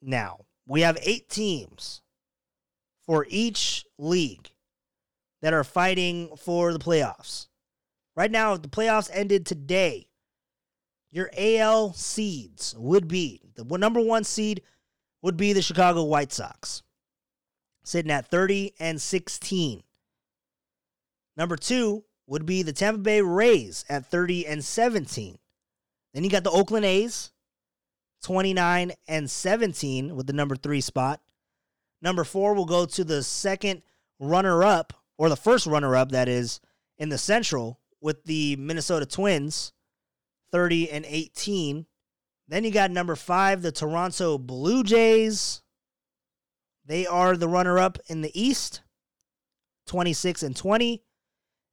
now 0.00 0.44
we 0.66 0.82
have 0.82 0.98
eight 1.02 1.28
teams 1.28 2.01
for 3.06 3.26
each 3.28 3.84
league 3.98 4.50
that 5.40 5.54
are 5.54 5.64
fighting 5.64 6.36
for 6.36 6.72
the 6.72 6.78
playoffs. 6.78 7.48
Right 8.16 8.30
now, 8.30 8.54
if 8.54 8.62
the 8.62 8.68
playoffs 8.68 9.10
ended 9.12 9.46
today, 9.46 10.08
your 11.10 11.30
AL 11.36 11.92
seeds 11.94 12.74
would 12.78 13.08
be 13.08 13.42
the 13.54 13.64
number 13.78 14.00
one 14.00 14.24
seed 14.24 14.62
would 15.22 15.36
be 15.36 15.52
the 15.52 15.62
Chicago 15.62 16.04
White 16.04 16.32
Sox, 16.32 16.82
sitting 17.84 18.10
at 18.10 18.26
30 18.26 18.74
and 18.78 19.00
16. 19.00 19.82
Number 21.36 21.56
two 21.56 22.04
would 22.26 22.46
be 22.46 22.62
the 22.62 22.72
Tampa 22.72 22.98
Bay 22.98 23.20
Rays 23.20 23.84
at 23.88 24.06
30 24.06 24.46
and 24.46 24.64
17. 24.64 25.38
Then 26.14 26.24
you 26.24 26.30
got 26.30 26.44
the 26.44 26.50
Oakland 26.50 26.84
A's, 26.84 27.30
29 28.22 28.92
and 29.08 29.30
17 29.30 30.14
with 30.14 30.26
the 30.26 30.32
number 30.32 30.56
three 30.56 30.80
spot. 30.80 31.20
Number 32.02 32.24
four 32.24 32.54
will 32.54 32.66
go 32.66 32.84
to 32.84 33.04
the 33.04 33.22
second 33.22 33.82
runner 34.18 34.64
up, 34.64 34.92
or 35.16 35.28
the 35.28 35.36
first 35.36 35.66
runner 35.66 35.94
up, 35.96 36.10
that 36.10 36.28
is, 36.28 36.60
in 36.98 37.08
the 37.08 37.18
Central 37.18 37.80
with 38.00 38.24
the 38.24 38.56
Minnesota 38.56 39.06
Twins, 39.06 39.72
30 40.50 40.90
and 40.90 41.04
18. 41.08 41.86
Then 42.48 42.64
you 42.64 42.72
got 42.72 42.90
number 42.90 43.14
five, 43.14 43.62
the 43.62 43.72
Toronto 43.72 44.36
Blue 44.36 44.82
Jays. 44.82 45.62
They 46.84 47.06
are 47.06 47.36
the 47.36 47.48
runner 47.48 47.78
up 47.78 47.98
in 48.08 48.20
the 48.20 48.40
East, 48.40 48.82
26 49.86 50.42
and 50.42 50.56
20. 50.56 51.02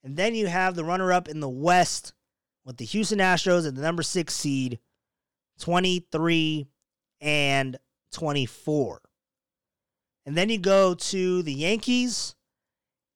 And 0.03 0.15
then 0.15 0.35
you 0.35 0.47
have 0.47 0.75
the 0.75 0.85
runner 0.85 1.11
up 1.11 1.27
in 1.27 1.39
the 1.39 1.49
West 1.49 2.13
with 2.63 2.77
the 2.77 2.85
Houston 2.85 3.19
Astros 3.19 3.67
at 3.67 3.75
the 3.75 3.81
number 3.81 4.03
six 4.03 4.35
seed, 4.35 4.79
23 5.59 6.67
and 7.19 7.77
24. 8.13 9.01
And 10.29 10.37
then 10.37 10.49
you 10.49 10.59
go 10.59 10.93
to 10.93 11.41
the 11.41 11.51
Yankees 11.51 12.35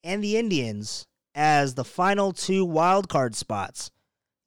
and 0.04 0.24
the 0.24 0.36
Indians 0.36 1.06
as 1.36 1.76
the 1.76 1.84
final 1.84 2.32
two 2.32 2.66
wild 2.66 3.08
card 3.08 3.36
spots. 3.36 3.92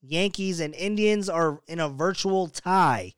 Yankees 0.03 0.59
and 0.59 0.75
Indians 0.75 1.29
are 1.29 1.61
in 1.69 1.79
a 1.79 1.89
virtual 1.89 2.49
tie 2.49 3.13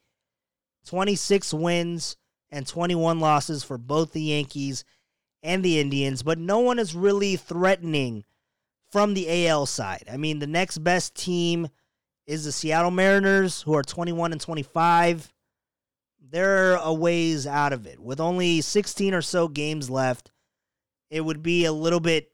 26 0.85 1.55
wins 1.55 2.19
and 2.51 2.67
21 2.67 3.21
losses 3.21 3.65
for 3.65 3.79
both 3.79 4.13
the 4.13 4.21
Yankees 4.21 4.85
and 5.43 5.65
the 5.65 5.81
Indians, 5.81 6.23
but 6.23 6.39
no 6.39 6.59
one 6.59 6.79
is 6.79 6.95
really 6.95 7.37
threatening 7.37 8.25
from 8.93 9.15
the 9.15 9.49
AL 9.49 9.65
side. 9.65 10.11
I 10.13 10.19
mean, 10.19 10.41
the 10.41 10.47
next 10.47 10.77
best 10.85 11.15
team 11.15 11.69
is 12.27 12.45
the 12.45 12.53
Seattle 12.53 12.91
Mariners, 12.91 13.63
who 13.63 13.75
are 13.75 13.83
21 13.83 14.33
and 14.33 14.41
25. 14.43 15.33
They're 16.31 16.75
a 16.75 16.93
ways 16.93 17.47
out 17.47 17.73
of 17.73 17.87
it. 17.87 17.99
With 18.01 18.21
only 18.21 18.61
16 18.61 19.15
or 19.15 19.23
so 19.23 19.49
games 19.49 19.89
left, 19.89 20.31
it 21.11 21.23
would 21.23 21.43
be 21.43 21.65
a 21.65 21.73
little 21.73 22.01
bit, 22.01 22.31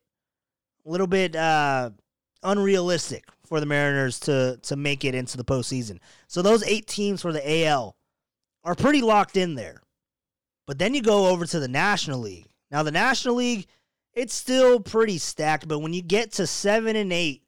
a 0.84 0.90
little 0.90 1.06
bit 1.06 1.36
uh, 1.36 1.90
unrealistic 2.42 3.24
for 3.44 3.60
the 3.60 3.66
Mariners 3.66 4.18
to 4.20 4.58
to 4.62 4.76
make 4.76 5.04
it 5.04 5.14
into 5.14 5.36
the 5.36 5.44
postseason. 5.44 5.98
So 6.28 6.42
those 6.42 6.64
eight 6.64 6.86
teams 6.86 7.22
for 7.22 7.32
the 7.32 7.66
AL 7.66 7.96
are 8.64 8.74
pretty 8.74 9.00
locked 9.00 9.36
in 9.36 9.54
there. 9.54 9.82
But 10.66 10.78
then 10.78 10.94
you 10.94 11.02
go 11.02 11.28
over 11.28 11.44
to 11.46 11.60
the 11.60 11.68
National 11.68 12.20
League. 12.20 12.46
Now 12.70 12.82
the 12.82 12.90
National 12.90 13.36
League, 13.36 13.66
it's 14.14 14.34
still 14.34 14.80
pretty 14.80 15.18
stacked, 15.18 15.68
but 15.68 15.80
when 15.80 15.92
you 15.92 16.02
get 16.02 16.32
to 16.32 16.46
seven 16.46 16.96
and 16.96 17.12
eight, 17.12 17.42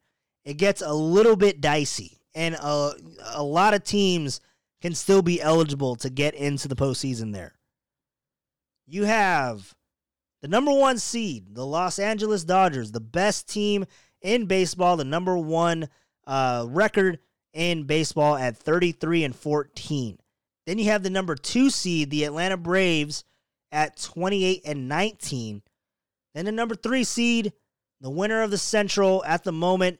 it 0.44 0.54
gets 0.54 0.82
a 0.82 0.92
little 0.92 1.36
bit 1.36 1.60
dicey, 1.60 2.18
and 2.34 2.54
a 2.54 2.92
a 3.34 3.42
lot 3.42 3.74
of 3.74 3.82
teams 3.82 4.40
can 4.86 4.94
still 4.94 5.20
be 5.20 5.42
eligible 5.42 5.96
to 5.96 6.08
get 6.08 6.32
into 6.36 6.68
the 6.68 6.76
postseason. 6.76 7.32
There, 7.32 7.56
you 8.86 9.02
have 9.02 9.74
the 10.42 10.46
number 10.46 10.72
one 10.72 10.98
seed, 10.98 11.56
the 11.56 11.66
Los 11.66 11.98
Angeles 11.98 12.44
Dodgers, 12.44 12.92
the 12.92 13.00
best 13.00 13.48
team 13.48 13.86
in 14.22 14.46
baseball, 14.46 14.96
the 14.96 15.04
number 15.04 15.36
one 15.36 15.88
uh, 16.24 16.66
record 16.68 17.18
in 17.52 17.82
baseball 17.82 18.36
at 18.36 18.56
33 18.56 19.24
and 19.24 19.34
14. 19.34 20.20
Then 20.66 20.78
you 20.78 20.84
have 20.84 21.02
the 21.02 21.10
number 21.10 21.34
two 21.34 21.68
seed, 21.68 22.10
the 22.10 22.22
Atlanta 22.22 22.56
Braves, 22.56 23.24
at 23.72 23.96
28 24.00 24.62
and 24.64 24.88
19. 24.88 25.62
Then 26.32 26.44
the 26.44 26.52
number 26.52 26.76
three 26.76 27.02
seed, 27.02 27.52
the 28.00 28.10
winner 28.10 28.40
of 28.40 28.52
the 28.52 28.58
Central 28.58 29.24
at 29.24 29.42
the 29.42 29.50
moment, 29.50 29.98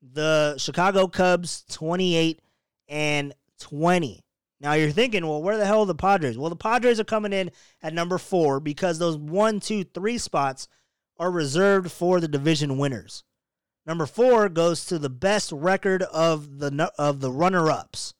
the 0.00 0.54
Chicago 0.58 1.08
Cubs, 1.08 1.64
28 1.70 2.40
and 2.86 3.34
20. 3.58 4.22
Now 4.60 4.72
you're 4.72 4.90
thinking, 4.90 5.26
well, 5.26 5.42
where 5.42 5.56
the 5.56 5.66
hell 5.66 5.80
are 5.80 5.86
the 5.86 5.94
Padres? 5.94 6.36
Well, 6.36 6.50
the 6.50 6.56
Padres 6.56 6.98
are 6.98 7.04
coming 7.04 7.32
in 7.32 7.50
at 7.82 7.94
number 7.94 8.18
four 8.18 8.58
because 8.58 8.98
those 8.98 9.16
one, 9.16 9.60
two, 9.60 9.84
three 9.84 10.18
spots 10.18 10.66
are 11.18 11.30
reserved 11.30 11.90
for 11.92 12.20
the 12.20 12.28
division 12.28 12.78
winners. 12.78 13.24
Number 13.86 14.06
four 14.06 14.48
goes 14.48 14.84
to 14.86 14.98
the 14.98 15.08
best 15.08 15.50
record 15.52 16.02
of 16.02 16.58
the 16.58 16.92
of 16.98 17.20
the 17.20 17.30
runner 17.30 17.70
ups. 17.70 18.14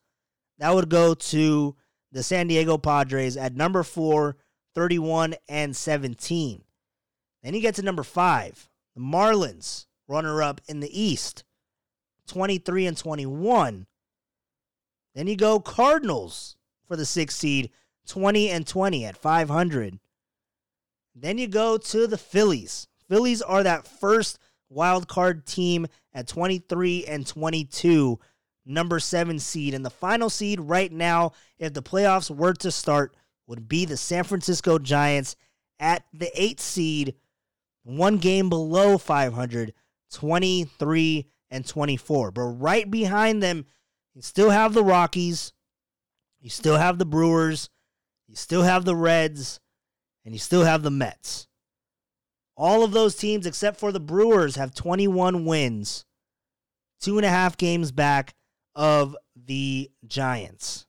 That 0.57 0.73
would 0.73 0.89
go 0.89 1.13
to 1.13 1.75
the 2.11 2.23
San 2.23 2.47
Diego 2.47 2.77
Padres 2.77 3.37
at 3.37 3.55
number 3.55 3.83
four, 3.83 4.37
31 4.75 5.35
and 5.47 5.75
17. 5.75 6.63
Then 7.43 7.53
you 7.53 7.61
get 7.61 7.75
to 7.75 7.81
number 7.81 8.03
five, 8.03 8.69
the 8.95 9.01
Marlins, 9.01 9.85
runner 10.07 10.41
up 10.41 10.59
in 10.67 10.79
the 10.79 11.01
East, 11.01 11.43
23 12.27 12.87
and 12.87 12.97
21. 12.97 13.85
Then 15.15 15.27
you 15.27 15.35
go 15.35 15.59
Cardinals 15.59 16.55
for 16.87 16.95
the 16.95 17.05
sixth 17.05 17.37
seed, 17.37 17.71
20 18.07 18.49
and 18.49 18.65
20 18.65 19.05
at 19.05 19.17
500. 19.17 19.99
Then 21.15 21.37
you 21.37 21.47
go 21.47 21.77
to 21.77 22.07
the 22.07 22.17
Phillies. 22.17 22.87
Phillies 23.07 23.41
are 23.41 23.63
that 23.63 23.87
first 23.87 24.39
wild 24.69 25.07
card 25.07 25.45
team 25.45 25.87
at 26.13 26.27
23 26.27 27.05
and 27.05 27.25
22, 27.25 28.19
number 28.65 28.99
seven 28.99 29.39
seed. 29.39 29.73
And 29.73 29.85
the 29.85 29.89
final 29.89 30.29
seed 30.29 30.59
right 30.59 30.91
now, 30.91 31.33
if 31.57 31.73
the 31.73 31.83
playoffs 31.83 32.33
were 32.33 32.53
to 32.53 32.71
start, 32.71 33.15
would 33.47 33.67
be 33.67 33.85
the 33.85 33.97
San 33.97 34.23
Francisco 34.23 34.77
Giants 34.77 35.35
at 35.79 36.03
the 36.13 36.29
eighth 36.39 36.61
seed, 36.61 37.15
one 37.83 38.17
game 38.17 38.49
below 38.49 38.97
500, 38.97 39.73
23 40.13 41.27
and 41.49 41.67
24. 41.67 42.31
But 42.31 42.41
right 42.41 42.89
behind 42.89 43.41
them, 43.41 43.65
you 44.19 44.23
still 44.23 44.49
have 44.49 44.73
the 44.73 44.83
Rockies, 44.83 45.53
you 46.41 46.49
still 46.49 46.75
have 46.75 46.97
the 46.97 47.05
Brewers, 47.05 47.69
you 48.27 48.35
still 48.35 48.63
have 48.63 48.83
the 48.83 48.93
Reds, 48.93 49.61
and 50.25 50.35
you 50.35 50.39
still 50.39 50.65
have 50.65 50.83
the 50.83 50.91
Mets. 50.91 51.47
All 52.57 52.83
of 52.83 52.91
those 52.91 53.15
teams, 53.15 53.45
except 53.45 53.79
for 53.79 53.93
the 53.93 53.99
Brewers, 54.01 54.57
have 54.57 54.75
21 54.75 55.45
wins, 55.45 56.03
two 56.99 57.17
and 57.17 57.25
a 57.25 57.29
half 57.29 57.55
games 57.55 57.93
back 57.93 58.33
of 58.75 59.15
the 59.37 59.89
Giants. 60.05 60.85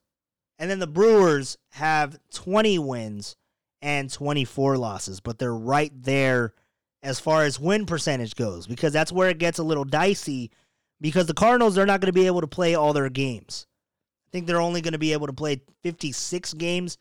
And 0.59 0.69
then 0.69 0.79
the 0.79 0.85
Brewers 0.85 1.57
have 1.69 2.19
20 2.33 2.79
wins 2.79 3.37
and 3.81 4.11
24 4.11 4.77
losses, 4.77 5.21
but 5.21 5.39
they're 5.39 5.55
right 5.55 5.93
there 5.95 6.53
as 7.01 7.21
far 7.21 7.45
as 7.45 7.61
win 7.61 7.85
percentage 7.85 8.35
goes 8.35 8.67
because 8.67 8.91
that's 8.91 9.13
where 9.13 9.29
it 9.29 9.37
gets 9.37 9.57
a 9.57 9.63
little 9.63 9.85
dicey 9.85 10.51
because 11.01 11.25
the 11.25 11.33
Cardinals 11.33 11.77
are 11.77 11.85
not 11.85 11.99
going 11.99 12.13
to 12.13 12.13
be 12.13 12.27
able 12.27 12.41
to 12.41 12.47
play 12.47 12.75
all 12.75 12.93
their 12.93 13.09
games. 13.09 13.65
I 14.27 14.29
think 14.31 14.45
they're 14.45 14.61
only 14.61 14.81
going 14.81 14.93
to 14.93 14.99
be 14.99 15.13
able 15.13 15.27
to 15.27 15.33
play 15.33 15.61
56 15.83 16.53
games, 16.53 16.97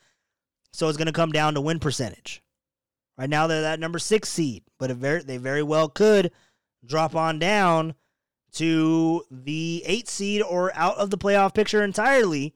so 0.72 0.88
it's 0.88 0.98
going 0.98 1.06
to 1.06 1.12
come 1.12 1.30
down 1.30 1.54
to 1.54 1.60
win 1.60 1.78
percentage. 1.78 2.42
Right 3.16 3.30
now 3.30 3.46
they're 3.46 3.60
that 3.60 3.78
number 3.78 3.98
six 3.98 4.30
seed, 4.30 4.64
but 4.78 4.90
very, 4.92 5.22
they 5.22 5.36
very 5.36 5.62
well 5.62 5.88
could 5.88 6.32
drop 6.84 7.14
on 7.14 7.38
down 7.38 7.94
to 8.52 9.22
the 9.30 9.82
eight 9.86 10.08
seed 10.08 10.42
or 10.42 10.74
out 10.74 10.96
of 10.96 11.10
the 11.10 11.18
playoff 11.18 11.54
picture 11.54 11.84
entirely, 11.84 12.54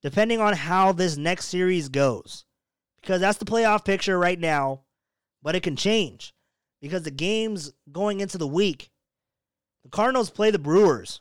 depending 0.00 0.40
on 0.40 0.54
how 0.54 0.92
this 0.92 1.16
next 1.16 1.46
series 1.46 1.90
goes. 1.90 2.46
Because 3.00 3.20
that's 3.20 3.38
the 3.38 3.44
playoff 3.44 3.84
picture 3.84 4.18
right 4.18 4.38
now, 4.38 4.80
but 5.42 5.54
it 5.54 5.62
can 5.62 5.76
change. 5.76 6.32
Because 6.80 7.02
the 7.02 7.10
games 7.10 7.72
going 7.90 8.20
into 8.20 8.38
the 8.38 8.46
week, 8.46 8.90
the 9.84 9.90
Cardinals 9.90 10.30
play 10.30 10.50
the 10.50 10.58
Brewers 10.58 11.20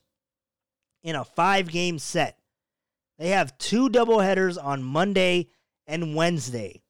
in 1.03 1.15
a 1.15 1.23
five 1.23 1.69
game 1.69 1.99
set. 1.99 2.37
They 3.17 3.29
have 3.29 3.57
two 3.57 3.89
doubleheaders 3.89 4.63
on 4.63 4.83
Monday 4.83 5.49
and 5.87 6.15
Wednesday. 6.15 6.81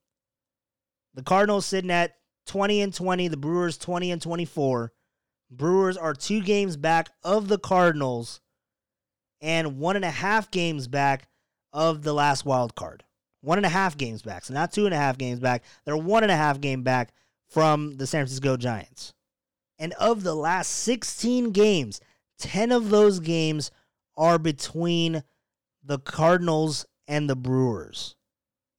The 1.13 1.24
Cardinals 1.24 1.65
sitting 1.65 1.91
at 1.91 2.15
20 2.45 2.82
and 2.82 2.93
20, 2.93 3.28
the 3.28 3.38
Brewers 3.38 3.78
20 3.78 4.11
and 4.11 4.22
24. 4.22 4.93
Brewers 5.49 5.97
are 5.97 6.13
two 6.13 6.41
games 6.41 6.78
back 6.78 7.09
of 7.24 7.49
the 7.49 7.59
Cardinals 7.59 8.39
and 9.41 9.78
one 9.80 9.95
and 9.95 10.05
a 10.05 10.11
half 10.11 10.51
games 10.51 10.88
back 10.88 11.28
of 11.74 12.03
the 12.03 12.13
last 12.13 12.45
wild 12.45 12.76
card. 12.76 13.03
One 13.41 13.57
and 13.57 13.65
a 13.65 13.69
half 13.69 13.97
games 13.97 14.22
back. 14.22 14.45
So 14.45 14.53
not 14.53 14.72
two 14.72 14.86
and 14.86 14.93
a 14.93 14.97
half 14.97 15.17
games 15.17 15.39
back. 15.39 15.63
They're 15.84 15.97
one 15.97 16.24
and 16.24 16.32
a 16.32 16.38
half 16.38 16.61
game 16.61 16.84
back 16.84 17.13
from 17.49 17.97
the 17.97 18.07
San 18.07 18.22
Francisco 18.22 18.55
Giants. 18.55 19.13
And 19.82 19.93
of 19.93 20.21
the 20.21 20.36
last 20.36 20.69
16 20.69 21.49
games, 21.53 21.99
10 22.38 22.71
of 22.71 22.91
those 22.91 23.19
games 23.19 23.71
are 24.15 24.38
between 24.38 25.23
the 25.84 25.97
Cardinals 25.97 26.86
and 27.07 27.27
the 27.27 27.36
Brewers. 27.36 28.15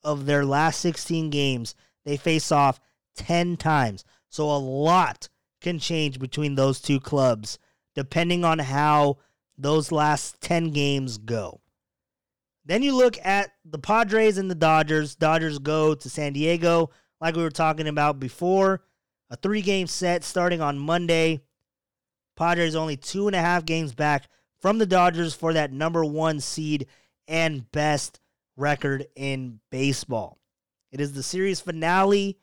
of 0.04 0.26
their 0.26 0.44
last 0.44 0.80
16 0.80 1.30
games, 1.30 1.74
they 2.04 2.16
face 2.16 2.50
off 2.52 2.80
10 3.16 3.56
times. 3.56 4.04
So 4.28 4.44
a 4.44 4.58
lot 4.58 5.28
can 5.60 5.80
change 5.80 6.18
between 6.20 6.54
those 6.54 6.80
two 6.80 7.00
clubs 7.00 7.58
depending 7.94 8.44
on 8.44 8.58
how 8.58 9.18
those 9.58 9.92
last 9.92 10.40
10 10.40 10.70
games 10.70 11.18
go. 11.18 11.60
Then 12.64 12.82
you 12.82 12.96
look 12.96 13.18
at 13.24 13.50
the 13.64 13.78
Padres 13.78 14.38
and 14.38 14.50
the 14.50 14.54
Dodgers. 14.54 15.16
Dodgers 15.16 15.58
go 15.58 15.94
to 15.94 16.08
San 16.08 16.32
Diego, 16.32 16.90
like 17.20 17.34
we 17.34 17.42
were 17.42 17.50
talking 17.50 17.88
about 17.88 18.20
before. 18.20 18.82
A 19.32 19.36
three 19.36 19.62
game 19.62 19.86
set 19.86 20.24
starting 20.24 20.60
on 20.60 20.78
Monday. 20.78 21.40
Padres 22.36 22.76
only 22.76 22.98
two 22.98 23.28
and 23.28 23.34
a 23.34 23.40
half 23.40 23.64
games 23.64 23.94
back 23.94 24.28
from 24.60 24.76
the 24.76 24.84
Dodgers 24.84 25.34
for 25.34 25.54
that 25.54 25.72
number 25.72 26.04
one 26.04 26.38
seed 26.38 26.86
and 27.26 27.70
best 27.72 28.20
record 28.58 29.06
in 29.16 29.60
baseball. 29.70 30.38
It 30.90 31.00
is 31.00 31.14
the 31.14 31.22
series 31.22 31.60
finale 31.60 32.36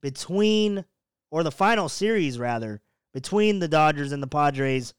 between, 0.00 0.84
or 1.32 1.42
the 1.42 1.50
final 1.50 1.88
series 1.88 2.38
rather, 2.38 2.80
between 3.12 3.58
the 3.58 3.66
Dodgers 3.66 4.12
and 4.12 4.22
the 4.22 4.28
Padres 4.28 4.94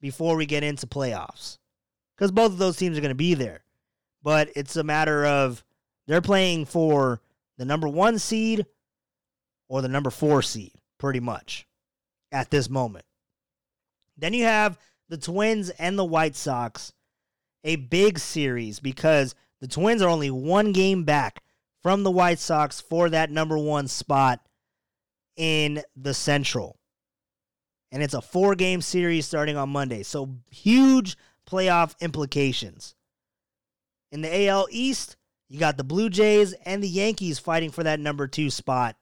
before 0.00 0.36
we 0.36 0.46
get 0.46 0.64
into 0.64 0.86
playoffs. 0.86 1.58
Because 2.16 2.32
both 2.32 2.50
of 2.50 2.58
those 2.58 2.78
teams 2.78 2.96
are 2.96 3.02
going 3.02 3.10
to 3.10 3.14
be 3.14 3.34
there. 3.34 3.62
But 4.22 4.48
it's 4.56 4.76
a 4.76 4.84
matter 4.84 5.26
of 5.26 5.62
they're 6.06 6.22
playing 6.22 6.64
for 6.64 7.20
the 7.58 7.66
number 7.66 7.88
one 7.88 8.18
seed 8.18 8.64
or 9.72 9.80
the 9.80 9.88
number 9.88 10.10
four 10.10 10.42
seed, 10.42 10.70
pretty 10.98 11.18
much, 11.18 11.66
at 12.30 12.50
this 12.50 12.68
moment. 12.68 13.06
Then 14.18 14.34
you 14.34 14.44
have 14.44 14.78
the 15.08 15.16
Twins 15.16 15.70
and 15.70 15.98
the 15.98 16.04
White 16.04 16.36
Sox, 16.36 16.92
a 17.64 17.76
big 17.76 18.18
series 18.18 18.80
because 18.80 19.34
the 19.62 19.66
Twins 19.66 20.02
are 20.02 20.10
only 20.10 20.30
one 20.30 20.72
game 20.72 21.04
back 21.04 21.42
from 21.82 22.02
the 22.02 22.10
White 22.10 22.38
Sox 22.38 22.82
for 22.82 23.08
that 23.08 23.30
number 23.30 23.56
one 23.56 23.88
spot 23.88 24.40
in 25.38 25.80
the 25.96 26.12
Central. 26.12 26.78
And 27.90 28.02
it's 28.02 28.12
a 28.12 28.20
four 28.20 28.54
game 28.54 28.82
series 28.82 29.24
starting 29.24 29.56
on 29.56 29.70
Monday. 29.70 30.02
So 30.02 30.36
huge 30.50 31.16
playoff 31.48 31.98
implications. 31.98 32.94
In 34.10 34.20
the 34.20 34.48
AL 34.48 34.68
East, 34.70 35.16
you 35.48 35.58
got 35.58 35.78
the 35.78 35.84
Blue 35.84 36.10
Jays 36.10 36.52
and 36.66 36.84
the 36.84 36.88
Yankees 36.88 37.38
fighting 37.38 37.70
for 37.70 37.84
that 37.84 38.00
number 38.00 38.26
two 38.26 38.50
spot 38.50 38.96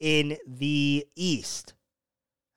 in 0.00 0.36
the 0.46 1.06
East. 1.16 1.74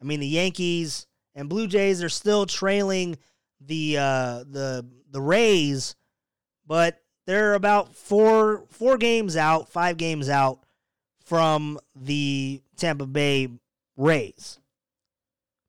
I 0.01 0.05
mean, 0.05 0.19
the 0.19 0.27
Yankees 0.27 1.07
and 1.35 1.49
Blue 1.49 1.67
Jays 1.67 2.03
are 2.03 2.09
still 2.09 2.45
trailing 2.45 3.17
the 3.59 3.97
uh, 3.97 4.43
the 4.49 4.85
the 5.09 5.21
Rays, 5.21 5.95
but 6.65 7.01
they're 7.25 7.53
about 7.53 7.95
four 7.95 8.65
four 8.69 8.97
games 8.97 9.37
out, 9.37 9.69
five 9.69 9.97
games 9.97 10.29
out 10.29 10.59
from 11.23 11.79
the 11.95 12.61
Tampa 12.75 13.05
Bay 13.05 13.47
Rays. 13.95 14.59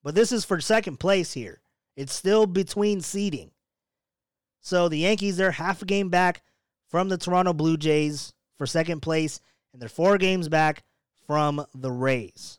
But 0.02 0.14
this 0.14 0.32
is 0.32 0.44
for 0.44 0.60
second 0.60 0.98
place 0.98 1.32
here. 1.32 1.60
It's 1.96 2.12
still 2.12 2.46
between 2.46 3.00
seeding. 3.00 3.50
So 4.60 4.88
the 4.88 4.98
Yankees 4.98 5.40
are 5.40 5.50
half 5.50 5.82
a 5.82 5.84
game 5.84 6.08
back 6.08 6.42
from 6.88 7.08
the 7.08 7.18
Toronto 7.18 7.52
Blue 7.52 7.76
Jays 7.76 8.32
for 8.56 8.66
second 8.66 9.00
place, 9.00 9.40
and 9.72 9.80
they're 9.80 9.88
four 9.88 10.18
games 10.18 10.48
back 10.48 10.84
from 11.32 11.64
the 11.74 11.90
Rays. 11.90 12.58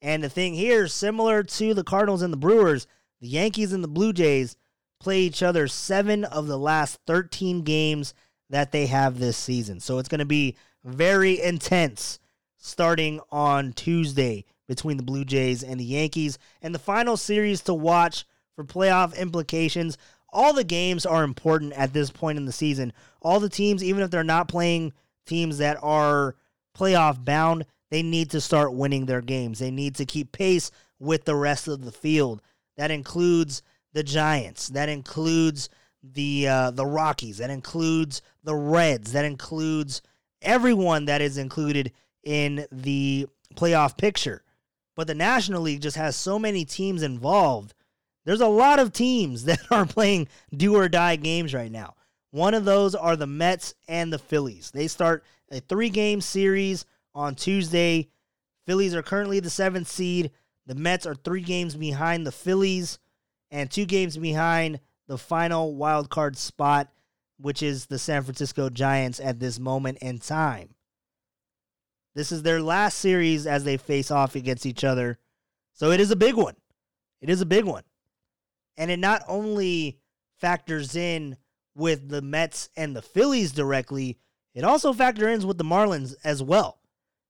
And 0.00 0.22
the 0.22 0.28
thing 0.28 0.54
here, 0.54 0.86
similar 0.86 1.42
to 1.42 1.74
the 1.74 1.82
Cardinals 1.82 2.22
and 2.22 2.32
the 2.32 2.36
Brewers, 2.36 2.86
the 3.20 3.26
Yankees 3.26 3.72
and 3.72 3.82
the 3.82 3.88
Blue 3.88 4.12
Jays 4.12 4.56
play 5.00 5.22
each 5.22 5.42
other 5.42 5.66
seven 5.66 6.22
of 6.22 6.46
the 6.46 6.60
last 6.60 7.00
13 7.08 7.62
games 7.62 8.14
that 8.50 8.70
they 8.70 8.86
have 8.86 9.18
this 9.18 9.36
season. 9.36 9.80
So 9.80 9.98
it's 9.98 10.08
going 10.08 10.20
to 10.20 10.24
be 10.24 10.54
very 10.84 11.42
intense 11.42 12.20
starting 12.56 13.18
on 13.32 13.72
Tuesday 13.72 14.44
between 14.68 14.96
the 14.96 15.02
Blue 15.02 15.24
Jays 15.24 15.64
and 15.64 15.80
the 15.80 15.84
Yankees. 15.84 16.38
And 16.62 16.72
the 16.72 16.78
final 16.78 17.16
series 17.16 17.62
to 17.62 17.74
watch 17.74 18.26
for 18.54 18.62
playoff 18.62 19.18
implications. 19.18 19.98
All 20.32 20.52
the 20.52 20.62
games 20.62 21.04
are 21.04 21.24
important 21.24 21.72
at 21.72 21.92
this 21.92 22.12
point 22.12 22.38
in 22.38 22.44
the 22.44 22.52
season. 22.52 22.92
All 23.22 23.40
the 23.40 23.48
teams, 23.48 23.82
even 23.82 24.04
if 24.04 24.12
they're 24.12 24.22
not 24.22 24.46
playing 24.46 24.92
teams 25.26 25.58
that 25.58 25.78
are 25.82 26.36
playoff 26.76 27.24
bound, 27.24 27.64
they 27.90 28.02
need 28.02 28.30
to 28.30 28.40
start 28.40 28.74
winning 28.74 29.06
their 29.06 29.22
games. 29.22 29.58
They 29.58 29.70
need 29.70 29.94
to 29.96 30.06
keep 30.06 30.32
pace 30.32 30.70
with 30.98 31.24
the 31.24 31.36
rest 31.36 31.68
of 31.68 31.84
the 31.84 31.92
field. 31.92 32.42
That 32.76 32.90
includes 32.90 33.62
the 33.92 34.02
Giants. 34.02 34.68
That 34.68 34.88
includes 34.88 35.68
the 36.02 36.48
uh, 36.48 36.70
the 36.72 36.86
Rockies. 36.86 37.38
That 37.38 37.50
includes 37.50 38.22
the 38.44 38.54
Reds. 38.54 39.12
That 39.12 39.24
includes 39.24 40.02
everyone 40.42 41.06
that 41.06 41.20
is 41.20 41.38
included 41.38 41.92
in 42.24 42.66
the 42.70 43.26
playoff 43.54 43.96
picture. 43.96 44.42
But 44.96 45.06
the 45.06 45.14
National 45.14 45.62
League 45.62 45.82
just 45.82 45.96
has 45.96 46.16
so 46.16 46.38
many 46.38 46.64
teams 46.64 47.02
involved. 47.02 47.74
There's 48.24 48.40
a 48.40 48.48
lot 48.48 48.78
of 48.78 48.92
teams 48.92 49.44
that 49.46 49.60
are 49.70 49.86
playing 49.86 50.28
do 50.54 50.76
or 50.76 50.88
die 50.88 51.16
games 51.16 51.54
right 51.54 51.70
now. 51.70 51.94
One 52.30 52.54
of 52.54 52.64
those 52.64 52.94
are 52.94 53.16
the 53.16 53.26
Mets 53.26 53.74
and 53.88 54.12
the 54.12 54.18
Phillies. 54.18 54.70
They 54.70 54.88
start 54.88 55.24
a 55.50 55.60
three 55.60 55.90
game 55.90 56.20
series 56.20 56.84
on 57.14 57.34
Tuesday. 57.34 58.08
Phillies 58.66 58.94
are 58.94 59.02
currently 59.02 59.40
the 59.40 59.50
seventh 59.50 59.88
seed. 59.88 60.30
The 60.66 60.74
Mets 60.74 61.06
are 61.06 61.14
three 61.14 61.42
games 61.42 61.76
behind 61.76 62.26
the 62.26 62.32
Phillies 62.32 62.98
and 63.50 63.70
two 63.70 63.86
games 63.86 64.16
behind 64.16 64.80
the 65.06 65.18
final 65.18 65.76
wild 65.76 66.10
card 66.10 66.36
spot, 66.36 66.88
which 67.38 67.62
is 67.62 67.86
the 67.86 67.98
San 67.98 68.22
Francisco 68.22 68.68
Giants 68.68 69.20
at 69.20 69.38
this 69.38 69.58
moment 69.58 69.98
in 69.98 70.18
time. 70.18 70.74
This 72.14 72.32
is 72.32 72.42
their 72.42 72.62
last 72.62 72.98
series 72.98 73.46
as 73.46 73.62
they 73.64 73.76
face 73.76 74.10
off 74.10 74.34
against 74.34 74.66
each 74.66 74.84
other. 74.84 75.18
So 75.74 75.90
it 75.90 76.00
is 76.00 76.10
a 76.10 76.16
big 76.16 76.34
one. 76.34 76.56
It 77.20 77.30
is 77.30 77.40
a 77.40 77.46
big 77.46 77.64
one. 77.64 77.82
And 78.76 78.90
it 78.90 78.98
not 78.98 79.22
only 79.28 80.00
factors 80.38 80.96
in 80.96 81.36
with 81.74 82.08
the 82.08 82.22
Mets 82.22 82.70
and 82.76 82.96
the 82.96 83.02
Phillies 83.02 83.52
directly, 83.52 84.18
it 84.56 84.64
also 84.64 84.92
factors 84.92 85.42
in 85.42 85.48
with 85.48 85.58
the 85.58 85.64
Marlins 85.64 86.14
as 86.24 86.42
well 86.42 86.80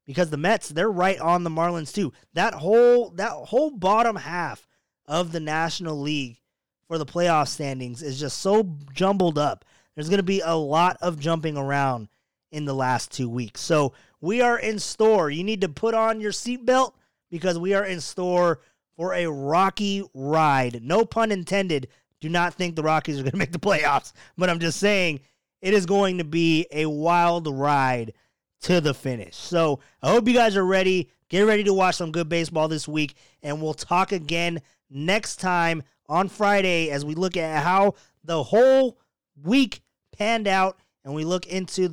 because 0.06 0.30
the 0.30 0.36
Mets 0.36 0.68
they're 0.68 0.90
right 0.90 1.18
on 1.18 1.42
the 1.42 1.50
Marlins 1.50 1.92
too. 1.92 2.12
That 2.32 2.54
whole 2.54 3.10
that 3.10 3.32
whole 3.32 3.70
bottom 3.70 4.16
half 4.16 4.66
of 5.06 5.32
the 5.32 5.40
National 5.40 6.00
League 6.00 6.40
for 6.86 6.98
the 6.98 7.04
playoff 7.04 7.48
standings 7.48 8.00
is 8.00 8.18
just 8.20 8.38
so 8.38 8.76
jumbled 8.94 9.38
up. 9.38 9.64
There's 9.94 10.08
going 10.08 10.18
to 10.18 10.22
be 10.22 10.40
a 10.40 10.54
lot 10.54 10.96
of 11.00 11.18
jumping 11.18 11.56
around 11.56 12.08
in 12.52 12.64
the 12.64 12.74
last 12.74 13.10
2 13.12 13.28
weeks. 13.28 13.60
So, 13.60 13.92
we 14.20 14.40
are 14.40 14.58
in 14.58 14.78
store. 14.78 15.30
You 15.30 15.42
need 15.42 15.62
to 15.62 15.68
put 15.68 15.94
on 15.94 16.20
your 16.20 16.32
seatbelt 16.32 16.92
because 17.30 17.58
we 17.58 17.74
are 17.74 17.84
in 17.84 18.00
store 18.00 18.60
for 18.96 19.14
a 19.14 19.26
rocky 19.26 20.02
ride. 20.14 20.82
No 20.82 21.04
pun 21.04 21.32
intended. 21.32 21.88
Do 22.20 22.28
not 22.28 22.54
think 22.54 22.76
the 22.76 22.82
Rockies 22.82 23.18
are 23.18 23.22
going 23.22 23.30
to 23.32 23.36
make 23.38 23.52
the 23.52 23.58
playoffs, 23.58 24.12
but 24.38 24.48
I'm 24.48 24.60
just 24.60 24.78
saying 24.78 25.20
it 25.66 25.74
is 25.74 25.84
going 25.84 26.18
to 26.18 26.24
be 26.24 26.64
a 26.70 26.86
wild 26.86 27.48
ride 27.48 28.12
to 28.60 28.80
the 28.80 28.94
finish. 28.94 29.34
So 29.34 29.80
I 30.00 30.10
hope 30.10 30.28
you 30.28 30.32
guys 30.32 30.56
are 30.56 30.64
ready. 30.64 31.10
Get 31.28 31.40
ready 31.40 31.64
to 31.64 31.74
watch 31.74 31.96
some 31.96 32.12
good 32.12 32.28
baseball 32.28 32.68
this 32.68 32.86
week, 32.86 33.16
and 33.42 33.60
we'll 33.60 33.74
talk 33.74 34.12
again 34.12 34.62
next 34.88 35.40
time 35.40 35.82
on 36.08 36.28
Friday 36.28 36.90
as 36.90 37.04
we 37.04 37.16
look 37.16 37.36
at 37.36 37.64
how 37.64 37.94
the 38.22 38.44
whole 38.44 38.96
week 39.42 39.80
panned 40.16 40.46
out 40.46 40.78
and 41.04 41.12
we 41.12 41.24
look 41.24 41.46
into 41.46 41.92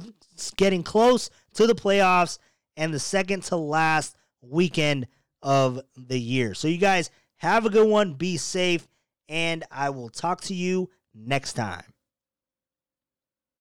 getting 0.56 0.84
close 0.84 1.32
to 1.56 1.66
the 1.66 1.74
playoffs 1.74 2.38
and 2.78 2.94
the 2.94 3.00
second 3.00 3.42
to 3.46 3.56
last 3.56 4.16
weekend 4.44 5.08
of 5.42 5.82
the 5.98 6.20
year. 6.20 6.54
So, 6.54 6.68
you 6.68 6.78
guys 6.78 7.10
have 7.38 7.66
a 7.66 7.72
good 7.72 7.88
one, 7.88 8.14
be 8.14 8.38
safe, 8.38 8.88
and 9.28 9.64
I 9.72 9.90
will 9.90 10.10
talk 10.10 10.42
to 10.42 10.54
you 10.54 10.92
next 11.16 11.54
time. 11.54 11.93